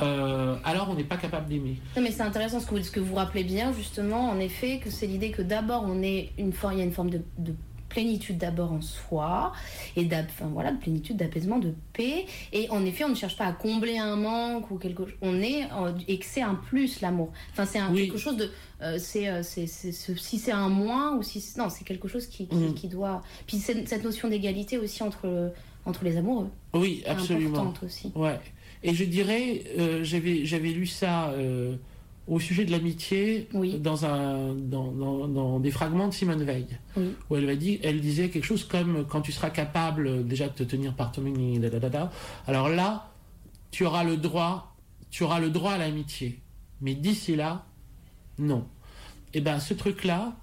euh, 0.00 0.56
alors 0.64 0.88
on 0.90 0.94
n'est 0.94 1.04
pas 1.04 1.16
capable 1.16 1.48
d'aimer. 1.48 1.76
Non, 1.96 2.02
mais 2.02 2.10
c'est 2.10 2.22
intéressant 2.22 2.60
ce 2.60 2.66
que, 2.66 2.74
vous, 2.74 2.82
ce 2.82 2.90
que 2.90 3.00
vous 3.00 3.14
rappelez 3.14 3.44
bien, 3.44 3.72
justement, 3.72 4.28
en 4.30 4.38
effet, 4.40 4.78
que 4.82 4.90
c'est 4.90 5.06
l'idée 5.06 5.30
que 5.30 5.42
d'abord, 5.42 5.84
on 5.86 6.02
est 6.02 6.30
une 6.38 6.52
il 6.72 6.78
y 6.78 6.80
a 6.80 6.84
une 6.84 6.92
forme 6.92 7.10
de, 7.10 7.20
de 7.38 7.54
plénitude 7.88 8.38
d'abord 8.38 8.72
en 8.72 8.80
soi, 8.80 9.52
et 9.96 10.08
enfin, 10.12 10.50
voilà, 10.52 10.72
de 10.72 10.78
plénitude, 10.78 11.16
d'apaisement, 11.16 11.58
de 11.60 11.72
paix. 11.92 12.26
Et 12.52 12.68
en 12.70 12.84
effet, 12.84 13.04
on 13.04 13.10
ne 13.10 13.14
cherche 13.14 13.36
pas 13.36 13.44
à 13.44 13.52
combler 13.52 13.98
un 13.98 14.16
manque 14.16 14.68
ou 14.72 14.78
quelque 14.78 15.04
chose. 15.04 15.14
On 15.22 15.40
est, 15.40 15.70
en- 15.70 15.94
et 16.08 16.18
que 16.18 16.24
c'est 16.26 16.42
un 16.42 16.56
plus, 16.56 17.00
l'amour. 17.02 17.30
Enfin, 17.52 17.64
c'est 17.66 17.80
Oui. 17.92 18.06
quelque 18.06 18.18
chose 18.18 18.36
de. 18.36 18.50
euh, 18.82 18.96
c'est, 18.98 19.28
euh, 19.28 19.42
c'est, 19.44 19.66
si 19.68 20.38
c'est 20.38 20.50
un 20.50 20.68
moins 20.70 21.14
ou 21.16 21.22
si. 21.22 21.40
c'est- 21.40 21.56
Non, 21.56 21.68
c'est 21.68 21.84
quelque 21.84 22.08
chose 22.08 22.26
qui, 22.26 22.48
qui, 22.48 22.74
qui 22.74 22.88
doit. 22.88 23.22
Puis 23.46 23.58
cette, 23.58 24.02
notion 24.02 24.28
d'égalité 24.28 24.76
aussi 24.76 25.04
entre, 25.04 25.52
entre 25.86 26.02
les 26.02 26.16
amoureux. 26.16 26.48
Oui, 26.72 27.04
absolument. 27.06 27.50
importante 27.60 27.84
aussi. 27.84 28.10
Ouais. 28.16 28.40
Et 28.84 28.94
je 28.94 29.04
dirais, 29.04 29.64
euh, 29.78 30.04
j'avais 30.04 30.68
lu 30.70 30.86
ça 30.86 31.30
euh, 31.30 31.74
au 32.28 32.38
sujet 32.38 32.64
de 32.66 32.70
l'amitié 32.70 33.48
dans 33.80 34.04
un 34.04 34.54
dans, 34.54 34.92
dans, 34.92 35.26
dans 35.26 35.58
des 35.58 35.70
fragments 35.70 36.08
de 36.08 36.12
Simone 36.14 36.44
Veil, 36.44 36.66
Oui. 36.96 37.14
où 37.30 37.36
elle 37.36 37.46
va 37.46 37.56
dire, 37.56 37.80
elle 37.82 38.00
disait 38.00 38.28
quelque 38.28 38.44
chose 38.44 38.62
comme 38.64 39.06
quand 39.08 39.22
tu 39.22 39.32
seras 39.32 39.48
capable 39.50 40.26
déjà 40.26 40.48
de 40.48 40.52
te 40.52 40.62
tenir 40.62 40.94
par 40.94 41.12
toi-même, 41.12 41.34
alors 42.46 42.68
là, 42.68 43.10
tu 43.70 43.84
auras 43.86 44.04
le 44.04 44.16
droit, 44.18 44.76
tu 45.10 45.24
auras 45.24 45.40
le 45.40 45.48
droit 45.50 45.72
à 45.72 45.78
l'amitié. 45.78 46.38
Mais 46.82 46.94
d'ici 46.94 47.36
là, 47.36 47.64
non. 48.38 48.66
Et 49.32 49.40
ben 49.40 49.58
ce 49.60 49.72
truc-là, 49.74 50.36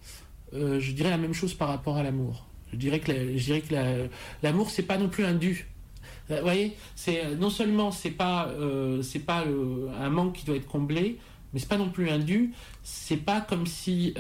euh, 0.54 0.80
je 0.80 0.92
dirais 0.94 1.10
la 1.12 1.18
même 1.18 1.34
chose 1.34 1.54
par 1.54 1.68
rapport 1.68 1.98
à 1.98 2.04
l'amour. 2.04 2.46
Je 2.74 2.78
dirais 2.78 3.00
que 3.00 3.12
la- 3.12 3.38
je 3.38 3.44
dirais 3.44 3.62
que 3.62 3.74
la- 3.74 4.08
l'amour 4.44 4.70
c'est 4.72 4.84
pas 4.84 4.98
non 4.98 5.10
plus 5.10 5.26
un 5.26 5.34
dû. 5.36 5.68
Vous 6.38 6.44
voyez, 6.44 6.78
euh, 7.10 7.36
non 7.36 7.50
seulement 7.50 7.92
c'est 7.92 8.12
pas 8.12 8.48
euh, 8.48 9.04
pas 9.26 9.44
euh, 9.44 9.90
un 10.00 10.10
manque 10.10 10.34
qui 10.34 10.46
doit 10.46 10.56
être 10.56 10.68
comblé, 10.68 11.18
mais 11.54 11.60
c'est 11.60 11.70
pas 11.70 11.78
non 11.78 11.90
plus 11.90 12.10
un 12.10 12.20
dû. 12.20 12.54
C'est 12.84 13.18
pas 13.18 13.42
comme 13.42 13.68
si, 13.68 14.14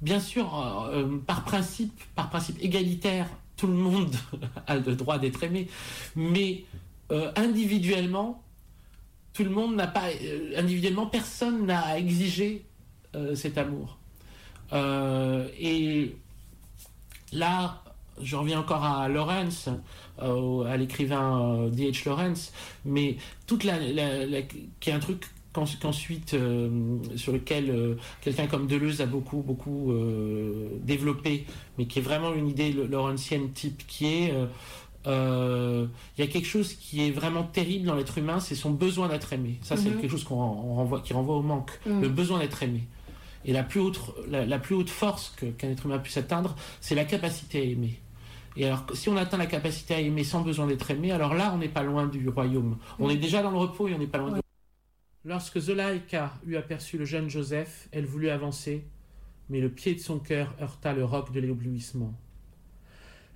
bien 0.00 0.20
sûr, 0.20 0.90
par 1.26 1.44
principe, 1.44 2.00
par 2.14 2.30
principe 2.30 2.56
égalitaire, 2.62 3.28
tout 3.56 3.66
le 3.66 3.74
monde 3.74 4.14
a 4.66 4.76
le 4.76 4.94
droit 4.94 5.18
d'être 5.18 5.42
aimé, 5.42 5.68
mais 6.16 6.64
individuellement, 7.36 8.42
tout 9.32 9.44
le 9.44 9.50
monde 9.50 9.74
n'a 9.74 9.86
pas 9.86 10.04
individuellement 10.56 11.06
personne 11.06 11.66
n'a 11.66 11.80
à 11.80 11.98
exiger 11.98 12.64
euh, 13.14 13.34
cet 13.34 13.58
amour. 13.58 13.98
Et 15.58 16.16
là, 17.32 17.82
je 18.20 18.36
reviens 18.36 18.60
encore 18.60 18.84
à 18.84 19.08
Lawrence, 19.08 19.68
à 20.22 20.76
l'écrivain 20.76 21.68
D.H. 21.72 22.04
Lawrence, 22.08 22.52
mais 22.84 23.16
toute 23.46 23.64
la, 23.64 23.78
la- 23.78 24.26
la- 24.26 24.42
qui 24.42 24.90
est 24.90 24.92
un 24.92 24.98
truc 25.00 25.24
qu'en- 25.52 25.64
qu'ensuite 25.80 26.34
euh, 26.34 26.68
sur 27.16 27.32
lequel 27.32 27.70
euh, 27.70 27.94
quelqu'un 28.22 28.46
comme 28.46 28.66
Deleuze 28.66 29.00
a 29.00 29.06
beaucoup 29.06 29.42
beaucoup 29.42 29.92
euh, 29.92 30.68
développé, 30.82 31.44
mais 31.78 31.86
qui 31.86 31.98
est 31.98 32.02
vraiment 32.02 32.32
une 32.34 32.48
idée 32.48 32.72
lawrencienne 32.72 33.52
type, 33.52 33.86
qui 33.86 34.06
est 34.06 34.32
euh, 34.32 34.46
euh, 35.08 35.86
il 36.16 36.24
y 36.24 36.28
a 36.28 36.30
quelque 36.30 36.46
chose 36.46 36.74
qui 36.74 37.02
est 37.06 37.10
vraiment 37.10 37.42
terrible 37.42 37.86
dans 37.86 37.94
l'être 37.96 38.18
humain, 38.18 38.38
c'est 38.38 38.54
son 38.54 38.70
besoin 38.70 39.08
d'être 39.08 39.32
aimé. 39.32 39.58
Ça, 39.62 39.76
c'est 39.76 39.90
Mhm. 39.90 40.00
quelque 40.00 40.10
chose 40.12 40.24
qu'on 40.24 40.36
on 40.36 40.74
renvoie, 40.76 41.00
qui 41.00 41.12
renvoie 41.12 41.36
au 41.36 41.42
manque, 41.42 41.72
Mhm. 41.86 42.02
le 42.02 42.08
besoin 42.08 42.38
d'être 42.38 42.62
aimé. 42.62 42.84
Et 43.44 43.52
la 43.52 43.64
plus 43.64 43.80
haute, 43.80 43.98
la, 44.30 44.46
la 44.46 44.58
plus 44.60 44.76
haute 44.76 44.90
force 44.90 45.32
que- 45.36 45.46
qu'un 45.46 45.70
être 45.70 45.86
humain 45.86 45.98
puisse 45.98 46.16
atteindre, 46.16 46.54
c'est 46.80 46.94
la 46.94 47.04
capacité 47.04 47.58
à 47.58 47.64
aimer. 47.64 47.98
Et 48.56 48.66
alors, 48.66 48.84
si 48.94 49.08
on 49.08 49.16
atteint 49.16 49.38
la 49.38 49.46
capacité 49.46 49.94
à 49.94 50.00
aimer 50.00 50.24
sans 50.24 50.42
besoin 50.42 50.66
d'être 50.66 50.90
aimé, 50.90 51.10
alors 51.10 51.34
là, 51.34 51.52
on 51.54 51.58
n'est 51.58 51.68
pas 51.68 51.82
loin 51.82 52.06
du 52.06 52.28
royaume. 52.28 52.78
On 52.98 53.08
est 53.08 53.16
déjà 53.16 53.42
dans 53.42 53.50
le 53.50 53.58
repos 53.58 53.88
et 53.88 53.94
on 53.94 53.98
n'est 53.98 54.06
pas 54.06 54.18
loin 54.18 54.32
du 54.32 54.40
Lorsque 55.24 55.60
Zolaïka 55.60 56.32
eut 56.46 56.56
aperçu 56.56 56.98
le 56.98 57.04
jeune 57.04 57.30
Joseph, 57.30 57.88
elle 57.92 58.06
voulut 58.06 58.28
avancer, 58.28 58.84
mais 59.48 59.60
le 59.60 59.70
pied 59.70 59.94
de 59.94 60.00
son 60.00 60.18
cœur 60.18 60.54
heurta 60.60 60.92
le 60.92 61.04
roc 61.04 61.32
de 61.32 61.38
l'éblouissement. 61.38 62.12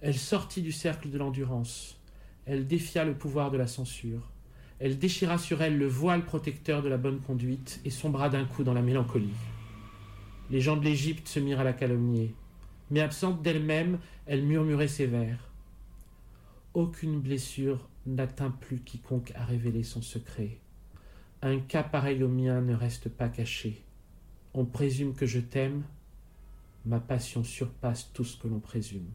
Elle 0.01 0.17
sortit 0.17 0.63
du 0.63 0.73
cercle 0.73 1.11
de 1.11 1.17
l'endurance. 1.17 1.99
Elle 2.45 2.67
défia 2.67 3.05
le 3.05 3.15
pouvoir 3.15 3.51
de 3.51 3.57
la 3.57 3.67
censure. 3.67 4.29
Elle 4.79 4.99
déchira 4.99 5.39
sur 5.39 5.63
elle 5.63 5.79
le 5.79 5.87
voile 5.87 6.25
protecteur 6.25 6.83
de 6.83 6.89
la 6.89 6.99
bonne 6.99 7.21
conduite 7.21 7.81
et 7.85 7.91
sombra 7.91 8.29
d'un 8.29 8.45
coup 8.45 8.65
dans 8.65 8.75
la 8.75 8.83
mélancolie. 8.83 9.33
Les 10.51 10.61
gens 10.61 10.77
de 10.77 10.85
l'Égypte 10.85 11.29
se 11.29 11.41
mirent 11.41 11.61
à 11.61 11.65
la 11.65 11.73
calomnier, 11.73 12.35
mais 12.91 13.01
absente 13.01 13.43
d'elle-même, 13.43 13.99
elle 14.27 14.45
murmurait 14.45 14.89
ses 14.89 15.07
vers. 15.07 15.51
Aucune 16.75 17.21
blessure 17.21 17.89
n'atteint 18.07 18.51
plus 18.51 18.81
quiconque 18.81 19.33
à 19.35 19.45
révéler 19.45 19.83
son 19.83 20.03
secret. 20.03 20.59
Un 21.43 21.59
cas 21.59 21.83
pareil 21.83 22.23
au 22.23 22.29
mien 22.29 22.61
ne 22.61 22.75
reste 22.75 23.09
pas 23.09 23.29
caché. 23.29 23.83
On 24.55 24.65
présume 24.65 25.15
que 25.15 25.27
je 25.27 25.41
t'aime, 25.41 25.85
ma 26.85 27.01
passion 27.01 27.45
surpasse 27.45 28.11
tout 28.13 28.25
ce 28.25 28.37
que 28.37 28.49
l'on 28.49 28.61
présume. 28.61 29.11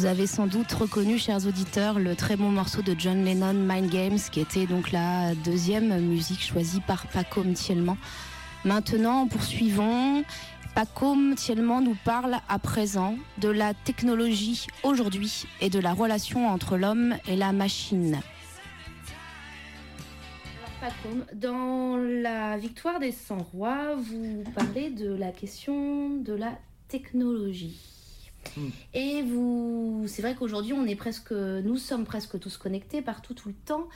Vous 0.00 0.06
avez 0.06 0.26
sans 0.26 0.46
doute 0.46 0.72
reconnu, 0.72 1.18
chers 1.18 1.46
auditeurs, 1.46 1.98
le 1.98 2.16
très 2.16 2.34
bon 2.34 2.48
morceau 2.48 2.80
de 2.80 2.94
John 2.98 3.22
Lennon, 3.22 3.52
Mind 3.52 3.90
Games, 3.90 4.18
qui 4.32 4.40
était 4.40 4.64
donc 4.64 4.92
la 4.92 5.34
deuxième 5.34 6.00
musique 6.00 6.42
choisie 6.42 6.80
par 6.80 7.06
Paco 7.08 7.44
Mtielman. 7.44 7.98
Maintenant, 8.64 9.28
poursuivons. 9.28 10.24
Pacôme 10.74 11.34
Thielman 11.34 11.82
nous 11.82 11.98
parle 12.02 12.38
à 12.48 12.58
présent 12.58 13.16
de 13.42 13.50
la 13.50 13.74
technologie 13.74 14.68
aujourd'hui 14.84 15.44
et 15.60 15.68
de 15.68 15.78
la 15.78 15.92
relation 15.92 16.48
entre 16.48 16.78
l'homme 16.78 17.14
et 17.28 17.36
la 17.36 17.52
machine. 17.52 18.22
Dans 21.34 21.98
la 21.98 22.56
victoire 22.56 23.00
des 23.00 23.12
100 23.12 23.36
rois, 23.52 23.96
vous 23.96 24.44
parlez 24.54 24.88
de 24.88 25.14
la 25.14 25.30
question 25.30 26.08
de 26.08 26.32
la 26.32 26.52
technologie. 26.88 27.99
Mm. 28.56 28.68
Et 28.94 29.22
vous, 29.22 30.04
c'est 30.06 30.22
vrai 30.22 30.34
qu'aujourd'hui, 30.34 30.72
on 30.72 30.86
est 30.86 30.96
presque, 30.96 31.32
nous 31.32 31.76
sommes 31.76 32.04
presque 32.04 32.38
tous 32.38 32.56
connectés 32.56 33.02
partout, 33.02 33.34
tout 33.34 33.48
le 33.48 33.54
temps. 33.54 33.88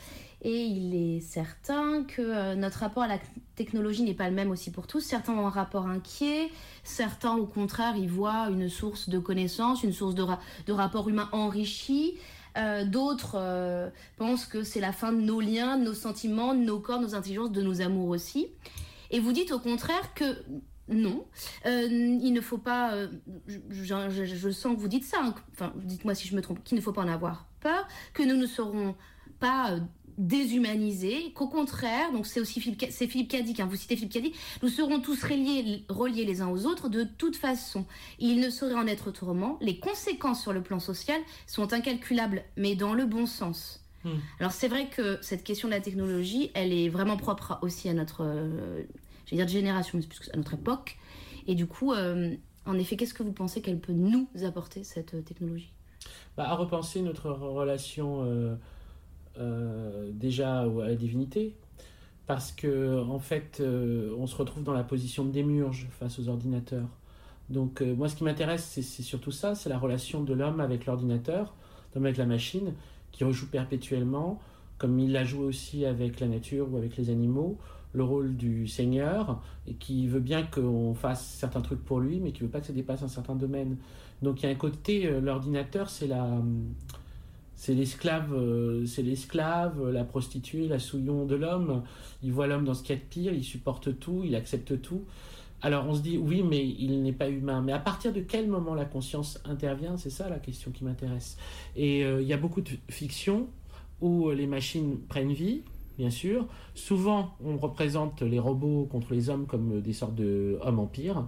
Et 0.46 0.64
il 0.66 0.94
est 0.94 1.20
certain 1.20 2.04
que 2.04 2.20
euh, 2.20 2.54
notre 2.54 2.80
rapport 2.80 3.02
à 3.04 3.08
la 3.08 3.18
technologie 3.56 4.02
n'est 4.02 4.12
pas 4.12 4.28
le 4.28 4.34
même 4.34 4.50
aussi 4.50 4.70
pour 4.70 4.86
tous. 4.86 5.00
Certains 5.00 5.32
ont 5.32 5.46
un 5.46 5.50
rapport 5.50 5.86
inquiet, 5.86 6.50
certains 6.82 7.34
au 7.34 7.46
contraire 7.46 7.96
y 7.96 8.06
voient 8.06 8.48
une 8.50 8.68
source 8.68 9.08
de 9.08 9.18
connaissances, 9.18 9.82
une 9.82 9.94
source 9.94 10.14
de, 10.14 10.20
ra- 10.22 10.40
de 10.66 10.72
rapports 10.74 11.08
humains 11.08 11.30
enrichis. 11.32 12.18
Euh, 12.58 12.84
D'autres 12.84 13.36
euh, 13.36 13.88
pensent 14.18 14.44
que 14.44 14.64
c'est 14.64 14.80
la 14.80 14.92
fin 14.92 15.12
de 15.12 15.20
nos 15.20 15.40
liens, 15.40 15.78
de 15.78 15.84
nos 15.84 15.94
sentiments, 15.94 16.54
de 16.54 16.60
nos 16.60 16.78
corps, 16.78 16.98
de 16.98 17.04
nos 17.04 17.14
intelligences, 17.14 17.50
de 17.50 17.62
nos 17.62 17.80
amours 17.80 18.10
aussi. 18.10 18.48
Et 19.10 19.20
vous 19.20 19.32
dites 19.32 19.50
au 19.50 19.58
contraire 19.58 20.12
que 20.14 20.36
non, 20.88 21.24
euh, 21.66 21.86
il 21.90 22.32
ne 22.32 22.40
faut 22.40 22.58
pas. 22.58 22.94
euh, 22.94 23.08
je, 23.46 23.58
je- 23.70 24.10
je- 24.10 24.24
je 24.24 24.50
sens 24.50 24.74
que 24.76 24.80
vous 24.80 24.88
dites 24.88 25.04
ça. 25.04 25.18
hein, 25.22 25.34
enfin, 25.52 25.72
dites-moi 25.76 26.14
si 26.14 26.28
je 26.28 26.36
me 26.36 26.40
trompe. 26.42 26.62
Qu'il 26.64 26.76
ne 26.76 26.82
faut 26.82 26.92
pas 26.92 27.02
en 27.02 27.08
avoir 27.08 27.46
peur, 27.60 27.86
que 28.12 28.22
nous 28.22 28.36
ne 28.36 28.46
serons 28.46 28.94
pas 29.40 29.72
euh, 29.72 29.80
déshumanisés, 30.18 31.32
qu'au 31.34 31.48
contraire, 31.48 32.12
donc 32.12 32.26
c'est 32.26 32.38
aussi 32.40 32.60
Philippe, 32.60 32.84
c'est 32.90 33.06
Philippe 33.08 33.30
Cadic, 33.30 33.60
hein, 33.60 33.66
vous 33.68 33.76
citez 33.76 33.96
Philippe 33.96 34.12
Cadic, 34.12 34.34
nous 34.62 34.68
serons 34.68 35.00
tous 35.00 35.22
reliés, 35.24 35.84
reliés 35.88 36.24
les 36.24 36.40
uns 36.40 36.48
aux 36.48 36.66
autres 36.66 36.88
de 36.88 37.04
toute 37.04 37.36
façon. 37.36 37.84
Il 38.18 38.40
ne 38.40 38.50
saurait 38.50 38.74
en 38.74 38.86
être 38.86 39.08
autrement. 39.08 39.58
Les 39.60 39.78
conséquences 39.78 40.42
sur 40.42 40.52
le 40.52 40.62
plan 40.62 40.80
social 40.80 41.20
sont 41.46 41.72
incalculables, 41.72 42.44
mais 42.56 42.74
dans 42.76 42.94
le 42.94 43.06
bon 43.06 43.26
sens. 43.26 43.80
Hmm. 44.04 44.10
Alors 44.38 44.52
c'est 44.52 44.68
vrai 44.68 44.88
que 44.90 45.18
cette 45.22 45.44
question 45.44 45.68
de 45.68 45.72
la 45.72 45.80
technologie, 45.80 46.50
elle 46.54 46.72
est 46.72 46.88
vraiment 46.90 47.16
propre 47.16 47.58
aussi 47.62 47.88
à 47.88 47.94
notre, 47.94 48.22
vais 49.30 49.36
dire 49.36 49.46
de 49.46 49.50
génération, 49.50 49.98
mais 49.98 50.02
c'est 50.02 50.08
plus 50.08 50.30
à 50.32 50.36
notre 50.36 50.54
époque. 50.54 50.98
Et 51.46 51.54
du 51.54 51.66
coup, 51.66 51.92
euh, 51.92 52.34
en 52.66 52.78
effet, 52.78 52.96
qu'est-ce 52.96 53.14
que 53.14 53.22
vous 53.22 53.32
pensez 53.32 53.60
qu'elle 53.60 53.78
peut 53.78 53.92
nous 53.92 54.28
apporter 54.44 54.84
cette 54.84 55.14
euh, 55.14 55.22
technologie? 55.22 55.72
Bah, 56.36 56.48
à 56.48 56.54
repenser 56.54 57.02
notre 57.02 57.30
relation 57.30 58.56
euh, 59.38 60.10
déjà 60.12 60.60
à 60.60 60.66
la 60.66 60.94
divinité, 60.94 61.56
parce 62.26 62.52
que 62.52 63.02
en 63.02 63.18
fait, 63.18 63.62
on 63.62 64.26
se 64.26 64.36
retrouve 64.36 64.64
dans 64.64 64.74
la 64.74 64.84
position 64.84 65.24
de 65.24 65.30
démiurge 65.30 65.88
face 65.98 66.18
aux 66.18 66.28
ordinateurs. 66.28 66.88
Donc 67.48 67.80
moi, 67.80 68.08
ce 68.08 68.16
qui 68.16 68.24
m'intéresse, 68.24 68.64
c'est 68.64 69.02
surtout 69.02 69.30
ça, 69.30 69.54
c'est 69.54 69.68
la 69.68 69.78
relation 69.78 70.22
de 70.22 70.34
l'homme 70.34 70.60
avec 70.60 70.86
l'ordinateur, 70.86 71.54
l'homme 71.94 72.04
avec 72.04 72.16
la 72.18 72.26
machine, 72.26 72.74
qui 73.12 73.24
rejoue 73.24 73.46
perpétuellement, 73.46 74.40
comme 74.76 74.98
il 74.98 75.12
l'a 75.12 75.24
joué 75.24 75.44
aussi 75.44 75.86
avec 75.86 76.20
la 76.20 76.26
nature 76.26 76.72
ou 76.72 76.76
avec 76.76 76.96
les 76.96 77.10
animaux, 77.10 77.58
le 77.94 78.02
rôle 78.02 78.36
du 78.36 78.66
Seigneur, 78.66 79.40
et 79.66 79.74
qui 79.74 80.06
veut 80.08 80.20
bien 80.20 80.42
qu'on 80.42 80.94
fasse 80.94 81.24
certains 81.24 81.60
trucs 81.60 81.82
pour 81.82 82.00
lui, 82.00 82.20
mais 82.20 82.32
qui 82.32 82.42
veut 82.42 82.48
pas 82.48 82.60
que 82.60 82.66
ça 82.66 82.72
dépasse 82.72 83.02
un 83.02 83.08
certain 83.08 83.36
domaine. 83.36 83.76
Donc 84.20 84.42
il 84.42 84.46
y 84.46 84.48
a 84.48 84.52
un 84.52 84.56
côté, 84.56 85.06
euh, 85.06 85.20
l'ordinateur, 85.20 85.88
c'est 85.88 86.08
la, 86.08 86.28
c'est 87.54 87.74
l'esclave, 87.74 88.34
euh, 88.34 88.84
c'est 88.84 89.02
l'esclave, 89.02 89.90
la 89.90 90.04
prostituée, 90.04 90.66
la 90.66 90.80
souillon 90.80 91.24
de 91.24 91.36
l'homme. 91.36 91.82
Il 92.22 92.32
voit 92.32 92.46
l'homme 92.46 92.64
dans 92.64 92.74
ce 92.74 92.82
qu'il 92.82 92.96
y 92.96 92.98
a 92.98 93.00
de 93.00 93.08
pire, 93.08 93.32
il 93.32 93.44
supporte 93.44 93.98
tout, 93.98 94.22
il 94.24 94.34
accepte 94.34 94.82
tout. 94.82 95.04
Alors 95.62 95.86
on 95.88 95.94
se 95.94 96.02
dit 96.02 96.18
oui, 96.18 96.42
mais 96.42 96.66
il 96.66 97.00
n'est 97.02 97.12
pas 97.12 97.30
humain. 97.30 97.62
Mais 97.62 97.72
à 97.72 97.78
partir 97.78 98.12
de 98.12 98.20
quel 98.20 98.48
moment 98.48 98.74
la 98.74 98.84
conscience 98.84 99.40
intervient? 99.44 99.96
C'est 99.96 100.10
ça 100.10 100.28
la 100.28 100.38
question 100.38 100.72
qui 100.72 100.84
m'intéresse. 100.84 101.38
Et 101.76 102.04
euh, 102.04 102.20
il 102.20 102.28
y 102.28 102.32
a 102.32 102.36
beaucoup 102.36 102.60
de 102.60 102.70
fiction 102.90 103.46
où 104.00 104.30
les 104.30 104.46
machines 104.46 104.98
prennent 105.08 105.32
vie, 105.32 105.62
bien 105.98 106.10
sûr. 106.10 106.46
Souvent, 106.74 107.36
on 107.44 107.56
représente 107.56 108.22
les 108.22 108.38
robots 108.38 108.86
contre 108.90 109.14
les 109.14 109.28
hommes 109.30 109.46
comme 109.46 109.80
des 109.80 109.92
sortes 109.92 110.14
de 110.14 110.58
hommes 110.62 110.78
empires. 110.78 111.26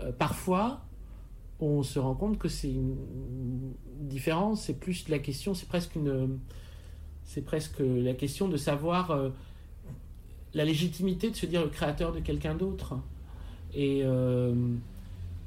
Euh, 0.00 0.12
parfois, 0.12 0.80
on 1.60 1.82
se 1.82 1.98
rend 1.98 2.14
compte 2.14 2.38
que 2.38 2.48
c'est 2.48 2.72
une 2.72 2.96
différence, 4.00 4.62
c'est 4.62 4.78
plus 4.78 5.08
la 5.08 5.18
question, 5.18 5.54
c'est 5.54 5.68
presque 5.68 5.94
une, 5.94 6.38
c'est 7.24 7.44
presque 7.44 7.80
la 7.80 8.14
question 8.14 8.48
de 8.48 8.56
savoir 8.56 9.10
euh, 9.10 9.30
la 10.54 10.64
légitimité 10.64 11.30
de 11.30 11.36
se 11.36 11.46
dire 11.46 11.62
le 11.62 11.68
créateur 11.68 12.12
de 12.12 12.20
quelqu'un 12.20 12.54
d'autre. 12.54 12.94
Et 13.74 14.00
euh, 14.04 14.54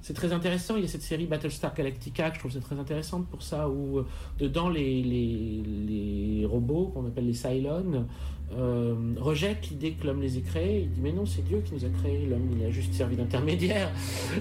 c'est 0.03 0.13
très 0.13 0.33
intéressant. 0.33 0.75
Il 0.75 0.81
y 0.81 0.85
a 0.85 0.89
cette 0.89 1.01
série 1.01 1.25
Battlestar 1.25 1.73
Galactica 1.73 2.29
que 2.29 2.35
je 2.35 2.39
trouve 2.39 2.51
c'est 2.51 2.59
très 2.59 2.77
intéressante 2.77 3.25
pour 3.27 3.41
ça, 3.41 3.69
où 3.69 3.99
euh, 3.99 4.05
dedans 4.37 4.67
les, 4.67 5.01
les, 5.01 5.63
les 5.87 6.45
robots 6.45 6.91
qu'on 6.93 7.07
appelle 7.07 7.25
les 7.25 7.33
Cylons 7.33 8.05
euh, 8.51 8.95
rejettent 9.17 9.69
l'idée 9.69 9.93
que 9.93 10.05
l'homme 10.05 10.21
les 10.21 10.37
ait 10.37 10.41
créés. 10.41 10.81
Il 10.81 10.91
dit 10.91 10.99
mais 11.01 11.13
non, 11.13 11.25
c'est 11.25 11.41
Dieu 11.43 11.61
qui 11.65 11.73
nous 11.73 11.85
a 11.85 11.89
créés. 11.89 12.25
L'homme 12.25 12.49
il 12.53 12.65
a 12.65 12.69
juste 12.69 12.93
servi 12.93 13.15
d'intermédiaire. 13.15 13.89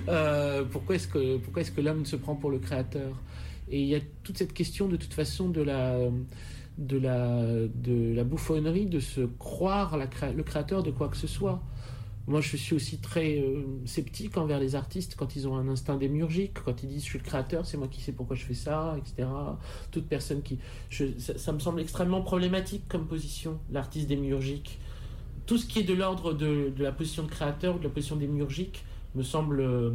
Euh, 0.09 0.65
pourquoi 0.65 0.97
est-ce 0.97 1.07
que 1.07 1.37
pourquoi 1.37 1.63
est-ce 1.63 1.71
que 1.71 1.81
l'homme 1.81 2.05
se 2.07 2.17
prend 2.17 2.35
pour 2.35 2.51
le 2.51 2.59
créateur? 2.59 3.21
Et 3.71 3.81
il 3.81 3.87
y 3.87 3.95
a 3.95 4.01
toute 4.25 4.37
cette 4.39 4.53
question 4.53 4.89
de 4.89 4.97
toute 4.97 5.15
façon 5.15 5.49
de 5.49 5.63
la 5.63 5.97
de 6.79 6.99
la, 6.99 7.43
de 7.75 8.15
la 8.15 8.25
bouffonnerie 8.25 8.87
de 8.87 8.99
se 9.01 9.21
croire 9.21 9.97
le 9.97 10.43
créateur 10.43 10.83
de 10.83 10.91
quoi 10.91 11.09
que 11.09 11.17
ce 11.17 11.27
soit. 11.27 11.63
Moi, 12.29 12.41
je 12.41 12.57
suis 12.57 12.75
aussi 12.75 12.99
très 12.99 13.41
euh, 13.41 13.65
sceptique 13.85 14.37
envers 14.37 14.61
les 14.61 14.77
artistes 14.77 15.17
quand 15.17 15.35
ils 15.35 15.49
ont 15.49 15.57
un 15.57 15.67
instinct 15.67 15.97
démiurgique, 15.97 16.55
quand 16.65 16.83
ils 16.83 16.89
disent 16.89 17.03
je 17.03 17.09
suis 17.09 17.19
le 17.19 17.25
créateur, 17.25 17.67
c'est 17.67 17.77
moi 17.77 17.89
qui 17.89 18.01
sais 18.01 18.13
pourquoi 18.13 18.37
je 18.37 18.45
fais 18.45 18.55
ça, 18.55 18.97
etc. 18.97 19.29
Toute 19.91 20.07
personne 20.07 20.43
qui. 20.43 20.59
ça, 21.19 21.53
me 21.53 21.59
semble 21.59 21.81
extrêmement 21.81 22.23
problématique 22.23 22.85
comme 22.89 23.07
position, 23.07 23.59
l'artiste 23.73 24.07
démiurgique. 24.07 24.79
Tout 25.47 25.59
ce 25.59 25.67
qui 25.67 25.81
est 25.81 25.83
de 25.83 25.95
l'ordre 25.95 26.33
de, 26.33 26.73
la 26.79 26.93
position 26.93 27.25
de 27.25 27.29
créateur 27.29 27.75
ou 27.75 27.79
de 27.79 27.85
la 27.85 27.91
position 27.91 28.15
démiurgique 28.15 28.85
me 29.17 29.25
semble. 29.25 29.61
euh, 29.61 29.91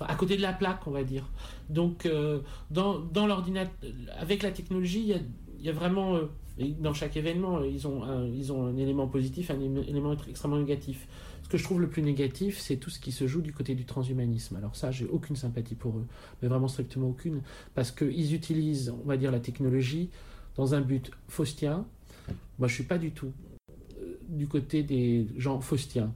à 0.00 0.14
côté 0.14 0.38
de 0.38 0.42
la 0.42 0.54
plaque, 0.54 0.86
on 0.86 0.90
va 0.90 1.04
dire. 1.04 1.24
Donc, 1.68 2.06
euh, 2.06 2.40
dans, 2.70 3.26
l'ordinateur, 3.26 3.90
avec 4.18 4.42
la 4.42 4.50
technologie, 4.50 5.14
il 5.58 5.64
y 5.64 5.68
a, 5.68 5.72
vraiment, 5.72 6.18
dans 6.58 6.94
chaque 6.94 7.16
événement, 7.16 7.62
ils 7.62 7.86
ont, 7.86 8.02
un, 8.02 8.26
ils 8.26 8.52
ont 8.52 8.66
un 8.66 8.76
élément 8.76 9.06
positif, 9.06 9.50
un 9.50 9.60
élément 9.60 10.16
extrêmement 10.28 10.58
négatif. 10.58 11.06
Ce 11.42 11.48
que 11.48 11.58
je 11.58 11.64
trouve 11.64 11.80
le 11.80 11.88
plus 11.88 12.02
négatif, 12.02 12.58
c'est 12.58 12.76
tout 12.76 12.90
ce 12.90 12.98
qui 12.98 13.12
se 13.12 13.26
joue 13.26 13.40
du 13.40 13.52
côté 13.52 13.74
du 13.74 13.84
transhumanisme. 13.84 14.56
Alors 14.56 14.74
ça, 14.74 14.90
j'ai 14.90 15.06
aucune 15.06 15.36
sympathie 15.36 15.74
pour 15.74 15.98
eux, 15.98 16.06
mais 16.40 16.48
vraiment 16.48 16.68
strictement 16.68 17.08
aucune, 17.08 17.42
parce 17.74 17.90
qu'ils 17.92 18.34
utilisent, 18.34 18.92
on 19.04 19.06
va 19.06 19.16
dire, 19.16 19.30
la 19.30 19.40
technologie 19.40 20.10
dans 20.56 20.74
un 20.74 20.80
but 20.80 21.10
faustien. 21.28 21.86
Moi, 22.58 22.68
je 22.68 22.74
suis 22.74 22.84
pas 22.84 22.98
du 22.98 23.12
tout 23.12 23.32
euh, 24.00 24.18
du 24.28 24.48
côté 24.48 24.82
des 24.82 25.26
gens 25.36 25.60
faustiens. 25.60 26.12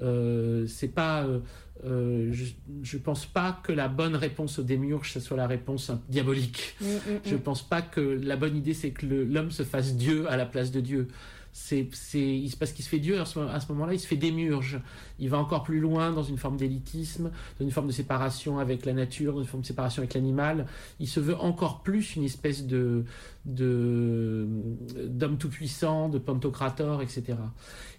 Euh, 0.00 0.66
c'est 0.66 0.88
pas, 0.88 1.24
euh, 1.26 1.40
euh, 1.84 2.28
je, 2.32 2.44
je 2.82 2.98
pense 2.98 3.26
pas 3.26 3.60
que 3.62 3.72
la 3.72 3.88
bonne 3.88 4.14
réponse 4.14 4.58
au 4.58 4.62
démiurge, 4.62 5.12
ce 5.12 5.20
soit 5.20 5.36
la 5.36 5.46
réponse 5.46 5.90
diabolique. 6.08 6.76
Mm, 6.80 6.86
mm, 6.86 7.00
Je 7.24 7.34
mm. 7.34 7.40
pense 7.40 7.62
pas 7.62 7.82
que 7.82 8.00
la 8.00 8.36
bonne 8.36 8.56
idée, 8.56 8.74
c'est 8.74 8.90
que 8.90 9.06
l'homme 9.06 9.50
se 9.50 9.64
fasse 9.64 9.96
Dieu 9.96 10.30
à 10.30 10.36
la 10.36 10.46
place 10.46 10.70
de 10.70 10.80
Dieu. 10.80 11.08
C'est, 11.54 11.86
parce 12.58 12.72
qu'il 12.72 12.82
se 12.82 12.88
fait 12.88 12.98
Dieu 12.98 13.20
à 13.20 13.26
ce, 13.26 13.38
moment-là, 13.38 13.92
il 13.92 14.00
se 14.00 14.06
fait 14.06 14.16
démiurge. 14.16 14.80
Il 15.18 15.28
va 15.28 15.38
encore 15.38 15.64
plus 15.64 15.80
loin 15.80 16.10
dans 16.10 16.22
une 16.22 16.38
forme 16.38 16.56
d'élitisme, 16.56 17.30
dans 17.58 17.64
une 17.66 17.70
forme 17.70 17.88
de 17.88 17.92
séparation 17.92 18.58
avec 18.58 18.86
la 18.86 18.94
nature, 18.94 19.34
dans 19.34 19.40
une 19.40 19.46
forme 19.46 19.60
de 19.60 19.66
séparation 19.66 20.00
avec 20.00 20.14
l'animal. 20.14 20.66
Il 20.98 21.08
se 21.08 21.20
veut 21.20 21.36
encore 21.36 21.82
plus 21.82 22.16
une 22.16 22.24
espèce 22.24 22.66
de, 22.66 23.04
de 23.44 24.46
d'homme 25.08 25.36
tout-puissant, 25.36 26.08
de 26.08 26.18
pantocrator, 26.18 27.02
etc. 27.02 27.34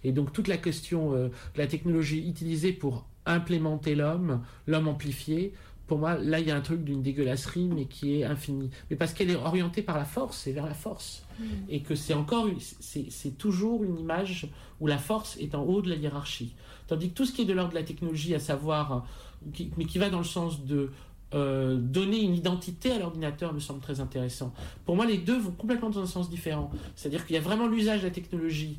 Et 0.02 0.10
donc 0.10 0.32
toute 0.32 0.48
la 0.48 0.56
question 0.56 1.14
euh, 1.14 1.28
de 1.28 1.58
la 1.58 1.68
technologie 1.68 2.28
utilisée 2.28 2.72
pour 2.72 3.06
implémenter 3.26 3.94
l'homme, 3.94 4.42
l'homme 4.66 4.88
amplifié, 4.88 5.52
pour 5.86 5.98
moi, 5.98 6.16
là, 6.16 6.40
il 6.40 6.46
y 6.46 6.50
a 6.50 6.56
un 6.56 6.62
truc 6.62 6.82
d'une 6.82 7.02
dégueulasserie, 7.02 7.68
mais 7.74 7.84
qui 7.84 8.18
est 8.20 8.24
infini. 8.24 8.70
Mais 8.90 8.96
parce 8.96 9.12
qu'elle 9.12 9.30
est 9.30 9.36
orientée 9.36 9.82
par 9.82 9.98
la 9.98 10.06
force, 10.06 10.38
c'est 10.38 10.52
vers 10.52 10.64
la 10.66 10.72
force. 10.72 11.26
Et 11.68 11.80
que 11.80 11.94
c'est 11.94 12.14
encore, 12.14 12.46
c'est 12.80 13.36
toujours 13.36 13.84
une 13.84 13.98
image 13.98 14.48
où 14.80 14.86
la 14.86 14.96
force 14.96 15.36
est 15.38 15.54
en 15.54 15.62
haut 15.62 15.82
de 15.82 15.90
la 15.90 15.96
hiérarchie. 15.96 16.54
Tandis 16.86 17.10
que 17.10 17.14
tout 17.14 17.26
ce 17.26 17.32
qui 17.32 17.42
est 17.42 17.44
de 17.44 17.52
l'ordre 17.52 17.70
de 17.72 17.78
la 17.78 17.82
technologie, 17.82 18.34
à 18.34 18.38
savoir, 18.38 19.04
qui- 19.52 19.72
mais 19.76 19.84
qui 19.84 19.98
va 19.98 20.08
dans 20.08 20.18
le 20.18 20.24
sens 20.24 20.64
de 20.64 20.90
euh, 21.34 21.76
donner 21.76 22.20
une 22.22 22.34
identité 22.36 22.92
à 22.92 22.98
l'ordinateur, 23.00 23.52
me 23.52 23.58
semble 23.58 23.80
très 23.80 23.98
intéressant. 23.98 24.54
Pour 24.86 24.94
moi, 24.94 25.04
les 25.04 25.18
deux 25.18 25.36
vont 25.36 25.50
complètement 25.50 25.90
dans 25.90 26.00
un 26.00 26.06
sens 26.06 26.30
différent. 26.30 26.70
C'est-à-dire 26.94 27.26
qu'il 27.26 27.34
y 27.34 27.38
a 27.38 27.42
vraiment 27.42 27.66
l'usage 27.66 28.02
de 28.02 28.06
la 28.06 28.12
technologie 28.12 28.78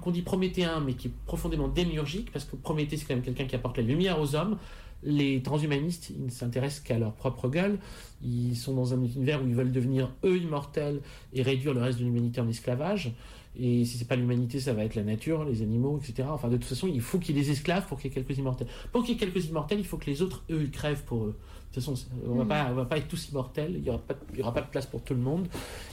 qu'on 0.00 0.10
dit 0.10 0.22
prométhéen, 0.22 0.80
mais 0.80 0.94
qui 0.94 1.08
est 1.08 1.12
profondément 1.26 1.68
démiurgique, 1.68 2.30
parce 2.32 2.44
que 2.44 2.56
Prométhée, 2.56 2.96
c'est 2.96 3.04
quand 3.04 3.14
même 3.14 3.24
quelqu'un 3.24 3.44
qui 3.44 3.54
apporte 3.54 3.76
la 3.76 3.84
lumière 3.84 4.20
aux 4.20 4.34
hommes. 4.34 4.58
Les 5.02 5.42
transhumanistes, 5.42 6.10
ils 6.10 6.24
ne 6.24 6.30
s'intéressent 6.30 6.80
qu'à 6.80 6.98
leur 6.98 7.12
propre 7.12 7.48
gueule. 7.48 7.78
Ils 8.22 8.56
sont 8.56 8.74
dans 8.74 8.94
un 8.94 9.02
univers 9.02 9.42
où 9.42 9.46
ils 9.46 9.54
veulent 9.54 9.72
devenir 9.72 10.10
eux 10.24 10.38
immortels 10.38 11.00
et 11.34 11.42
réduire 11.42 11.74
le 11.74 11.82
reste 11.82 11.98
de 11.98 12.04
l'humanité 12.04 12.40
en 12.40 12.48
esclavage. 12.48 13.12
Et 13.56 13.84
si 13.84 13.98
c'est 13.98 14.08
pas 14.08 14.16
l'humanité, 14.16 14.58
ça 14.58 14.72
va 14.72 14.84
être 14.84 14.94
la 14.94 15.04
nature, 15.04 15.44
les 15.44 15.62
animaux, 15.62 16.00
etc. 16.02 16.28
Enfin, 16.30 16.48
de 16.48 16.56
toute 16.56 16.66
façon, 16.66 16.88
il 16.88 17.00
faut 17.00 17.18
qu'il 17.18 17.36
y 17.36 17.38
ait 17.38 17.42
des 17.42 17.50
esclaves 17.50 17.86
pour 17.86 17.98
qu'il 17.98 18.10
y 18.10 18.12
ait 18.12 18.14
quelques 18.14 18.38
immortels. 18.38 18.66
Pour 18.92 19.04
qu'il 19.04 19.14
y 19.14 19.16
ait 19.16 19.20
quelques 19.20 19.46
immortels, 19.46 19.78
il 19.78 19.84
faut 19.84 19.98
que 19.98 20.06
les 20.06 20.22
autres, 20.22 20.42
eux, 20.50 20.62
ils 20.62 20.70
crèvent 20.70 21.04
pour 21.04 21.24
eux. 21.24 21.36
De 21.74 21.80
toute 21.80 21.92
façon, 21.92 22.06
on 22.28 22.34
va 22.36 22.44
Mm. 22.44 22.48
pas, 22.48 22.68
on 22.70 22.74
va 22.74 22.84
pas 22.84 22.98
être 22.98 23.08
tous 23.08 23.30
immortels. 23.30 23.74
Il 23.76 23.84
y 23.84 23.88
aura 23.90 23.98
pas, 23.98 24.14
il 24.32 24.38
y 24.38 24.42
aura 24.42 24.54
pas 24.54 24.60
de 24.60 24.68
place 24.68 24.86
pour 24.86 25.02
tout 25.02 25.14
le 25.14 25.20
monde. 25.20 25.48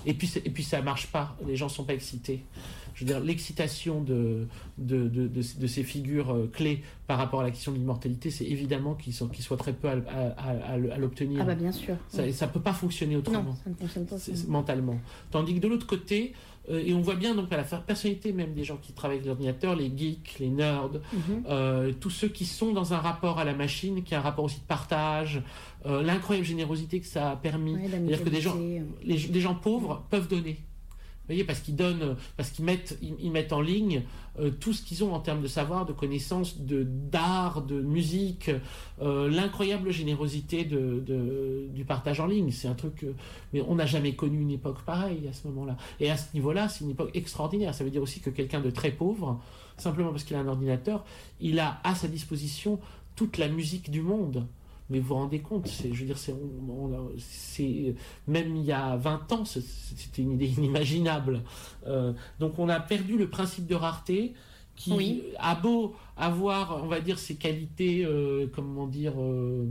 Et 0.05 0.13
puis, 0.13 0.31
et 0.45 0.49
puis 0.51 0.63
ça 0.63 0.79
marche 0.83 1.07
pas. 1.07 1.35
Les 1.47 1.55
gens 1.55 1.69
sont 1.69 1.83
pas 1.85 1.93
excités. 1.95 2.43
Je 2.93 2.99
veux 3.03 3.07
dire, 3.07 3.19
l'excitation 3.19 4.01
de, 4.03 4.45
de, 4.77 5.07
de, 5.07 5.27
de, 5.27 5.41
de 5.59 5.67
ces 5.67 5.83
figures 5.83 6.33
euh, 6.35 6.51
clés 6.53 6.83
par 7.07 7.17
rapport 7.17 7.39
à 7.39 7.43
la 7.43 7.49
question 7.49 7.71
de 7.71 7.77
l'immortalité, 7.77 8.29
c'est 8.29 8.45
évidemment 8.45 8.93
qu'ils 8.95 9.13
sont- 9.13 9.27
qu'ils 9.29 9.43
soient 9.43 9.57
très 9.57 9.73
peu 9.73 9.87
à, 9.87 9.95
à, 10.37 10.77
l'obtenir. 10.97 11.39
Ah 11.41 11.45
bah 11.45 11.55
bien 11.55 11.71
sûr. 11.71 11.95
Ça, 12.09 12.21
oui. 12.23 12.33
ça 12.33 12.47
peut 12.47 12.59
pas 12.59 12.73
fonctionner 12.73 13.15
autrement 13.15 13.43
Non, 13.43 13.55
ça 13.63 13.69
ne 13.69 13.75
fonctionne 13.75 14.05
pas. 14.05 14.17
mentalement. 14.49 14.99
Tandis 15.31 15.55
que 15.55 15.59
de 15.59 15.67
l'autre 15.67 15.87
côté, 15.87 16.33
et 16.79 16.93
on 16.93 17.01
voit 17.01 17.15
bien 17.15 17.35
donc 17.35 17.51
à 17.51 17.57
la 17.57 17.63
personnalité 17.63 18.31
même 18.33 18.53
des 18.53 18.63
gens 18.63 18.77
qui 18.77 18.93
travaillent 18.93 19.17
avec 19.17 19.27
l'ordinateur, 19.27 19.75
les 19.75 19.91
geeks, 19.95 20.37
les 20.39 20.49
nerds, 20.49 20.89
Mhm. 21.13 21.43
euh, 21.49 21.91
tous 21.99 22.09
ceux 22.09 22.27
qui 22.29 22.45
sont 22.45 22.71
dans 22.71 22.93
un 22.93 22.97
rapport 22.99 23.39
à 23.39 23.43
la 23.43 23.53
machine, 23.53 24.03
qui 24.03 24.15
a 24.15 24.19
un 24.19 24.21
rapport 24.21 24.45
aussi 24.45 24.59
de 24.59 24.65
partage, 24.65 25.41
euh, 25.85 26.01
l'incroyable 26.03 26.45
générosité 26.47 26.99
que 26.99 27.07
ça 27.07 27.31
a 27.31 27.35
permis. 27.35 27.75
Ouais, 27.75 27.87
C'est-à-dire 27.89 28.23
que 28.23 28.29
des 28.29 28.41
gens, 28.41 28.55
l'amicalité, 28.55 28.93
les, 29.03 29.17
des 29.27 29.41
gens 29.41 29.55
pauvres 29.55 30.03
peuvent 30.09 30.27
donner. 30.27 30.57
Voyez, 31.27 31.43
parce 31.43 31.59
qu'ils 31.59 31.75
donnent, 31.75 32.15
parce 32.35 32.49
qu'ils 32.49 32.65
mettent, 32.65 33.53
en 33.53 33.61
ligne 33.61 34.03
euh, 34.39 34.49
tout 34.49 34.73
ce 34.73 34.81
qu'ils 34.81 35.03
ont 35.03 35.13
en 35.13 35.19
termes 35.19 35.41
de 35.41 35.47
savoir, 35.47 35.85
de 35.85 35.93
connaissances, 35.93 36.59
de 36.59 36.83
d'art, 36.83 37.61
de 37.61 37.81
musique, 37.81 38.51
euh, 39.01 39.29
l'incroyable 39.29 39.91
générosité 39.91 40.63
du 40.63 41.85
partage 41.85 42.19
en 42.19 42.27
ligne. 42.27 42.51
C'est 42.51 42.67
un 42.67 42.73
truc, 42.73 43.05
mais 43.53 43.61
on 43.67 43.75
n'a 43.75 43.85
jamais 43.85 44.13
connu 44.13 44.41
une 44.41 44.51
époque 44.51 44.81
pareille 44.81 45.27
à 45.27 45.33
ce 45.33 45.47
moment-là. 45.47 45.77
Et 45.99 46.09
à 46.09 46.17
ce 46.17 46.33
niveau-là, 46.33 46.69
c'est 46.69 46.83
une 46.83 46.91
époque 46.91 47.11
extraordinaire. 47.13 47.73
Ça 47.73 47.83
veut 47.83 47.91
dire 47.91 48.01
aussi 48.01 48.19
que 48.19 48.29
quelqu'un 48.29 48.61
de 48.61 48.69
très 48.69 48.91
pauvre, 48.91 49.39
simplement 49.77 50.11
parce 50.11 50.23
qu'il 50.23 50.35
a 50.35 50.39
un 50.39 50.47
ordinateur, 50.47 51.05
il 51.39 51.59
a 51.59 51.79
à 51.83 51.95
sa 51.95 52.07
disposition 52.07 52.79
toute 53.15 53.37
la 53.37 53.47
musique 53.47 53.91
du 53.91 54.01
monde. 54.01 54.47
Mais 54.91 54.99
vous 54.99 55.07
vous 55.07 55.15
rendez 55.15 55.39
compte, 55.39 55.69
je 55.69 55.87
veux 55.87 56.05
dire, 56.05 56.17
c'est, 56.17 57.95
même 58.27 58.55
il 58.57 58.63
y 58.65 58.73
a 58.73 58.97
20 58.97 59.31
ans, 59.31 59.45
c'était 59.45 60.21
une 60.21 60.33
idée 60.33 60.47
inimaginable. 60.57 61.43
Euh, 61.87 62.11
donc 62.39 62.59
on 62.59 62.67
a 62.67 62.79
perdu 62.81 63.17
le 63.17 63.29
principe 63.29 63.67
de 63.67 63.75
rareté 63.75 64.33
qui 64.75 64.91
Oui. 64.91 65.23
a 65.39 65.55
beau 65.55 65.95
avoir, 66.17 66.83
on 66.83 66.87
va 66.87 66.99
dire, 66.99 67.19
ses 67.19 67.35
qualités, 67.35 68.03
euh, 68.03 68.47
comment 68.53 68.85
dire, 68.85 69.13
euh, 69.17 69.65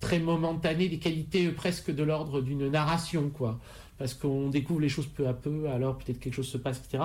très 0.00 0.18
momentanées, 0.18 0.88
des 0.90 0.98
qualités 0.98 1.48
presque 1.48 1.90
de 1.90 2.02
l'ordre 2.02 2.42
d'une 2.42 2.68
narration, 2.68 3.30
quoi. 3.30 3.58
Parce 3.96 4.12
qu'on 4.12 4.48
découvre 4.50 4.80
les 4.80 4.88
choses 4.90 5.06
peu 5.06 5.26
à 5.26 5.32
peu, 5.32 5.68
alors 5.70 5.96
peut-être 5.96 6.20
quelque 6.20 6.34
chose 6.34 6.48
se 6.48 6.58
passe, 6.58 6.78
etc. 6.84 7.04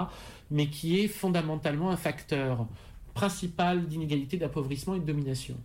Mais 0.51 0.68
qui 0.68 0.99
est 0.99 1.07
fondamentalement 1.07 1.91
un 1.91 1.97
facteur 1.97 2.68
principal 3.14 3.88
d'inégalité, 3.88 4.36
d'appauvrissement 4.38 4.95
et 4.95 4.99
de 4.99 5.05
domination. 5.05 5.55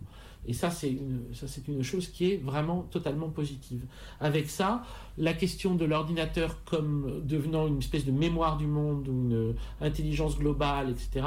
Et 0.47 0.53
ça, 0.53 0.71
c'est 0.71 0.89
une, 0.89 1.21
ça, 1.33 1.47
c'est 1.47 1.67
une 1.67 1.83
chose 1.83 2.07
qui 2.07 2.31
est 2.31 2.37
vraiment 2.37 2.81
totalement 2.83 3.29
positive. 3.29 3.83
Avec 4.19 4.49
ça, 4.49 4.83
la 5.17 5.33
question 5.33 5.75
de 5.75 5.85
l'ordinateur 5.85 6.63
comme 6.63 7.21
devenant 7.25 7.67
une 7.67 7.79
espèce 7.79 8.05
de 8.05 8.11
mémoire 8.11 8.57
du 8.57 8.65
monde 8.65 9.07
ou 9.09 9.11
une 9.11 9.33
euh, 9.33 9.53
intelligence 9.81 10.37
globale, 10.39 10.89
etc. 10.89 11.25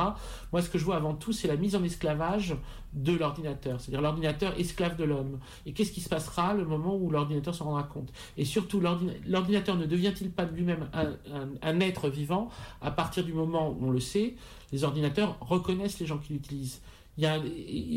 Moi, 0.50 0.62
ce 0.62 0.70
que 0.70 0.78
je 0.78 0.84
vois 0.84 0.96
avant 0.96 1.14
tout, 1.14 1.32
c'est 1.32 1.46
la 1.46 1.56
mise 1.56 1.76
en 1.76 1.84
esclavage 1.84 2.56
de 2.94 3.12
l'ordinateur, 3.12 3.80
c'est-à-dire 3.80 4.02
l'ordinateur 4.02 4.58
esclave 4.58 4.96
de 4.96 5.04
l'homme. 5.04 5.38
Et 5.66 5.72
qu'est-ce 5.72 5.92
qui 5.92 6.00
se 6.00 6.08
passera 6.08 6.54
le 6.54 6.64
moment 6.64 6.96
où 6.96 7.10
l'ordinateur 7.10 7.54
s'en 7.54 7.66
rendra 7.66 7.84
compte? 7.84 8.12
Et 8.38 8.44
surtout, 8.44 8.80
l'ordina- 8.80 9.12
l'ordinateur 9.26 9.76
ne 9.76 9.86
devient-il 9.86 10.30
pas 10.30 10.46
de 10.46 10.54
lui-même 10.56 10.88
un, 10.94 11.10
un- 11.32 11.48
un 11.62 11.80
être 11.80 12.08
vivant? 12.08 12.48
À 12.80 12.90
partir 12.90 13.24
du 13.24 13.34
moment 13.34 13.70
où 13.70 13.86
on 13.86 13.90
le 13.90 14.00
sait, 14.00 14.34
les 14.72 14.84
ordinateurs 14.84 15.36
reconnaissent 15.40 16.00
les 16.00 16.06
gens 16.06 16.18
qui 16.18 16.32
l'utilisent. 16.32 16.80
Il 17.18 17.24
y 17.24 17.26
a, 17.26 17.38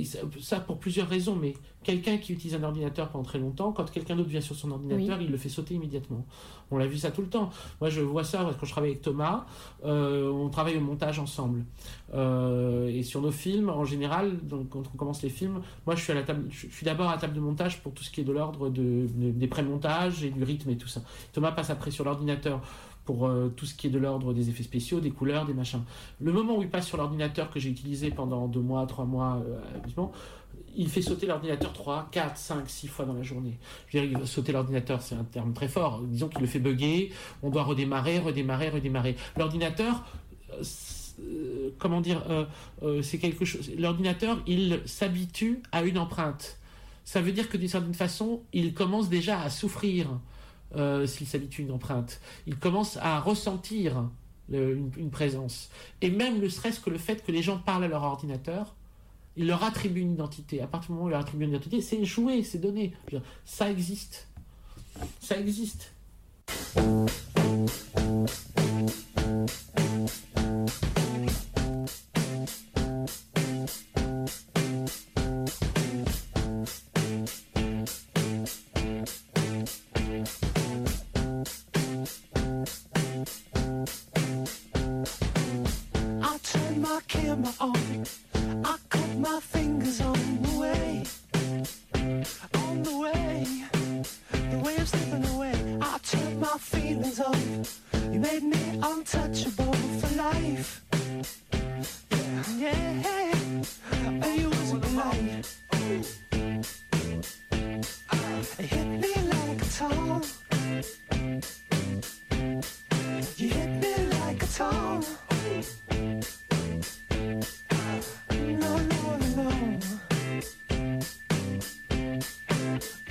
ça- 0.05 0.19
ça 0.41 0.59
pour 0.59 0.77
plusieurs 0.77 1.07
raisons, 1.07 1.37
mais 1.37 1.53
quelqu'un 1.83 2.17
qui 2.17 2.33
utilise 2.33 2.53
un 2.55 2.63
ordinateur 2.63 3.07
pendant 3.09 3.23
très 3.23 3.39
longtemps, 3.39 3.71
quand 3.71 3.89
quelqu'un 3.89 4.17
d'autre 4.17 4.27
vient 4.29 4.41
sur 4.41 4.55
son 4.57 4.71
ordinateur, 4.71 5.17
Oui. 5.17 5.25
il 5.25 5.31
le 5.31 5.37
fait 5.37 5.47
sauter 5.47 5.75
immédiatement. 5.75 6.25
On 6.69 6.77
l'a 6.77 6.85
vu 6.85 6.97
ça 6.97 7.11
tout 7.11 7.21
le 7.21 7.27
temps. 7.29 7.49
Moi, 7.79 7.89
je 7.89 8.01
vois 8.01 8.25
ça 8.25 8.39
quand 8.59 8.65
je 8.65 8.71
travaille 8.71 8.89
avec 8.91 9.01
Thomas. 9.01 9.45
euh, 9.85 10.29
on 10.31 10.49
travaille 10.49 10.75
au 10.77 10.81
montage 10.81 11.17
ensemble. 11.19 11.63
Euh, 12.13 12.87
et 12.87 13.03
sur 13.03 13.21
nos 13.21 13.31
films, 13.31 13.69
en 13.69 13.85
général, 13.85 14.37
donc, 14.45 14.69
quand 14.69 14.83
on 14.93 14.97
commence 14.97 15.21
les 15.21 15.29
films, 15.29 15.61
moi, 15.85 15.95
je 15.95 16.01
suis, 16.03 16.11
à 16.11 16.15
la 16.15 16.23
table, 16.23 16.45
je 16.49 16.67
suis 16.67 16.85
d'abord 16.85 17.07
à 17.09 17.13
la 17.13 17.17
table 17.21 17.33
de 17.35 17.39
montage 17.39 17.81
pour 17.81 17.93
tout 17.93 18.03
ce 18.03 18.09
qui 18.11 18.21
est 18.21 18.23
de 18.25 18.31
l'ordre 18.33 18.69
de, 18.69 19.07
de- 19.15 19.31
des 19.31 19.47
pré-montages 19.47 20.23
et 20.23 20.29
du 20.29 20.43
rythme 20.43 20.69
et 20.71 20.77
tout 20.77 20.87
ça. 20.87 21.01
Thomas 21.33 21.51
passe 21.51 21.69
après 21.69 21.91
sur 21.91 22.03
l'ordinateur 22.03 22.61
pour 23.05 23.27
euh, 23.27 23.53
tout 23.55 23.65
ce 23.65 23.75
qui 23.75 23.87
est 23.87 23.89
de 23.91 23.99
l'ordre 23.99 24.33
des 24.33 24.49
effets 24.49 24.63
spéciaux, 24.63 24.99
des 24.99 25.11
couleurs, 25.11 25.45
des 25.45 25.53
machins. 25.53 25.83
Le 26.19 26.33
moment 26.33 26.57
où 26.57 26.61
il 26.61 26.69
passe 26.69 26.87
sur 26.87 26.97
l'ordinateur 26.97 27.51
que 27.51 27.59
j'ai 27.59 27.69
utilisé 27.69 28.09
pendant 28.09 28.47
deux 28.47 28.59
mois, 28.59 28.85
trois 28.87 29.05
mois, 29.05 29.41
euh, 29.47 30.01
il 30.75 30.89
fait 30.89 31.01
sauter 31.01 31.27
l'ordinateur 31.27 31.71
3, 31.71 32.09
4, 32.11 32.37
5, 32.37 32.69
6 32.69 32.87
fois 32.87 33.05
dans 33.05 33.13
la 33.13 33.23
journée. 33.23 33.57
Je 33.87 33.99
veux 33.99 34.07
dire, 34.07 34.27
sauter 34.27 34.51
l'ordinateur, 34.51 35.01
c'est 35.01 35.15
un 35.15 35.23
terme 35.23 35.53
très 35.53 35.67
fort. 35.67 36.01
Disons 36.01 36.27
qu'il 36.27 36.41
le 36.41 36.47
fait 36.47 36.59
bugger, 36.59 37.11
on 37.43 37.49
doit 37.49 37.63
redémarrer, 37.63 38.19
redémarrer, 38.19 38.69
redémarrer. 38.69 39.15
L'ordinateur, 39.37 40.03
euh, 40.51 40.63
euh, 41.21 41.69
comment 41.77 42.01
dire, 42.01 42.23
c'est 43.03 43.19
quelque 43.19 43.45
chose. 43.45 43.71
L'ordinateur, 43.77 44.41
il 44.47 44.81
s'habitue 44.85 45.61
à 45.71 45.83
une 45.83 45.97
empreinte. 45.97 46.57
Ça 47.05 47.21
veut 47.21 47.31
dire 47.31 47.49
que 47.49 47.57
d'une 47.57 47.69
certaine 47.69 47.93
façon, 47.93 48.41
il 48.51 48.73
commence 48.73 49.09
déjà 49.09 49.39
à 49.41 49.49
souffrir 49.49 50.07
euh, 50.75 51.05
s'il 51.07 51.27
s'habitue 51.27 51.61
à 51.61 51.65
une 51.65 51.71
empreinte. 51.71 52.21
Il 52.47 52.57
commence 52.57 52.97
à 52.97 53.19
ressentir 53.19 54.09
une, 54.51 54.91
une 54.97 55.09
présence. 55.09 55.69
Et 56.01 56.09
même 56.09 56.39
ne 56.39 56.49
serait-ce 56.49 56.79
que 56.79 56.89
le 56.89 56.97
fait 56.97 57.23
que 57.23 57.31
les 57.31 57.41
gens 57.41 57.57
parlent 57.57 57.83
à 57.83 57.87
leur 57.87 58.03
ordinateur, 58.03 58.75
il 59.37 59.47
leur 59.47 59.63
attribue 59.63 60.01
une 60.01 60.13
identité. 60.13 60.61
À 60.61 60.67
partir 60.67 60.87
du 60.87 60.93
moment 60.93 61.05
où 61.05 61.09
il 61.09 61.11
leur 61.11 61.21
attribue 61.21 61.43
une 61.43 61.51
identité, 61.51 61.81
c'est 61.81 62.03
joué, 62.05 62.43
c'est 62.43 62.59
donné. 62.59 62.93
Ça 63.43 63.69
existe. 63.69 64.27
Ça 65.19 65.37
existe. 65.37 65.91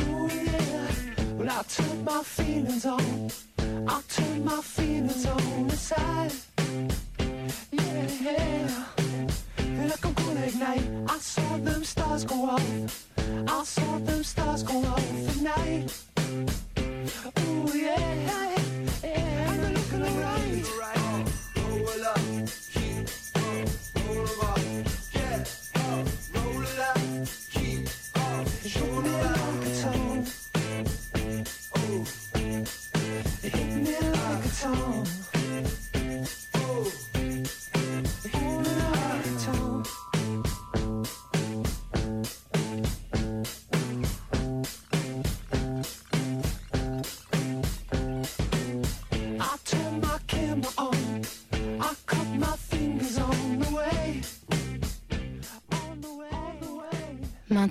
Ooh, 0.02 0.28
yeah. 0.28 0.90
Well, 1.36 1.50
I 1.50 1.62
turn 1.62 2.04
my 2.04 2.22
feelings 2.22 2.86
on. 2.86 3.30
I 3.88 4.00
turn 4.08 4.44
my 4.44 4.60
feelings 4.60 5.26
on 5.26 5.68
the 5.68 5.76
side. 5.76 6.32
Yeah, 7.72 8.53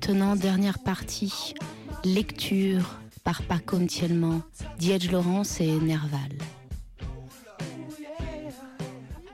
maintenant, 0.08 0.36
dernière 0.36 0.80
partie, 0.80 1.54
lecture 2.04 3.00
par 3.24 3.42
Paco 3.44 3.78
Mtielman, 3.78 4.42
Diège 4.78 5.10
Laurence 5.10 5.62
et 5.62 5.72
Nerval. 5.80 6.20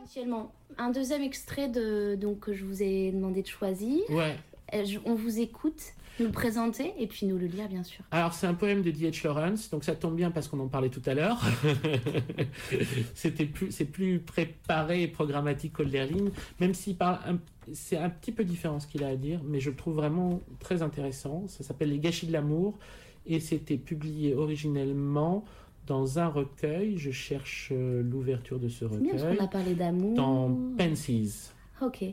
Mtielman, 0.05 0.47
un 0.77 0.91
deuxième 0.91 1.23
extrait 1.23 1.69
de, 1.69 2.15
donc, 2.21 2.41
que 2.41 2.53
je 2.53 2.63
vous 2.65 2.83
ai 2.83 3.11
demandé 3.11 3.41
de 3.41 3.47
choisir. 3.47 3.97
Ouais. 4.11 4.35
Euh, 4.75 4.85
je- 4.85 4.99
On 5.05 5.15
vous 5.15 5.39
écoute, 5.39 5.81
nous 6.19 6.27
le 6.27 6.31
présenter 6.31 6.93
et 6.97 7.07
puis 7.07 7.25
nous 7.25 7.37
le 7.37 7.45
lire, 7.47 7.67
bien 7.67 7.83
sûr. 7.83 8.03
Alors, 8.11 8.33
c'est 8.33 8.47
un 8.47 8.53
poème 8.53 8.81
de 8.81 8.91
D.H. 8.91 9.23
Lawrence, 9.25 9.69
donc 9.69 9.83
ça 9.83 9.95
tombe 9.95 10.15
bien 10.15 10.31
parce 10.31 10.47
qu'on 10.47 10.59
en 10.59 10.67
parlait 10.67 10.89
tout 10.89 11.01
à 11.05 11.13
l'heure. 11.13 11.41
C'était 13.15 13.45
plus, 13.45 13.71
c'est 13.71 13.85
plus 13.85 14.19
préparé 14.19 15.03
et 15.03 15.07
programmatique 15.07 15.73
qu'Olderlin, 15.73 16.25
même 16.59 16.73
s'il 16.73 16.95
parle, 16.95 17.19
un- 17.27 17.39
c'est 17.73 17.97
un 17.97 18.09
petit 18.09 18.31
peu 18.31 18.43
différent 18.43 18.79
ce 18.79 18.87
qu'il 18.87 19.03
a 19.03 19.07
à 19.09 19.15
dire, 19.15 19.41
mais 19.45 19.59
je 19.59 19.69
le 19.69 19.75
trouve 19.75 19.95
vraiment 19.95 20.41
très 20.59 20.81
intéressant. 20.81 21.45
Ça 21.47 21.63
s'appelle 21.63 21.89
Les 21.89 21.99
gâchis 21.99 22.27
de 22.27 22.33
l'amour 22.33 22.77
et 23.25 23.39
c'était 23.39 23.77
publié 23.77 24.33
originellement 24.33 25.45
dans 25.85 26.19
un 26.19 26.27
recueil. 26.27 26.97
Je 26.97 27.11
cherche 27.11 27.69
euh, 27.71 28.01
l'ouverture 28.01 28.59
de 28.59 28.69
ce 28.69 28.87
C'est 28.87 28.97
bien 29.01 29.11
parce 29.11 29.23
recueil. 29.23 29.37
qu'on 29.37 29.43
a 29.43 29.47
parlé 29.47 29.73
d'amour. 29.75 30.15
Dans 30.15 30.57
Pensies 30.77 31.49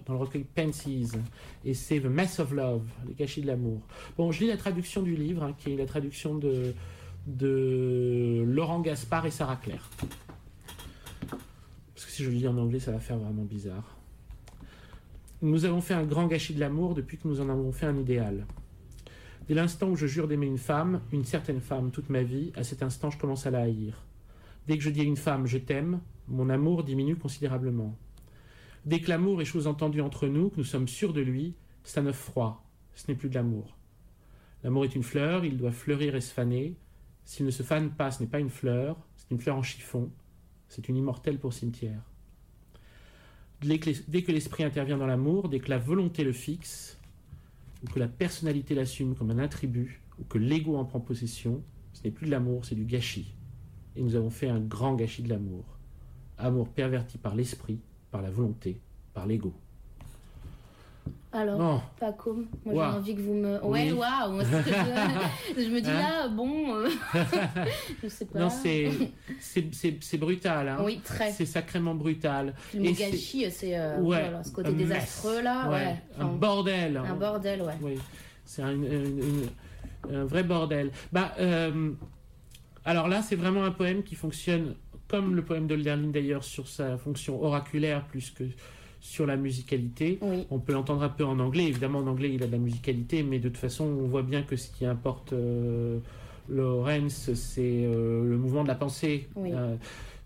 Dans 0.06 0.14
le 0.14 0.20
recueil 0.20 0.44
Pensies, 0.44 1.10
et 1.64 1.74
c'est 1.74 2.00
The 2.00 2.06
Mess 2.06 2.38
of 2.38 2.52
Love, 2.52 2.84
les 3.08 3.14
gâchis 3.14 3.40
de 3.40 3.48
l'amour. 3.48 3.80
Bon, 4.16 4.30
je 4.30 4.40
lis 4.40 4.46
la 4.46 4.56
traduction 4.56 5.02
du 5.02 5.16
livre, 5.16 5.42
hein, 5.42 5.54
qui 5.58 5.72
est 5.72 5.76
la 5.76 5.86
traduction 5.86 6.36
de, 6.36 6.72
de 7.26 8.44
Laurent 8.46 8.80
Gaspard 8.80 9.26
et 9.26 9.30
Sarah 9.32 9.56
Claire. 9.56 9.90
Parce 11.94 12.06
que 12.06 12.12
si 12.12 12.22
je 12.22 12.30
le 12.30 12.36
lis 12.36 12.46
en 12.46 12.56
anglais, 12.58 12.78
ça 12.78 12.92
va 12.92 13.00
faire 13.00 13.18
vraiment 13.18 13.42
bizarre. 13.42 13.96
Nous 15.42 15.64
avons 15.64 15.80
fait 15.80 15.94
un 15.94 16.04
grand 16.04 16.26
gâchis 16.26 16.54
de 16.54 16.60
l'amour 16.60 16.94
depuis 16.94 17.18
que 17.18 17.26
nous 17.26 17.40
en 17.40 17.48
avons 17.48 17.72
fait 17.72 17.86
un 17.86 17.96
idéal. 17.96 18.46
Dès 19.48 19.54
l'instant 19.54 19.88
où 19.88 19.96
je 19.96 20.06
jure 20.06 20.28
d'aimer 20.28 20.46
une 20.46 20.58
femme, 20.58 21.00
une 21.12 21.24
certaine 21.24 21.60
femme, 21.60 21.90
toute 21.90 22.08
ma 22.08 22.22
vie, 22.22 22.52
à 22.56 22.62
cet 22.62 22.82
instant, 22.82 23.10
je 23.10 23.18
commence 23.18 23.46
à 23.46 23.50
la 23.50 23.62
haïr. 23.62 24.04
Dès 24.66 24.76
que 24.76 24.82
je 24.82 24.90
dis 24.90 25.00
à 25.00 25.04
une 25.04 25.16
femme 25.16 25.46
je 25.46 25.58
t'aime, 25.58 26.00
mon 26.28 26.50
amour 26.50 26.84
diminue 26.84 27.16
considérablement. 27.16 27.96
Dès 28.86 29.00
que 29.00 29.08
l'amour 29.08 29.42
est 29.42 29.46
chose 29.46 29.66
entendue 29.66 30.00
entre 30.00 30.28
nous, 30.28 30.48
que 30.48 30.58
nous 30.58 30.64
sommes 30.64 30.86
sûrs 30.86 31.12
de 31.12 31.20
lui, 31.20 31.54
c'est 31.82 31.98
un 31.98 32.06
œuf 32.06 32.16
froid. 32.16 32.64
Ce 32.94 33.08
n'est 33.08 33.16
plus 33.16 33.28
de 33.28 33.34
l'amour. 33.34 33.76
L'amour 34.62 34.84
est 34.84 34.94
une 34.94 35.02
fleur, 35.02 35.44
il 35.44 35.56
doit 35.56 35.72
fleurir 35.72 36.14
et 36.14 36.20
se 36.20 36.32
faner. 36.32 36.76
S'il 37.24 37.44
ne 37.44 37.50
se 37.50 37.64
fane 37.64 37.90
pas, 37.90 38.12
ce 38.12 38.22
n'est 38.22 38.28
pas 38.28 38.38
une 38.38 38.48
fleur, 38.48 38.96
c'est 39.16 39.30
une 39.32 39.40
fleur 39.40 39.56
en 39.56 39.62
chiffon. 39.62 40.12
C'est 40.68 40.88
une 40.88 40.96
immortelle 40.96 41.40
pour 41.40 41.52
cimetière. 41.52 42.00
Dès 43.60 43.78
que 43.78 44.32
l'esprit 44.32 44.62
intervient 44.62 44.98
dans 44.98 45.06
l'amour, 45.06 45.48
dès 45.48 45.58
que 45.58 45.70
la 45.70 45.78
volonté 45.78 46.22
le 46.22 46.32
fixe, 46.32 47.00
ou 47.82 47.88
que 47.88 47.98
la 47.98 48.08
personnalité 48.08 48.74
l'assume 48.74 49.16
comme 49.16 49.30
un 49.32 49.38
attribut, 49.38 50.00
ou 50.20 50.24
que 50.24 50.38
l'ego 50.38 50.76
en 50.76 50.84
prend 50.84 51.00
possession, 51.00 51.62
ce 51.92 52.04
n'est 52.04 52.10
plus 52.12 52.26
de 52.26 52.30
l'amour, 52.30 52.64
c'est 52.64 52.74
du 52.76 52.84
gâchis. 52.84 53.34
Et 53.96 54.02
nous 54.02 54.14
avons 54.14 54.30
fait 54.30 54.48
un 54.48 54.60
grand 54.60 54.94
gâchis 54.94 55.22
de 55.22 55.28
l'amour. 55.28 55.64
Amour 56.38 56.68
perverti 56.68 57.18
par 57.18 57.34
l'esprit, 57.34 57.80
par 58.16 58.22
la 58.22 58.30
volonté, 58.30 58.80
par 59.12 59.26
l'ego. 59.26 59.52
Alors, 61.32 61.58
Bon. 61.58 61.80
Paco, 62.00 62.44
moi 62.64 62.74
Waouh. 62.74 62.90
j'ai 62.92 62.96
envie 62.98 63.14
que 63.16 63.20
vous 63.20 63.34
me. 63.34 63.62
Ouais, 63.62 63.92
waouh 63.92 64.32
moi, 64.32 64.42
que 64.42 64.48
je... 64.48 65.62
je 65.62 65.68
me 65.68 65.80
dis 65.82 65.90
Hein 65.90 66.00
là, 66.00 66.28
bon. 66.28 66.74
euh, 66.76 66.88
je 68.02 68.08
sais 68.08 68.24
pas. 68.24 68.38
Non, 68.38 68.48
c'est 68.48 68.90
c'est- 69.38 69.74
c'est- 69.74 69.98
c'est 70.02 70.16
brutal. 70.16 70.66
Hein. 70.66 70.78
Oui, 70.82 70.98
très. 71.04 71.30
C'est 71.32 71.44
sacrément 71.44 71.94
brutal. 71.94 72.54
Le 72.72 72.80
mot 72.84 72.92
gâchis, 72.92 73.50
c'est. 73.50 73.78
euh, 73.78 73.98
Ouais, 73.98 74.22
voilà, 74.22 74.44
ce 74.44 74.50
côté 74.52 74.72
désastreux 74.72 75.42
là. 75.42 75.68
Ouais. 75.68 75.96
un 76.18 76.24
Enfin, 76.24 76.34
bordel. 76.36 76.96
Un 76.96 77.14
bordel, 77.16 77.60
ouais. 77.60 77.74
Oui, 77.82 77.98
c'est 78.46 78.62
un, 78.62 78.74
un 80.10 80.24
vrai 80.24 80.42
bordel. 80.42 80.90
Bah, 81.12 81.34
euh, 81.38 81.92
alors 82.86 83.08
là, 83.08 83.20
c'est 83.20 83.36
vraiment 83.36 83.64
un 83.64 83.72
poème 83.72 84.02
qui 84.04 84.14
fonctionne 84.14 84.74
comme 85.08 85.34
le 85.34 85.42
poème 85.42 85.66
d'Olderlin 85.66 86.08
d'ailleurs 86.08 86.44
sur 86.44 86.68
sa 86.68 86.96
fonction 86.96 87.42
oraculaire 87.42 88.04
plus 88.06 88.30
que 88.30 88.44
sur 89.00 89.26
la 89.26 89.36
musicalité. 89.36 90.18
On 90.50 90.58
peut 90.58 90.72
l'entendre 90.72 91.02
un 91.02 91.08
peu 91.08 91.24
en 91.24 91.38
anglais. 91.38 91.64
Évidemment, 91.66 92.00
en 92.00 92.06
anglais, 92.08 92.32
il 92.34 92.42
a 92.42 92.46
de 92.46 92.52
la 92.52 92.58
musicalité, 92.58 93.22
mais 93.22 93.38
de 93.38 93.48
toute 93.48 93.58
façon, 93.58 93.84
on 93.84 94.08
voit 94.08 94.22
bien 94.22 94.42
que 94.42 94.56
ce 94.56 94.68
qui 94.70 94.84
importe 94.84 95.32
euh, 95.32 95.98
Lawrence, 96.48 97.32
c'est 97.34 97.84
euh, 97.84 98.28
le 98.28 98.36
mouvement 98.36 98.62
de 98.62 98.68
la 98.68 98.74
pensée. 98.74 99.28
Oui. 99.36 99.50
Euh, 99.52 99.76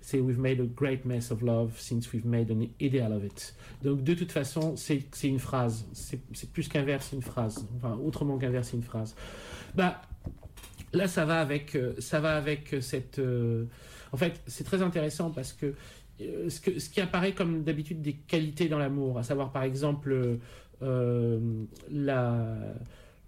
c'est 0.01 0.19
We've 0.19 0.39
made 0.39 0.61
a 0.61 0.65
great 0.65 1.05
mess 1.05 1.31
of 1.31 1.43
love 1.43 1.79
since 1.79 2.11
we've 2.13 2.25
made 2.25 2.51
an 2.51 2.67
ideal 2.81 3.13
of 3.13 3.23
it. 3.23 3.55
Donc 3.83 4.03
de 4.03 4.15
toute 4.15 4.33
façon, 4.33 4.75
c'est 4.77 5.05
une 5.25 5.39
phrase. 5.39 5.87
C'est 5.93 6.51
plus 6.51 6.69
qu'un 6.69 6.83
vers, 6.83 7.03
c'est 7.03 7.17
une 7.17 7.23
phrase. 7.23 7.67
Enfin, 7.77 7.99
autrement 8.03 8.39
qu'un 8.39 8.51
vers, 8.51 8.65
c'est 8.65 8.77
une 8.77 8.83
phrase. 8.83 9.15
Bah, 9.75 10.01
là, 10.95 11.07
ça 11.07 11.27
va 11.27 11.41
avec, 11.41 11.77
euh, 11.77 11.93
ça 11.99 12.21
va 12.21 12.37
avec 12.37 12.77
cette. 12.81 13.21
En 14.13 14.17
fait, 14.17 14.41
c'est 14.47 14.65
très 14.65 14.83
intéressant 14.83 15.31
parce 15.31 15.53
que 15.53 15.75
euh, 16.21 16.49
ce, 16.51 16.61
que 16.61 16.79
ce 16.79 16.91
qui 16.91 17.01
apparaît 17.01 17.33
comme 17.33 17.63
d'habitude 17.63 18.03
des 18.03 18.15
qualités 18.15 18.69
dans 18.69 18.79
l'amour, 18.79 19.19
à 19.19 19.23
savoir 19.23 19.53
par 19.53 19.63
exemple 19.63 20.13
euh, 20.13 20.37
euh, 20.83 21.39
la, 21.91 22.57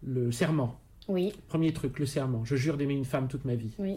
le 0.02 0.30
serment. 0.32 0.78
Oui. 1.08 1.32
Premier 1.48 1.72
truc, 1.72 1.98
le 1.98 2.06
serment. 2.06 2.44
Je 2.44 2.54
jure 2.56 2.76
d'aimer 2.76 2.94
une 2.94 3.04
femme 3.04 3.28
toute 3.28 3.44
ma 3.44 3.54
vie. 3.54 3.72
Oui. 3.78 3.96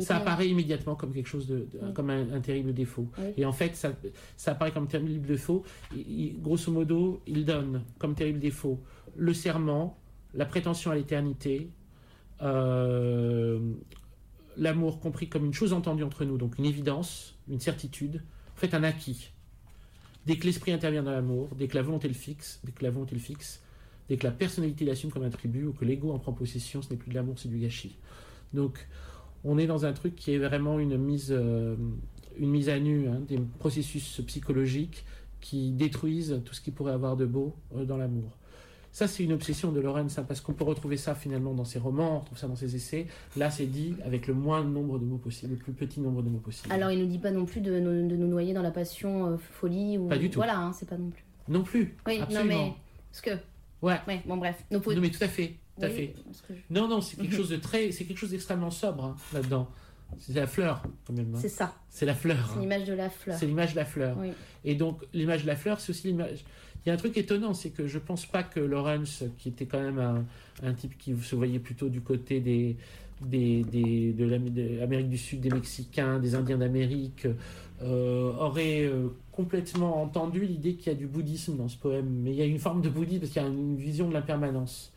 Ça 0.00 0.16
apparaît 0.16 0.48
immédiatement 0.48 0.96
comme 0.96 1.12
quelque 1.12 1.28
chose 1.28 1.46
de, 1.46 1.58
de- 1.58 1.68
Oui. 1.80 1.92
comme 1.94 2.10
un, 2.10 2.32
un 2.32 2.40
terrible 2.40 2.72
défaut. 2.74 3.06
Et 3.36 3.44
en 3.44 3.52
fait, 3.52 3.76
ça, 3.76 3.92
ça 4.36 4.52
apparaît 4.52 4.72
comme 4.72 4.88
terrible 4.88 5.26
défaut. 5.26 5.62
Il- 5.94 6.40
grosso 6.42 6.72
modo, 6.72 7.20
il 7.26 7.44
donne 7.44 7.82
comme 7.98 8.14
terrible 8.14 8.40
défaut 8.40 8.80
le 9.16 9.32
serment, 9.32 9.96
la 10.34 10.44
prétention 10.44 10.90
à 10.90 10.96
l'éternité, 10.96 11.70
euh, 12.42 13.60
l'amour 14.56 15.00
compris 15.00 15.28
comme 15.28 15.44
une 15.44 15.54
chose 15.54 15.72
entendue 15.72 16.02
entre 16.02 16.24
nous, 16.24 16.38
donc 16.38 16.58
une 16.58 16.66
évidence, 16.66 17.34
une 17.48 17.60
certitude, 17.60 18.22
fait 18.54 18.74
un 18.74 18.82
acquis. 18.82 19.30
Dès 20.26 20.36
que 20.36 20.46
l'esprit 20.46 20.72
intervient 20.72 21.02
dans 21.02 21.12
l'amour, 21.12 21.48
dès 21.56 21.68
que 21.68 21.76
la 21.76 21.82
volonté 21.82 22.08
le 22.08 22.14
fixe, 22.14 22.60
dès 22.64 22.72
que 22.72 22.82
la 22.82 22.90
volonté 22.90 23.14
le 23.14 23.20
fixe, 23.20 23.62
dès 24.08 24.16
que 24.16 24.24
la 24.24 24.32
personnalité 24.32 24.84
l'assume 24.84 25.10
comme 25.10 25.22
un 25.22 25.28
attribut 25.28 25.66
ou 25.66 25.72
que 25.72 25.84
l'ego 25.84 26.12
en 26.12 26.18
prend 26.18 26.32
possession, 26.32 26.82
ce 26.82 26.90
n'est 26.90 26.96
plus 26.96 27.10
de 27.10 27.14
l'amour, 27.14 27.38
c'est 27.38 27.48
du 27.48 27.58
gâchis. 27.58 27.96
Donc, 28.52 28.88
on 29.44 29.58
est 29.58 29.66
dans 29.66 29.86
un 29.86 29.92
truc 29.92 30.16
qui 30.16 30.32
est 30.32 30.38
vraiment 30.38 30.80
une 30.80 30.96
mise, 30.96 31.28
euh, 31.30 31.76
à 32.36 32.78
nu 32.80 33.08
hein, 33.08 33.20
des 33.28 33.38
processus 33.58 34.20
psychologiques 34.26 35.04
qui 35.40 35.70
détruisent 35.70 36.42
tout 36.44 36.54
ce 36.54 36.60
qui 36.60 36.72
pourrait 36.72 36.92
avoir 36.92 37.16
de 37.16 37.26
beau 37.26 37.54
euh, 37.76 37.84
dans 37.84 37.96
l'amour. 37.96 38.36
Ça, 38.96 39.06
c'est 39.06 39.24
une 39.24 39.34
obsession 39.34 39.72
de 39.72 39.80
Lawrence, 39.80 40.16
hein, 40.16 40.24
parce 40.26 40.40
qu'on 40.40 40.54
peut 40.54 40.64
retrouver 40.64 40.96
ça 40.96 41.14
finalement 41.14 41.52
dans 41.52 41.66
ses 41.66 41.78
romans, 41.78 42.16
on 42.16 42.20
retrouve 42.20 42.38
ça 42.38 42.46
dans 42.48 42.56
ses 42.56 42.76
essais. 42.76 43.06
Là, 43.36 43.50
c'est 43.50 43.66
dit 43.66 43.94
avec 44.06 44.26
le 44.26 44.32
moins 44.32 44.64
nombre 44.64 44.98
de 44.98 45.04
mots 45.04 45.18
possible, 45.18 45.52
le 45.52 45.58
plus 45.58 45.74
petit 45.74 46.00
nombre 46.00 46.22
de 46.22 46.30
mots 46.30 46.38
possible. 46.38 46.72
Alors, 46.72 46.90
il 46.90 47.00
nous 47.00 47.06
dit 47.06 47.18
pas 47.18 47.30
non 47.30 47.44
plus 47.44 47.60
de, 47.60 47.78
nous- 47.78 48.08
de 48.08 48.16
nous 48.16 48.26
noyer 48.26 48.54
dans 48.54 48.62
la 48.62 48.70
passion, 48.70 49.32
euh, 49.32 49.36
folie 49.36 49.98
ou. 49.98 50.08
Pas 50.08 50.16
du 50.16 50.30
tout. 50.30 50.38
Voilà, 50.38 50.56
hein, 50.58 50.72
c'est 50.72 50.88
pas 50.88 50.96
non 50.96 51.10
plus. 51.10 51.24
Non 51.46 51.62
plus. 51.62 51.94
Oui, 52.06 52.20
absolument. 52.22 52.54
non 52.56 52.64
mais. 52.68 52.74
Parce 53.10 53.20
que. 53.20 53.30
Ouais. 53.82 54.00
Ouais, 54.08 54.22
bon, 54.24 54.38
bref. 54.38 54.64
Non, 54.70 54.80
mais 54.98 55.10
tout 55.10 55.22
à 55.22 55.28
fait. 55.28 55.56
Tout 55.78 55.84
à 55.84 55.90
fait. 55.90 56.14
je- 56.48 56.54
Non, 56.70 56.88
non, 56.88 57.02
c'est 57.02 57.18
quelque 57.18 57.36
chose 57.36 57.50
de 57.50 57.56
très, 57.56 57.92
c'est 57.92 58.06
quelque 58.06 58.16
chose 58.16 58.30
d'extrêmement 58.30 58.70
sobre 58.70 59.04
hein, 59.04 59.16
là-dedans. 59.34 59.68
C'est 60.20 60.32
la 60.32 60.46
fleur, 60.46 60.82
quand 61.06 61.12
même. 61.12 61.34
hein. 61.34 61.38
C'est 61.42 61.50
ça. 61.50 61.74
C'est 61.90 62.06
la 62.06 62.14
fleur. 62.14 62.48
C'est 62.54 62.60
l'image 62.60 62.84
de 62.84 62.94
la 62.94 63.10
fleur. 63.10 63.36
C'est 63.38 63.44
l'image 63.44 63.72
de 63.72 63.76
la 63.76 63.84
fleur. 63.84 64.16
Oui. 64.18 64.30
Et 64.64 64.74
donc, 64.74 65.02
l'image 65.12 65.42
de 65.42 65.48
la 65.48 65.56
fleur, 65.56 65.80
c'est 65.80 65.90
aussi 65.90 66.06
l'image. 66.06 66.44
Il 66.86 66.90
y 66.90 66.92
a 66.92 66.94
un 66.94 66.98
truc 66.98 67.18
étonnant, 67.18 67.52
c'est 67.52 67.70
que 67.70 67.88
je 67.88 67.98
pense 67.98 68.26
pas 68.26 68.44
que 68.44 68.60
Lawrence, 68.60 69.24
qui 69.38 69.48
était 69.48 69.66
quand 69.66 69.80
même 69.80 70.24
un, 70.62 70.72
type 70.72 70.96
qui 70.96 71.16
se 71.20 71.34
voyait 71.34 71.58
plutôt 71.58 71.88
du 71.88 72.00
côté 72.00 72.38
des, 72.38 72.76
de 73.22 74.24
l'Amérique 74.24 75.08
du 75.08 75.18
Sud, 75.18 75.40
des 75.40 75.50
Mexicains, 75.50 76.20
des 76.20 76.36
Indiens 76.36 76.58
d'Amérique, 76.58 77.26
euh, 77.82 78.32
aurait 78.38 78.84
euh, 78.84 79.08
complètement 79.32 80.00
entendu 80.00 80.46
l'idée 80.46 80.74
qu'il 80.74 80.92
y 80.92 80.94
a 80.94 80.98
du 80.98 81.08
bouddhisme 81.08 81.56
dans 81.56 81.68
ce 81.68 81.76
poème. 81.76 82.08
Mais 82.22 82.30
il 82.30 82.36
y 82.36 82.42
a 82.42 82.46
une 82.46 82.60
forme 82.60 82.82
de 82.82 82.88
bouddhisme 82.88 83.18
parce 83.18 83.32
qu'il 83.32 83.42
y 83.42 83.44
a 83.44 83.48
une 83.48 83.76
vision 83.76 84.08
de 84.08 84.14
l'impermanence. 84.14 84.92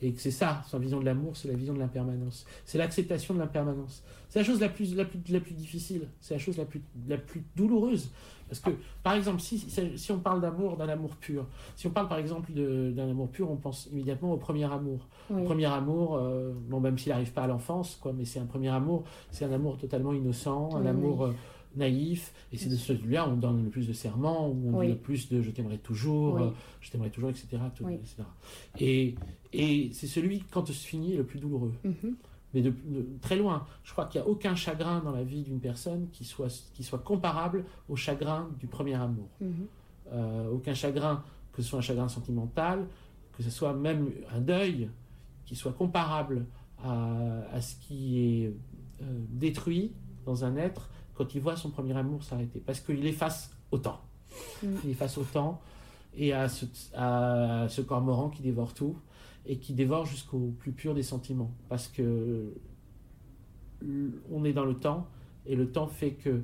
Et 0.00 0.12
que 0.12 0.20
c'est 0.20 0.30
ça, 0.30 0.62
sa 0.68 0.78
vision 0.78 1.00
de 1.00 1.04
l'amour, 1.04 1.36
c'est 1.36 1.48
la 1.48 1.54
vision 1.54 1.74
de 1.74 1.78
l'impermanence. 1.78 2.46
C'est 2.64 2.78
l'acceptation 2.78 3.34
de 3.34 3.40
l'impermanence. 3.40 4.04
C'est 4.28 4.38
la 4.38 4.44
chose 4.44 4.60
la 4.60 4.68
plus, 4.68 4.94
la 4.94 5.04
plus, 5.04 5.20
la 5.30 5.40
plus 5.40 5.54
difficile, 5.54 6.08
c'est 6.20 6.34
la 6.34 6.38
chose 6.38 6.56
la 6.56 6.66
plus, 6.66 6.82
la 7.08 7.18
plus 7.18 7.42
douloureuse. 7.56 8.10
Parce 8.48 8.60
que, 8.60 8.70
par 9.02 9.14
exemple, 9.14 9.40
si, 9.40 9.58
si, 9.58 10.12
on 10.12 10.20
parle 10.20 10.40
d'amour, 10.40 10.76
d'un 10.76 10.88
amour 10.88 11.16
pur, 11.16 11.46
si 11.76 11.86
on 11.86 11.90
parle 11.90 12.08
par 12.08 12.18
exemple 12.18 12.52
d'un 12.52 13.10
amour 13.10 13.28
pur, 13.28 13.50
on 13.50 13.56
pense 13.56 13.88
immédiatement 13.92 14.32
au 14.32 14.36
premier 14.38 14.64
amour. 14.64 15.06
Oui. 15.30 15.40
Le 15.40 15.44
premier 15.44 15.66
amour, 15.66 16.16
euh, 16.16 16.52
bon, 16.68 16.80
même 16.80 16.96
s'il 16.96 17.12
n'arrive 17.12 17.32
pas 17.32 17.42
à 17.42 17.46
l'enfance, 17.46 17.98
quoi, 18.00 18.12
mais 18.16 18.24
c'est 18.24 18.40
un 18.40 18.46
premier 18.46 18.70
amour, 18.70 19.04
c'est 19.30 19.44
un 19.44 19.52
amour 19.52 19.76
totalement 19.76 20.14
innocent, 20.14 20.70
un 20.74 20.82
Oui, 20.82 20.88
amour 20.88 21.24
euh, 21.26 21.34
naïf, 21.78 22.32
et 22.52 22.56
c'est 22.58 22.68
de 22.68 22.76
celui-là 22.76 23.26
où 23.28 23.32
on 23.32 23.36
donne 23.36 23.64
le 23.64 23.70
plus 23.70 23.86
de 23.88 23.92
serments, 23.92 24.48
où 24.48 24.70
on 24.74 24.78
Oui. 24.78 24.86
dit 24.88 24.92
le 24.92 24.98
plus 24.98 25.28
de 25.30 25.40
je 25.42 25.50
t'aimerai 25.50 25.78
toujours, 25.78 26.34
Oui. 26.34 26.42
euh, 26.42 26.50
je 26.80 26.90
t'aimerai 26.90 27.10
toujours, 27.10 27.30
etc. 27.30 27.46
tout- 27.74 27.84
Oui. 27.84 27.94
etc. 27.94 28.16
Et, 28.78 29.14
et 29.52 29.90
c'est 29.92 30.06
celui, 30.06 30.40
quand 30.50 30.66
se 30.66 30.72
finit, 30.72 31.16
le 31.16 31.24
plus 31.24 31.38
douloureux. 31.38 31.72
Mhm. 31.84 32.16
Mais 32.54 32.62
de, 32.62 32.70
de- 32.70 33.06
très 33.20 33.36
loin. 33.36 33.66
Je 33.84 33.92
crois 33.92 34.06
qu'il 34.06 34.20
n'y 34.20 34.26
a 34.26 34.30
aucun 34.30 34.54
chagrin 34.54 35.00
dans 35.00 35.12
la 35.12 35.22
vie 35.22 35.42
d'une 35.42 35.60
personne 35.60 36.08
qui 36.12 36.24
soit, 36.24 36.48
qui 36.74 36.82
soit 36.82 36.98
comparable 37.00 37.64
au 37.88 37.96
chagrin 37.96 38.48
du 38.58 38.66
premier 38.66 38.94
amour. 38.94 39.28
Mhm. 39.40 39.66
Euh, 40.12 40.50
aucun 40.50 40.72
chagrin, 40.74 41.22
que 41.52 41.60
ce 41.62 41.68
soit 41.68 41.78
un 41.78 41.82
chagrin 41.82 42.08
sentimental, 42.08 42.86
que 43.36 43.42
ce 43.42 43.50
soit 43.50 43.74
même 43.74 44.10
un 44.34 44.40
deuil 44.40 44.88
qui 45.44 45.54
soit 45.56 45.72
comparable 45.72 46.46
à, 46.82 47.42
à 47.52 47.60
ce 47.60 47.74
qui 47.76 48.18
est 48.18 48.46
euh, 49.02 49.04
détruit 49.30 49.92
dans 50.24 50.44
un 50.44 50.56
être 50.56 50.88
quand 51.18 51.34
il 51.34 51.40
voit 51.40 51.56
son 51.56 51.70
premier 51.70 51.96
amour 51.96 52.22
s'arrêter. 52.22 52.62
Parce 52.64 52.80
qu'il 52.80 53.04
est 53.04 53.12
face 53.12 53.50
au 53.72 53.78
temps. 53.78 54.00
Mm. 54.62 54.76
Il 54.84 54.90
est 54.90 54.94
face 54.94 55.18
au 55.18 55.24
temps 55.24 55.60
et 56.16 56.32
à 56.32 56.48
ce, 56.48 56.64
à 56.94 57.66
ce 57.68 57.80
qui 57.80 58.42
dévore 58.42 58.72
tout 58.72 58.96
et 59.44 59.58
qui 59.58 59.74
dévore 59.74 60.06
jusqu'au 60.06 60.54
plus 60.58 60.72
pur 60.72 60.94
des 60.94 61.02
sentiments. 61.02 61.50
Parce 61.68 61.88
que 61.88 62.54
on 64.30 64.44
est 64.44 64.52
dans 64.52 64.64
le 64.64 64.74
temps 64.74 65.08
et 65.44 65.56
le 65.56 65.70
temps 65.70 65.88
fait 65.88 66.12
que 66.12 66.42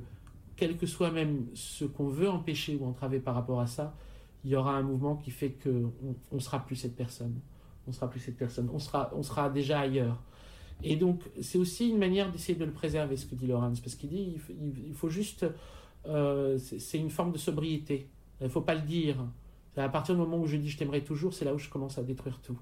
quel 0.55 0.77
que 0.77 0.85
soit 0.85 1.11
même 1.11 1.47
ce 1.53 1.85
qu'on 1.85 2.07
veut 2.07 2.29
empêcher 2.29 2.77
ou 2.77 2.85
entraver 2.85 3.19
par 3.19 3.35
rapport 3.35 3.59
à 3.59 3.67
ça, 3.67 3.95
il 4.43 4.51
y 4.51 4.55
aura 4.55 4.75
un 4.75 4.83
mouvement 4.83 5.15
qui 5.15 5.31
fait 5.31 5.51
que 5.51 5.69
on, 6.03 6.15
on 6.31 6.39
sera 6.39 6.65
plus 6.65 6.75
cette 6.75 6.95
personne. 6.95 7.39
On 7.87 7.91
sera 7.91 8.09
plus 8.09 8.19
cette 8.19 8.37
personne. 8.37 8.69
On 8.73 8.79
sera, 8.79 9.11
on 9.15 9.23
sera 9.23 9.49
déjà 9.49 9.79
ailleurs. 9.79 10.21
Et 10.83 10.95
donc, 10.95 11.21
c'est 11.41 11.57
aussi 11.57 11.89
une 11.89 11.97
manière 11.97 12.31
d'essayer 12.31 12.57
de 12.57 12.65
le 12.65 12.71
préserver, 12.71 13.17
ce 13.17 13.25
que 13.25 13.35
dit 13.35 13.47
Laurence, 13.47 13.79
parce 13.79 13.95
qu'il 13.95 14.09
dit 14.09 14.37
il 14.87 14.93
faut, 14.93 15.09
juste. 15.09 15.45
euh, 16.07 16.57
c'est 16.59 16.97
une 16.99 17.09
forme 17.09 17.31
de 17.31 17.37
sobriété. 17.37 18.07
Il 18.41 18.45
ne 18.45 18.49
faut 18.49 18.61
pas 18.61 18.75
le 18.75 18.81
dire. 18.81 19.17
À 19.77 19.89
partir 19.89 20.15
du 20.15 20.21
moment 20.21 20.37
où 20.39 20.47
je 20.47 20.57
dis 20.57 20.69
je 20.69 20.77
t'aimerai 20.77 21.03
toujours, 21.03 21.33
c'est 21.33 21.45
là 21.45 21.53
où 21.53 21.57
je 21.59 21.69
commence 21.69 21.97
à 21.97 22.03
détruire 22.03 22.39
tout. 22.41 22.57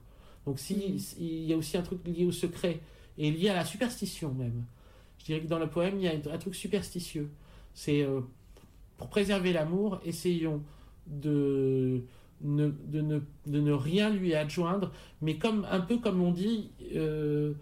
Donc, 0.45 0.59
si, 0.59 0.99
si- 0.99 1.17
il 1.19 1.45
y 1.45 1.53
a 1.53 1.57
aussi 1.57 1.77
un 1.77 1.81
truc 1.83 1.99
lié 2.07 2.25
au 2.25 2.31
secret 2.31 2.79
et 3.17 3.31
lié 3.31 3.49
à 3.49 3.55
la 3.55 3.65
superstition 3.65 4.33
même. 4.33 4.65
Je 5.19 5.25
dirais 5.25 5.41
que 5.41 5.47
dans 5.47 5.59
le 5.59 5.69
poème, 5.69 5.95
il 5.99 6.03
y 6.03 6.07
a 6.07 6.13
un 6.13 6.37
truc 6.37 6.55
superstitieux. 6.55 7.29
C'est 7.73 8.03
euh, 8.03 8.21
pour 8.97 9.09
préserver 9.09 9.53
l'amour, 9.53 9.99
essayons 10.05 10.61
de 11.07 12.03
ne, 12.41 12.69
de, 12.87 13.01
ne, 13.01 13.19
de 13.47 13.59
ne 13.61 13.71
rien 13.71 14.09
lui 14.09 14.33
adjoindre, 14.35 14.91
mais 15.21 15.37
comme 15.37 15.65
un 15.69 15.79
peu 15.81 15.97
comme 15.97 16.21
on 16.21 16.31
dit, 16.31 16.71
euh, 16.95 17.53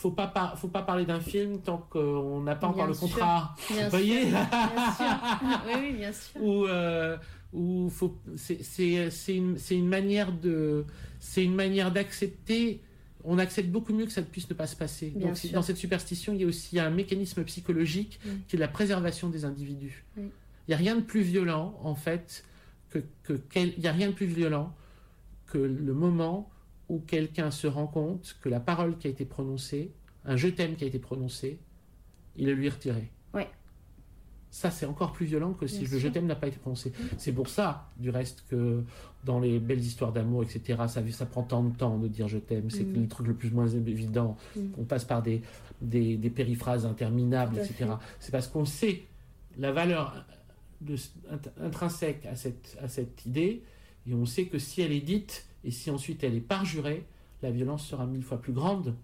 faut 0.00 0.12
pas 0.12 0.28
par- 0.28 0.58
faut 0.58 0.68
pas 0.68 0.82
parler 0.82 1.04
d'un 1.04 1.20
film 1.20 1.60
tant 1.60 1.78
qu'on 1.90 2.40
n'a 2.42 2.54
pas 2.54 2.68
Bien 2.68 2.74
encore 2.74 2.86
le 2.86 2.94
sûr. 2.94 3.08
contrat. 3.08 3.54
Bien 3.70 3.84
Vous 3.84 3.90
voyez 3.90 4.20
sûr, 4.22 4.30
bien 4.74 4.92
sûr. 4.94 5.18
Oui, 5.66 5.72
oui, 5.80 5.92
bien 5.92 6.12
sûr. 6.12 6.40
Ou 6.42 6.66
euh, 6.66 7.16
ou 7.52 7.88
faut 7.90 8.16
c'est 8.36 8.56
une 9.36 9.58
c'est 9.58 9.74
une 9.76 9.88
manière 9.88 10.30
de 10.32 10.84
c'est 11.18 11.44
une 11.44 11.54
manière 11.54 11.90
d'accepter. 11.90 12.80
On 13.24 13.38
accepte 13.38 13.68
beaucoup 13.70 13.92
mieux 13.92 14.06
que 14.06 14.12
ça 14.12 14.20
ne 14.20 14.26
puisse 14.26 14.48
ne 14.48 14.54
pas 14.54 14.68
se 14.68 14.76
passer. 14.76 15.10
Bien 15.16 15.26
Donc 15.28 15.36
sûr. 15.36 15.50
dans 15.52 15.62
cette 15.62 15.76
superstition, 15.76 16.32
il 16.32 16.40
y 16.40 16.44
a 16.44 16.46
aussi 16.46 16.78
un 16.78 16.90
mécanisme 16.90 17.42
psychologique 17.44 18.20
qui 18.46 18.54
est 18.56 18.58
la 18.58 18.68
préservation 18.68 19.28
des 19.28 19.44
individus. 19.44 20.04
Oui. 20.16 20.30
Il 20.66 20.70
n'y 20.70 20.74
a 20.74 20.76
rien 20.78 20.94
de 20.94 21.00
plus 21.00 21.22
violent, 21.22 21.76
en 21.82 21.94
fait, 21.96 22.44
que, 22.90 23.00
que 23.24 23.32
quel- 23.50 23.74
il 23.76 23.82
y 23.82 23.88
a 23.88 23.92
rien 23.92 24.06
de 24.08 24.12
plus 24.12 24.26
violent 24.26 24.72
que 25.46 25.58
le 25.58 25.92
moment 25.94 26.48
où 26.88 27.00
quelqu'un 27.00 27.50
se 27.50 27.66
rend 27.66 27.86
compte 27.86 28.36
que 28.40 28.48
la 28.48 28.60
parole 28.60 28.96
qui 28.98 29.06
a 29.06 29.10
été 29.10 29.24
prononcée, 29.24 29.92
un 30.24 30.36
je 30.36 30.48
t'aime 30.48 30.74
qui 30.76 30.84
a 30.84 30.86
été 30.86 30.98
prononcé, 30.98 31.58
il 32.36 32.48
est 32.48 32.54
lui 32.54 32.68
retiré. 32.68 33.10
Ouais. 33.34 33.48
Ça, 34.50 34.70
c'est 34.70 34.86
encore 34.86 35.12
plus 35.12 35.26
violent 35.26 35.52
que 35.52 35.66
si 35.66 35.80
Bien 35.80 35.88
le 35.92 35.98
je 35.98 36.08
t'aime 36.08 36.26
n'a 36.26 36.34
pas 36.36 36.48
été 36.48 36.56
prononcé. 36.58 36.92
C'est 37.18 37.32
pour 37.32 37.48
ça, 37.48 37.90
du 37.98 38.08
reste, 38.08 38.44
que 38.48 38.82
dans 39.24 39.40
les 39.40 39.58
belles 39.58 39.80
histoires 39.80 40.12
d'amour, 40.12 40.42
etc., 40.42 40.78
ça, 40.88 41.02
ça 41.10 41.26
prend 41.26 41.42
tant 41.42 41.62
de 41.62 41.76
temps 41.76 41.98
de 41.98 42.08
dire 42.08 42.28
je 42.28 42.38
t'aime. 42.38 42.70
C'est 42.70 42.84
Mm. 42.84 43.02
le 43.02 43.08
truc 43.08 43.26
le 43.26 43.34
plus 43.34 43.50
moins 43.50 43.68
évident. 43.68 44.36
Mm. 44.56 44.60
On 44.78 44.84
passe 44.84 45.04
par 45.04 45.22
des, 45.22 45.42
des, 45.82 46.16
des 46.16 46.30
périphrases 46.30 46.86
interminables, 46.86 47.58
etc. 47.58 47.90
C'est 48.20 48.32
parce 48.32 48.46
qu'on 48.48 48.64
sait 48.64 49.02
la 49.58 49.72
valeur 49.72 50.24
de- 50.80 50.96
int- 50.96 51.50
intrinsèque 51.60 52.24
à 52.24 52.34
cette, 52.36 52.78
à 52.80 52.88
cette 52.88 53.26
idée, 53.26 53.62
et 54.06 54.14
on 54.14 54.24
sait 54.24 54.46
que 54.46 54.58
si 54.58 54.80
elle 54.80 54.92
est 54.92 55.00
dite, 55.00 55.44
et 55.64 55.70
si 55.70 55.90
ensuite 55.90 56.22
elle 56.24 56.34
est 56.34 56.40
parjurée, 56.40 57.04
la 57.42 57.50
violence 57.50 57.86
sera 57.86 58.06
mille 58.06 58.22
fois 58.22 58.40
plus 58.40 58.52
grande 58.52 58.94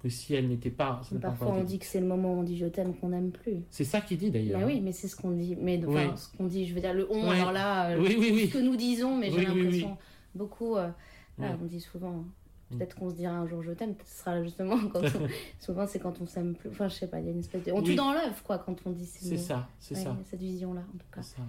que 0.00 0.08
si 0.08 0.34
elle 0.34 0.48
n'était 0.48 0.70
pas. 0.70 1.00
ça 1.02 1.14
pas 1.16 1.28
Parfois, 1.28 1.52
on 1.52 1.64
dit 1.64 1.78
que 1.78 1.86
c'est 1.86 2.00
le 2.00 2.06
moment 2.06 2.34
où 2.34 2.38
on 2.40 2.42
dit 2.42 2.58
je 2.58 2.66
t'aime 2.66 2.94
qu'on 2.94 3.08
n'aime 3.08 3.30
plus. 3.30 3.62
C'est 3.70 3.84
ça 3.84 4.00
qu'il 4.02 4.18
dit 4.18 4.30
d'ailleurs. 4.30 4.60
Bah 4.60 4.66
oui, 4.66 4.80
mais 4.82 4.92
c'est 4.92 5.08
ce 5.08 5.16
qu'on 5.16 5.30
dit. 5.30 5.56
Mais 5.58 5.80
enfin, 5.86 6.10
Oui. 6.10 6.16
ce 6.18 6.36
qu'on 6.36 6.46
dit, 6.46 6.66
je 6.66 6.74
veux 6.74 6.80
dire, 6.80 6.92
le 6.92 7.10
on, 7.10 7.28
Oui. 7.30 7.36
alors 7.38 7.52
là, 7.52 7.90
euh, 7.90 8.00
Oui, 8.02 8.48
ce 8.48 8.52
que 8.52 8.58
nous 8.58 8.76
disons, 8.76 9.16
mais 9.16 9.30
j'ai 9.30 9.44
l'impression, 9.46 9.96
beaucoup, 10.34 10.76
euh, 10.76 10.90
on 11.38 11.64
dit 11.64 11.80
souvent, 11.80 12.24
Mm. 12.70 12.78
peut-être 12.78 12.96
qu'on 12.96 13.10
se 13.10 13.14
dira 13.14 13.34
un 13.34 13.46
jour 13.46 13.62
je 13.62 13.72
t'aime, 13.72 13.94
peut-être 13.94 14.08
ce 14.08 14.18
sera 14.20 14.42
justement 14.42 14.76
quand 14.92 15.02
on- 15.02 15.28
souvent 15.60 15.86
c'est 15.86 15.98
quand 15.98 16.18
on 16.22 16.26
s'aime 16.26 16.54
plus. 16.54 16.70
Enfin, 16.70 16.88
je 16.88 16.94
sais 16.94 17.06
pas, 17.08 17.20
il 17.20 17.26
y 17.26 17.28
a 17.28 17.32
une 17.32 17.38
espèce 17.40 17.62
de. 17.62 17.72
On 17.72 17.82
tue 17.82 17.94
dans 17.94 18.12
l'œuf, 18.12 18.42
quoi, 18.42 18.56
quand 18.58 18.74
on 18.86 18.90
dit 18.90 19.04
ces 19.06 19.24
C'est 19.26 19.36
ça, 19.38 19.68
c'est 19.78 19.94
Ouais, 19.96 20.02
ça. 20.02 20.16
Cette 20.24 20.40
vision-là, 20.40 20.80
en 20.80 20.98
tout 20.98 21.06
cas. 21.14 21.22
Ça. 21.22 21.42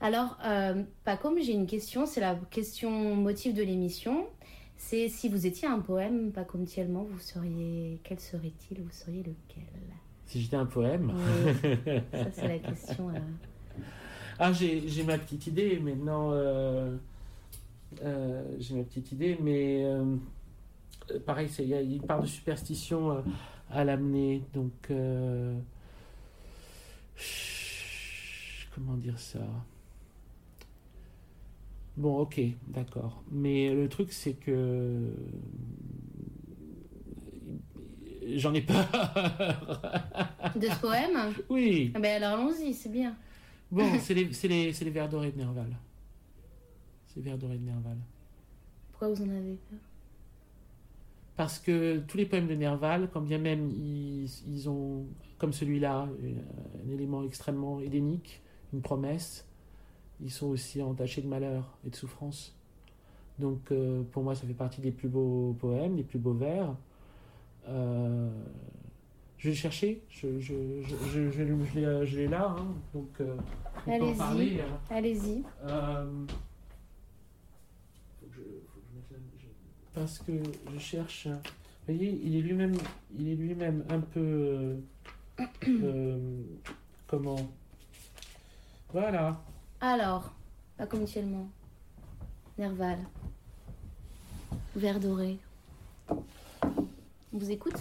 Alors, 0.00 0.38
euh, 0.44 0.82
Paco, 1.04 1.34
j'ai 1.42 1.52
une 1.52 1.66
question, 1.66 2.06
c'est 2.06 2.20
la 2.20 2.36
question 2.50 3.16
motif 3.16 3.52
de 3.54 3.62
l'émission. 3.62 4.26
C'est 4.76 5.08
si 5.08 5.28
vous 5.28 5.44
étiez 5.46 5.66
un 5.66 5.80
poème, 5.80 6.30
pas 6.30 6.44
comme 6.44 6.64
Tiellement, 6.64 7.02
vous 7.02 7.18
seriez. 7.18 7.98
Quel 8.04 8.20
serait-il? 8.20 8.80
Vous 8.82 8.92
seriez 8.92 9.20
lequel? 9.24 9.64
Si 10.26 10.40
j'étais 10.40 10.56
un 10.56 10.66
poème? 10.66 11.12
Oui. 11.12 11.52
Ça, 12.12 12.30
c'est 12.32 12.48
la 12.48 12.58
question. 12.58 13.08
euh. 13.10 13.82
Ah, 14.38 14.52
j'ai 14.52 15.02
ma 15.04 15.18
petite 15.18 15.48
idée 15.48 15.80
maintenant. 15.80 16.30
euh, 16.32 16.96
euh, 18.04 18.44
j'ai 18.60 18.76
ma 18.76 18.84
petite 18.84 19.10
idée, 19.10 19.36
mais 19.42 19.82
euh, 19.84 20.16
pareil, 21.26 21.48
il 21.58 21.66
y 21.66 21.74
a- 21.98 22.02
parle 22.06 22.22
de 22.22 22.26
superstition 22.26 23.24
à 23.70 23.82
l'amener. 23.82 24.42
Donc, 24.54 24.92
comment 28.74 28.94
dire 28.96 29.18
ça? 29.18 29.40
Bon, 31.98 32.18
ok, 32.20 32.40
d'accord. 32.68 33.24
Mais 33.32 33.74
le 33.74 33.88
truc, 33.88 34.12
c'est 34.12 34.34
que 34.34 35.10
j'en 38.36 38.54
ai 38.54 38.60
peur. 38.60 38.86
De 40.54 40.68
ce 40.68 40.80
poème 40.80 41.34
Oui. 41.48 41.90
Ah 41.96 41.98
ben 41.98 42.22
alors 42.22 42.38
allons-y, 42.38 42.72
c'est 42.72 42.88
bien. 42.88 43.16
Bon, 43.72 43.84
c'est 44.00 44.14
les, 44.14 44.26
les, 44.44 44.70
les 44.70 44.90
vers 44.90 45.08
dorés 45.08 45.32
de 45.32 45.38
Nerval. 45.38 45.76
C'est 47.08 47.16
les 47.16 47.22
vers 47.22 47.36
dorés 47.36 47.58
de 47.58 47.64
Nerval. 47.64 47.96
Pourquoi 48.92 49.08
vous 49.08 49.20
en 49.22 49.30
avez 49.30 49.58
peur? 49.68 49.80
Parce 51.34 51.58
que 51.58 51.98
tous 52.06 52.16
les 52.16 52.26
poèmes 52.26 52.46
de 52.46 52.54
Nerval, 52.54 53.10
quand 53.12 53.22
bien 53.22 53.38
même 53.38 53.70
ils, 53.70 54.30
ils 54.46 54.68
ont, 54.68 55.04
comme 55.36 55.52
celui-là, 55.52 56.08
euh, 56.22 56.34
un 56.84 56.88
élément 56.90 57.24
extrêmement 57.24 57.80
hélénique, 57.80 58.40
une 58.72 58.82
promesse, 58.82 59.47
ils 60.20 60.30
sont 60.30 60.46
aussi 60.46 60.82
entachés 60.82 61.22
de 61.22 61.28
malheur 61.28 61.64
et 61.86 61.90
de 61.90 61.96
souffrance. 61.96 62.54
Donc 63.38 63.70
euh, 63.70 64.02
pour 64.12 64.22
moi, 64.24 64.34
ça 64.34 64.46
fait 64.46 64.52
partie 64.54 64.80
des 64.80 64.90
plus 64.90 65.08
beaux 65.08 65.56
poèmes, 65.60 65.96
des 65.96 66.02
plus 66.02 66.18
beaux 66.18 66.32
vers. 66.34 66.74
Euh, 67.68 68.28
je 69.36 69.44
vais 69.44 69.50
le 69.50 69.56
chercher, 69.56 70.02
je, 70.08 70.40
je, 70.40 70.54
je, 71.12 72.16
l'ai- 72.16 72.26
là, 72.26 72.56
hein. 72.58 72.66
donc 72.92 73.08
euh, 73.20 73.36
on 73.86 73.90
peut 73.90 73.90
en 73.90 73.94
Allez-y. 73.94 74.16
parler. 74.18 74.60
hein. 74.60 74.78
Allez-y. 74.90 75.42
Euh, 75.64 76.24
Parce 79.94 80.18
que 80.20 80.32
je 80.74 80.78
cherche. 80.78 81.26
un- 81.26 81.40
Vous 81.86 81.94
voyez, 81.94 82.20
il 82.24 82.36
est 82.36 82.40
lui-même, 82.40 82.76
il 83.18 83.28
est 83.28 83.34
lui-même 83.34 83.84
un 83.88 84.00
peu. 84.00 84.20
euh, 84.20 84.76
euh, 85.68 86.42
comment? 87.06 87.48
Voilà. 88.92 89.40
Alors, 89.80 90.34
pas 90.76 90.86
comme. 90.86 91.04
Nerval. 92.58 92.98
Vert 94.74 94.98
doré. 94.98 95.38
On 96.10 96.18
vous 97.38 97.50
écoute? 97.52 97.76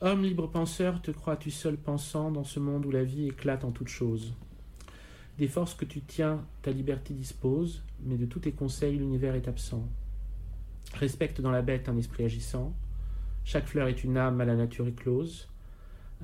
Homme 0.00 0.22
libre 0.22 0.46
penseur, 0.46 1.02
te 1.02 1.10
crois-tu 1.10 1.50
seul 1.50 1.76
pensant 1.76 2.30
dans 2.30 2.44
ce 2.44 2.58
monde 2.58 2.86
où 2.86 2.90
la 2.90 3.04
vie 3.04 3.26
éclate 3.26 3.64
en 3.64 3.70
toutes 3.70 3.88
choses? 3.88 4.32
Des 5.36 5.46
forces 5.46 5.74
que 5.74 5.84
tu 5.84 6.00
tiens, 6.00 6.42
ta 6.62 6.70
liberté 6.70 7.12
dispose, 7.12 7.82
mais 8.02 8.16
de 8.16 8.24
tous 8.24 8.40
tes 8.40 8.52
conseils, 8.52 8.96
l'univers 8.96 9.34
est 9.34 9.48
absent. 9.48 9.86
Respecte 10.94 11.42
dans 11.42 11.50
la 11.50 11.60
bête 11.60 11.90
un 11.90 11.98
esprit 11.98 12.24
agissant. 12.24 12.72
Chaque 13.44 13.66
fleur 13.66 13.88
est 13.88 14.04
une 14.04 14.16
âme 14.16 14.40
à 14.40 14.46
la 14.46 14.56
nature 14.56 14.88
éclose. 14.88 15.48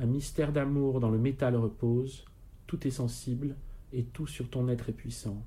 Un 0.01 0.07
mystère 0.07 0.53
d'amour 0.53 1.01
dans 1.01 1.11
le 1.11 1.19
métal 1.19 1.55
repose. 1.55 2.25
Tout 2.67 2.87
est 2.87 2.91
sensible 2.91 3.57
et 3.93 4.05
tout 4.05 4.27
sur 4.27 4.49
ton 4.49 4.69
être 4.69 4.89
est 4.89 4.95
puissant. 4.95 5.43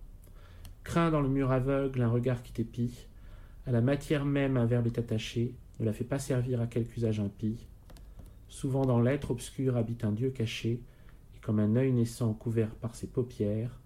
Crains 0.84 1.12
dans 1.12 1.22
le 1.22 1.30
mur 1.30 1.52
aveugle 1.52 2.02
un 2.02 2.10
regard 2.10 2.44
qui 2.44 2.52
t'épie. 2.52 3.08
À 3.66 3.72
la 3.72 3.82
matière 3.82 4.26
même 4.26 4.58
un 4.58 4.66
verbe 4.66 4.88
est 4.88 5.00
attaché. 5.00 5.56
Ne 5.80 5.86
la 5.86 5.94
fais 5.94 6.04
pas 6.04 6.20
servir 6.20 6.62
à 6.62 6.68
quelque 6.68 6.96
usage 6.96 7.20
impie. 7.20 7.68
Souvent 8.48 8.86
dans 8.86 9.02
l'être 9.02 9.32
obscur 9.32 9.78
habite 9.78 10.06
un 10.06 10.12
Dieu 10.12 10.30
caché, 10.30 10.82
et 11.36 11.40
comme 11.42 11.60
un 11.60 11.76
œil 11.76 11.92
naissant 11.92 12.34
couvert 12.34 12.70
par 12.76 12.96
ses 12.96 13.08
paupières, 13.08 13.80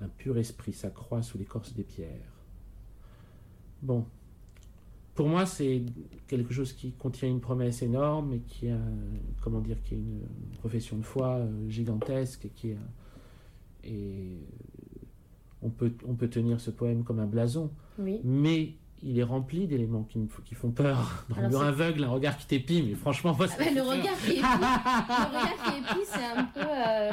un 0.00 0.08
pur 0.08 0.38
esprit 0.38 0.72
s'accroît 0.72 1.22
sous 1.22 1.38
l'écorce 1.38 1.74
des 1.74 1.82
pierres. 1.82 2.32
Bon. 3.82 4.06
Pour 5.14 5.28
moi, 5.28 5.46
c'est 5.46 5.82
quelque 6.26 6.52
chose 6.52 6.72
qui 6.72 6.92
contient 6.92 7.28
une 7.28 7.40
promesse 7.40 7.82
énorme 7.82 8.32
et 8.32 8.40
qui 8.40 8.68
a, 8.68 8.78
comment 9.42 9.60
dire, 9.60 9.80
qui 9.82 9.94
est 9.94 9.98
une 9.98 10.22
profession 10.58 10.96
de 10.96 11.02
foi 11.02 11.36
euh, 11.36 11.68
gigantesque 11.68 12.46
et 12.46 12.48
qui 12.48 12.70
est, 12.70 12.78
et 13.86 14.38
on 15.62 15.70
peut, 15.70 15.92
on 16.06 16.14
peut 16.14 16.28
tenir 16.28 16.60
ce 16.60 16.70
poème 16.70 17.04
comme 17.04 17.18
un 17.20 17.26
blason. 17.26 17.70
Oui. 17.98 18.20
Mais 18.24 18.74
il 19.06 19.18
est 19.18 19.22
rempli 19.22 19.66
d'éléments 19.66 20.04
qui, 20.04 20.54
font 20.54 20.70
peur. 20.70 21.26
Dans 21.28 21.36
Alors, 21.36 21.50
le 21.50 21.50
mur 21.50 21.60
c'est- 21.60 21.66
aveugle, 21.66 22.04
un 22.04 22.08
regard 22.08 22.36
qui 22.38 22.46
t'épie, 22.46 22.82
mais 22.82 22.94
franchement, 22.94 23.34
moi, 23.36 23.46
Ah 23.50 23.56
bah, 23.58 23.64
le 23.74 23.82
regard 23.82 24.16
qui 24.18 24.30
est 24.32 24.36
le 24.36 24.40
regard 24.40 25.64
qui 25.64 25.78
est 25.78 25.82
pris, 25.82 26.00
c'est 26.06 26.24
un 26.38 26.44
peu. 26.44 26.60
euh, 26.64 27.12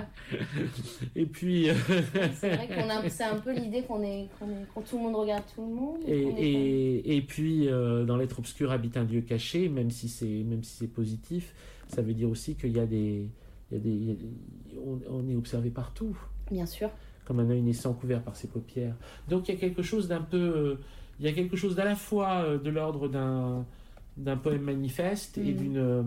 Et 1.16 1.26
puis, 1.26 1.70
euh, 1.70 1.74
c'est 2.36 2.56
vrai 2.56 2.68
qu'on 2.68 2.90
a, 2.90 3.10
c'est 3.10 3.24
un 3.26 3.38
peu 3.40 3.54
l'idée 3.54 3.82
qu'on 3.84 4.02
est, 4.04 4.30
qu'on 4.40 4.50
est, 4.50 4.66
quand 4.74 4.82
tout 4.82 4.98
le 4.98 5.04
monde 5.04 5.16
regarde 5.16 5.44
tout 5.54 5.62
le 5.68 5.74
monde. 5.76 6.00
Et, 6.08 7.22
puis, 7.28 7.68
euh, 7.68 8.06
dans 8.06 8.16
l'être 8.16 8.40
obscur 8.40 8.72
habite 8.72 8.96
un 8.96 9.04
Dieu 9.06 9.22
caché, 9.22 9.68
même 9.68 9.92
si 9.92 10.08
c'est 10.08 10.44
même 10.44 10.64
si 10.64 10.78
c'est 10.78 10.88
positif, 10.88 11.54
ça 11.88 12.02
veut 12.02 12.14
dire 12.14 12.30
aussi 12.30 12.56
qu'il 12.56 12.72
y 12.72 12.80
a 12.80 12.86
des, 12.86 13.28
il 13.70 13.76
y 13.76 13.78
a 13.78 13.80
des, 13.84 13.90
il 13.90 14.08
y 14.08 14.12
a 14.12 14.16
des- 14.16 14.80
on, 14.86 15.00
on 15.10 15.30
est 15.30 15.36
observé 15.36 15.70
partout, 15.72 16.18
Bien 16.52 16.66
sûr. 16.66 16.90
comme 17.26 17.40
un 17.40 17.50
œil 17.50 17.62
naissant 17.62 17.94
couvert 17.94 18.22
par 18.22 18.36
ses 18.36 18.48
paupières. 18.48 18.96
Donc 19.30 19.48
il 19.48 19.54
y 19.54 19.58
a 19.58 19.60
quelque 19.60 19.82
chose 19.84 20.08
d'un 20.08 20.22
peu, 20.22 20.38
euh, 20.38 20.76
il 21.20 21.26
y 21.26 21.30
a 21.30 21.32
quelque 21.34 21.56
chose 21.56 21.76
d'à 21.76 21.86
la 21.86 21.96
fois 21.96 22.44
euh, 22.44 22.58
de 22.58 22.70
l'ordre 22.70 23.08
d'un 23.08 23.66
d'un 24.18 24.36
poème 24.38 24.64
manifeste 24.64 25.38
et 25.38 25.42
Mhm. 25.54 25.58
d'une 25.58 25.78
euh, 25.78 26.04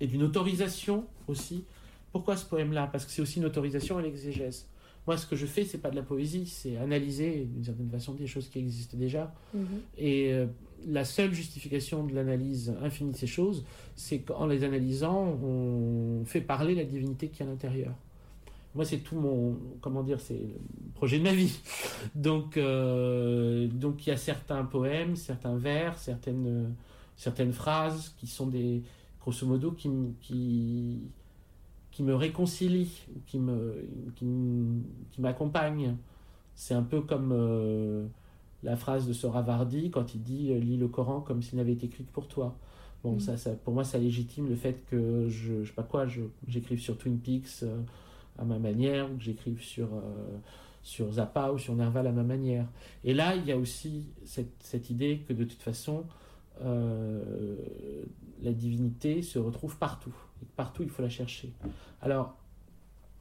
et 0.00 0.06
d'une 0.06 0.22
autorisation 0.22 1.04
aussi. 1.28 1.64
Pourquoi 2.12 2.36
ce 2.36 2.44
poème-là? 2.44 2.88
Parce 2.92 3.06
que 3.06 3.10
c'est 3.12 3.22
aussi 3.22 3.38
une 3.38 3.46
autorisation 3.46 3.96
à 3.96 4.02
l'exégèse. 4.02 4.66
Moi, 5.06 5.16
ce 5.16 5.26
que 5.26 5.36
je 5.36 5.46
fais, 5.46 5.64
c'est 5.64 5.78
pas 5.78 5.90
de 5.90 5.96
la 5.96 6.02
poésie, 6.02 6.46
c'est 6.46 6.76
analyser 6.78 7.44
d'une 7.52 7.64
certaine 7.64 7.90
façon 7.90 8.12
des 8.14 8.26
choses 8.26 8.48
qui 8.48 8.58
existent 8.58 8.96
déjà. 8.98 9.32
Mhm. 9.54 9.66
Et 9.98 10.32
euh, 10.32 10.46
la 10.86 11.04
seule 11.04 11.32
justification 11.32 12.04
de 12.04 12.14
l'analyse 12.14 12.74
infinie 12.82 13.12
de 13.12 13.16
ces 13.16 13.26
choses, 13.26 13.64
c'est 13.96 14.18
qu'en 14.20 14.46
les 14.46 14.64
analysant, 14.64 15.38
on 15.42 16.24
fait 16.24 16.40
parler 16.40 16.74
la 16.74 16.84
divinité 16.84 17.28
qui 17.28 17.42
est 17.42 17.46
à 17.46 17.48
l'intérieur. 17.48 17.92
Moi, 18.74 18.84
c'est 18.84 18.98
tout 18.98 19.16
mon, 19.16 19.56
comment 19.80 20.02
dire, 20.02 20.20
c'est 20.20 20.34
le 20.34 20.92
projet 20.94 21.18
de 21.18 21.24
ma 21.24 21.32
vie. 21.32 21.60
Donc, 22.14 22.56
euh, 22.56 23.68
donc 23.68 24.06
il 24.06 24.10
y 24.10 24.12
a 24.12 24.16
certains 24.16 24.64
poèmes, 24.64 25.14
certains 25.16 25.56
vers, 25.56 25.98
certaines, 25.98 26.74
certaines 27.16 27.52
phrases 27.52 28.14
qui 28.18 28.26
sont 28.26 28.48
des, 28.48 28.82
grosso 29.20 29.46
modo, 29.46 29.72
qui, 29.72 29.88
qui, 30.20 30.98
qui 31.90 32.02
me 32.02 32.14
réconcilient 32.14 32.90
ou 33.14 33.20
qui 33.26 33.38
me, 33.38 33.86
qui, 34.16 34.26
qui 35.12 35.20
m'accompagnent. 35.20 35.96
C'est 36.56 36.74
un 36.74 36.82
peu 36.82 37.00
comme 37.00 37.30
euh, 37.32 38.06
la 38.62 38.76
phrase 38.76 39.06
de 39.06 39.12
Soravardi 39.12 39.90
quand 39.90 40.14
il 40.14 40.22
dit 40.22 40.52
euh, 40.52 40.58
lis 40.58 40.76
le 40.76 40.88
Coran 40.88 41.20
comme 41.20 41.42
s'il 41.42 41.58
n'avait 41.58 41.72
été 41.72 41.86
écrit 41.86 42.04
que 42.04 42.12
pour 42.12 42.28
toi. 42.28 42.56
Bon, 43.04 43.12
Mhm. 43.14 43.20
ça, 43.20 43.36
ça, 43.36 43.50
pour 43.52 43.74
moi, 43.74 43.84
ça 43.84 43.98
légitime 43.98 44.48
le 44.48 44.56
fait 44.56 44.84
que 44.86 45.28
je, 45.28 45.62
je 45.62 45.68
sais 45.68 45.74
pas 45.74 45.82
quoi, 45.82 46.06
j'écrive 46.48 46.80
sur 46.80 46.96
Twin 46.96 47.18
Peaks 47.18 47.62
euh, 47.62 47.80
à 48.38 48.44
ma 48.44 48.58
manière, 48.58 49.10
ou 49.10 49.16
que 49.16 49.22
j'écrive 49.22 49.62
sur, 49.62 49.94
euh, 49.94 50.38
sur 50.82 51.12
Zappa 51.12 51.50
ou 51.52 51.58
sur 51.58 51.74
Nerval 51.74 52.06
à 52.06 52.12
ma 52.12 52.22
manière. 52.22 52.66
Et 53.04 53.14
là, 53.14 53.34
il 53.36 53.44
y 53.46 53.52
a 53.52 53.56
aussi 53.56 54.08
cette, 54.24 54.54
cette 54.60 54.90
idée 54.90 55.24
que 55.26 55.32
de 55.32 55.44
toute 55.44 55.62
façon, 55.62 56.04
euh, 56.62 57.22
la 58.42 58.52
divinité 58.52 59.22
se 59.22 59.38
retrouve 59.38 59.78
partout. 59.78 60.14
Et 60.42 60.46
partout, 60.56 60.82
il 60.82 60.90
faut 60.90 61.02
la 61.02 61.08
chercher. 61.08 61.52
Alors, 62.02 62.36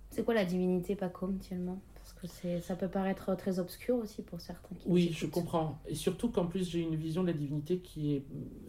C'est 0.09 0.23
quoi 0.23 0.33
la 0.33 0.45
divinité, 0.45 0.95
Paco, 0.95 1.27
mutuellement 1.27 1.79
Parce 1.95 2.13
que 2.13 2.27
c'est, 2.27 2.61
ça 2.61 2.75
peut 2.75 2.87
paraître 2.89 3.35
très 3.35 3.59
obscur 3.59 3.95
aussi 3.95 4.21
pour 4.21 4.41
certains 4.41 4.75
qui 4.75 4.87
Oui, 4.87 5.11
je 5.13 5.25
comprends. 5.25 5.79
Et 5.87 5.95
surtout 5.95 6.29
qu'en 6.29 6.45
plus, 6.45 6.69
j'ai 6.69 6.81
une 6.81 6.95
vision 6.95 7.21
de 7.21 7.27
la 7.27 7.33
divinité 7.33 7.79
qui 7.79 8.15
est 8.15 8.25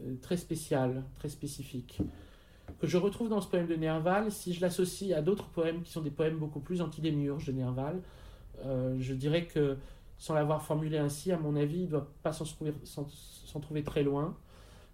euh, 0.06 0.14
très 0.22 0.36
spéciale, 0.36 1.04
très 1.16 1.28
spécifique. 1.28 2.00
Que 2.84 2.90
je 2.90 2.98
retrouve 2.98 3.30
dans 3.30 3.40
ce 3.40 3.48
poème 3.48 3.66
de 3.66 3.76
Nerval, 3.76 4.30
si 4.30 4.52
je 4.52 4.60
l'associe 4.60 5.16
à 5.16 5.22
d'autres 5.22 5.46
poèmes 5.46 5.80
qui 5.80 5.90
sont 5.90 6.02
des 6.02 6.10
poèmes 6.10 6.36
beaucoup 6.36 6.60
plus 6.60 6.82
anti-démiurges 6.82 7.46
de 7.46 7.52
Nerval, 7.52 8.02
euh, 8.62 8.94
je 9.00 9.14
dirais 9.14 9.46
que, 9.46 9.78
sans 10.18 10.34
l'avoir 10.34 10.62
formulé 10.62 10.98
ainsi, 10.98 11.32
à 11.32 11.38
mon 11.38 11.56
avis, 11.56 11.78
il 11.78 11.84
ne 11.84 11.90
doit 11.92 12.10
pas 12.22 12.34
s'en 12.34 12.44
trouver, 12.44 13.82
très 13.84 14.02
loin, 14.02 14.36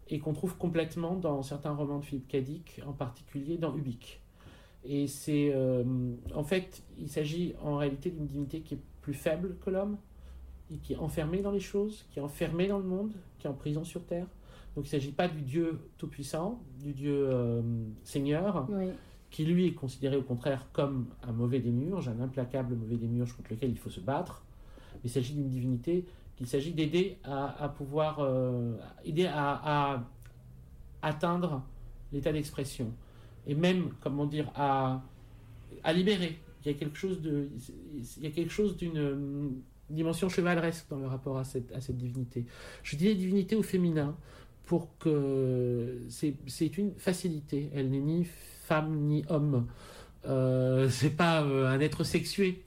et 0.08 0.20
qu'on 0.20 0.32
trouve 0.32 0.56
complètement 0.56 1.16
dans 1.16 1.42
certains 1.42 1.72
romans 1.72 1.98
de 1.98 2.04
Philippe 2.04 2.28
Cadic, 2.28 2.80
en 2.86 2.92
particulier 2.92 3.58
dans 3.58 3.76
Ubik. 3.76 4.20
Et 4.84 5.08
c'est. 5.08 5.50
euh, 5.52 5.82
en 6.32 6.44
fait, 6.44 6.84
il 6.96 7.08
s'agit 7.08 7.56
en 7.60 7.76
réalité 7.76 8.10
d'une 8.10 8.26
divinité 8.26 8.60
qui 8.60 8.74
est 8.74 8.80
plus 9.00 9.14
faible 9.14 9.56
que 9.64 9.70
l'homme, 9.70 9.96
et 10.72 10.76
qui 10.76 10.92
est 10.92 10.98
enfermé 10.98 11.42
dans 11.42 11.50
les 11.50 11.58
choses, 11.58 12.06
qui 12.12 12.20
est 12.20 12.22
enfermé 12.22 12.68
dans 12.68 12.78
le 12.78 12.84
monde, 12.84 13.14
qui 13.40 13.48
est 13.48 13.50
en 13.50 13.54
prison 13.54 13.82
sur 13.82 14.04
terre. 14.04 14.28
Donc 14.76 14.84
il 14.84 14.88
ne 14.88 15.00
s'agit 15.00 15.12
pas 15.12 15.28
du 15.28 15.40
Dieu 15.42 15.78
tout-puissant, 15.98 16.62
du 16.80 16.92
Dieu 16.92 17.26
euh, 17.28 17.60
Seigneur, 18.04 18.66
Oui. 18.70 18.86
qui 19.30 19.44
lui 19.44 19.66
est 19.66 19.72
considéré 19.74 20.16
au 20.16 20.22
contraire 20.22 20.66
comme 20.72 21.06
un 21.22 21.32
mauvais 21.32 21.58
démiurge, 21.60 22.08
un 22.08 22.20
implacable 22.20 22.74
mauvais 22.76 22.96
démiurge 22.96 23.32
contre 23.36 23.52
lequel 23.52 23.70
il 23.70 23.78
faut 23.78 23.90
se 23.90 24.00
battre. 24.00 24.44
Mais 24.94 25.00
il 25.04 25.10
s'agit 25.10 25.34
d'une 25.34 25.48
divinité 25.48 26.04
qu'il 26.36 26.46
s'agit 26.46 26.72
d'aider 26.72 27.18
à, 27.24 27.62
à 27.62 27.68
pouvoir 27.68 28.18
euh, 28.20 28.76
aider 29.04 29.26
à, 29.26 29.60
à 29.94 30.04
atteindre 31.02 31.62
l'état 32.12 32.32
d'expression. 32.32 32.92
Et 33.46 33.54
même, 33.54 33.90
comment 34.00 34.26
dire, 34.26 34.50
à, 34.54 35.02
à 35.82 35.92
libérer. 35.92 36.38
Il 36.64 36.70
y 36.70 36.74
a 36.74 36.78
quelque 36.78 36.96
chose 36.98 37.20
de, 37.22 37.48
il 38.18 38.22
y 38.22 38.26
a 38.26 38.30
quelque 38.30 38.50
chose 38.52 38.76
d'une 38.76 39.62
dimension 39.88 40.28
chevaleresque 40.28 40.86
dans 40.90 40.98
le 40.98 41.06
rapport 41.06 41.38
à 41.38 41.44
cette, 41.44 41.72
à 41.72 41.80
cette 41.80 41.96
divinité. 41.96 42.44
Je 42.82 42.96
dis 42.96 43.14
divinité 43.14 43.56
au 43.56 43.62
féminin 43.62 44.14
pour 44.70 44.96
que 44.98 45.98
c'est 46.10 46.78
une 46.78 46.94
facilité. 46.94 47.70
Elle 47.74 47.90
n'est 47.90 47.98
ni 47.98 48.24
femme 48.24 49.00
ni 49.00 49.24
homme. 49.28 49.66
Euh, 50.26 50.88
c'est 50.88 51.16
pas 51.16 51.42
euh, 51.42 51.66
un 51.66 51.80
être 51.80 52.04
sexué, 52.04 52.62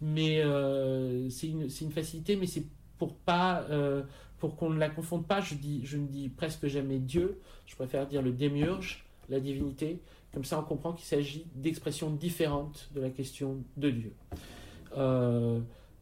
mais 0.00 0.40
euh, 0.40 1.28
c'est 1.30 1.48
une, 1.48 1.90
facilité, 1.90 2.36
mais 2.36 2.46
c'est 2.46 2.64
pour 2.96 3.16
pas 3.16 3.66
pour 4.38 4.54
qu'on 4.54 4.70
ne 4.70 4.78
la 4.78 4.88
confonde 4.88 5.26
pas. 5.26 5.40
Je 5.40 5.56
dis 5.56 5.80
je 5.82 5.96
ne 5.96 6.06
dis 6.06 6.28
presque 6.28 6.68
jamais 6.68 7.00
Dieu. 7.00 7.40
Je 7.66 7.74
préfère 7.74 8.06
dire 8.06 8.22
le 8.22 8.30
démiurge, 8.30 9.04
la 9.28 9.40
divinité. 9.40 9.98
Comme 10.32 10.44
ça, 10.44 10.60
on 10.60 10.62
comprend 10.62 10.92
qu'il 10.92 11.06
s'agit 11.06 11.44
d'expressions 11.56 12.12
différentes 12.12 12.88
de 12.94 13.00
la 13.00 13.10
question 13.10 13.64
de 13.76 13.90
Dieu. 13.90 14.12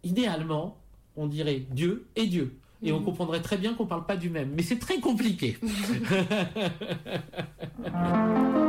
Idéalement, 0.03 0.77
on 1.17 1.27
dirait 1.27 1.61
Dieu 1.61 2.09
et 2.15 2.27
Dieu. 2.27 2.59
Et 2.83 2.93
on 2.93 3.03
comprendrait 3.03 3.41
très 3.41 3.57
bien 3.57 3.75
qu'on 3.75 3.85
ne 3.85 3.89
parle 3.89 4.07
pas 4.07 4.17
du 4.17 4.31
même. 4.31 4.53
Mais 4.55 4.63
c'est 4.63 4.79
très 4.79 5.01
compliqué. 5.01 5.59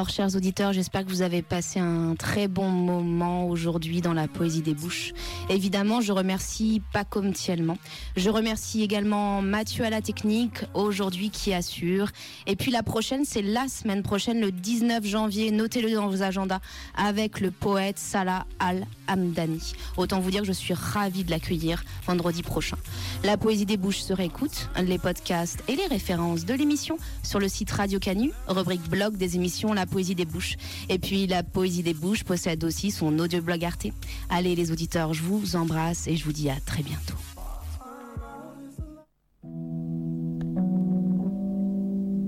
Alors, 0.00 0.08
chers 0.08 0.34
auditeurs, 0.34 0.72
j'espère 0.72 1.04
que 1.04 1.10
vous 1.10 1.20
avez 1.20 1.42
passé 1.42 1.78
un 1.78 2.14
très 2.14 2.48
bon 2.48 2.70
moment 2.70 3.46
aujourd'hui 3.46 4.00
dans 4.00 4.14
la 4.14 4.28
poésie 4.28 4.62
des 4.62 4.72
bouches. 4.72 5.12
Évidemment, 5.50 6.00
je 6.00 6.10
remercie 6.12 6.80
Paco 6.90 7.20
Mtielman. 7.20 7.76
Je 8.20 8.28
remercie 8.28 8.82
également 8.82 9.40
Mathieu 9.40 9.82
à 9.82 9.88
la 9.88 10.02
technique, 10.02 10.64
aujourd'hui 10.74 11.30
qui 11.30 11.54
assure. 11.54 12.10
Et 12.46 12.54
puis 12.54 12.70
la 12.70 12.82
prochaine, 12.82 13.24
c'est 13.24 13.40
la 13.40 13.66
semaine 13.66 14.02
prochaine, 14.02 14.42
le 14.42 14.52
19 14.52 15.06
janvier. 15.06 15.50
Notez-le 15.50 15.90
dans 15.94 16.06
vos 16.06 16.20
agendas 16.20 16.60
avec 16.94 17.40
le 17.40 17.50
poète 17.50 17.98
Salah 17.98 18.44
Al-Hamdani. 18.58 19.72
Autant 19.96 20.20
vous 20.20 20.30
dire 20.30 20.42
que 20.42 20.46
je 20.46 20.52
suis 20.52 20.74
ravie 20.74 21.24
de 21.24 21.30
l'accueillir 21.30 21.82
vendredi 22.06 22.42
prochain. 22.42 22.76
La 23.24 23.38
poésie 23.38 23.64
des 23.64 23.78
bouches 23.78 24.00
se 24.00 24.12
réécoute, 24.12 24.68
les 24.84 24.98
podcasts 24.98 25.64
et 25.66 25.74
les 25.74 25.86
références 25.86 26.44
de 26.44 26.52
l'émission 26.52 26.98
sur 27.22 27.38
le 27.38 27.48
site 27.48 27.70
Radio 27.70 27.98
Canu, 27.98 28.32
rubrique 28.48 28.86
blog 28.90 29.16
des 29.16 29.36
émissions 29.36 29.72
La 29.72 29.86
Poésie 29.86 30.14
des 30.14 30.26
Bouches. 30.26 30.56
Et 30.90 30.98
puis 30.98 31.26
La 31.26 31.42
Poésie 31.42 31.82
des 31.82 31.94
Bouches 31.94 32.24
possède 32.24 32.64
aussi 32.64 32.90
son 32.90 33.18
audio 33.18 33.40
blog 33.40 33.64
Arte. 33.64 33.86
Allez 34.28 34.54
les 34.54 34.72
auditeurs, 34.72 35.14
je 35.14 35.22
vous 35.22 35.56
embrasse 35.56 36.06
et 36.06 36.18
je 36.18 36.24
vous 36.26 36.34
dis 36.34 36.50
à 36.50 36.56
très 36.66 36.82
bientôt. 36.82 37.16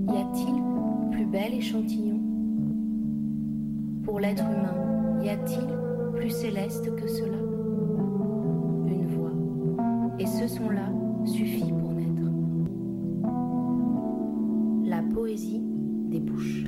Y 0.07 0.17
a-t-il 0.17 0.61
plus 1.11 1.25
bel 1.25 1.53
échantillon? 1.53 2.19
Pour 4.03 4.19
l'être 4.19 4.43
humain, 4.43 5.21
y 5.23 5.29
a-t-il 5.29 5.65
plus 6.19 6.29
céleste 6.29 6.93
que 6.95 7.07
cela? 7.07 7.37
Une 8.87 9.07
voix. 9.07 9.31
Et 10.19 10.25
ce 10.25 10.47
son-là 10.47 10.91
suffit 11.25 11.71
pour 11.71 11.91
naître. 11.93 12.29
La 14.83 15.01
poésie 15.01 15.63
des 16.09 16.19
bouches. 16.19 16.65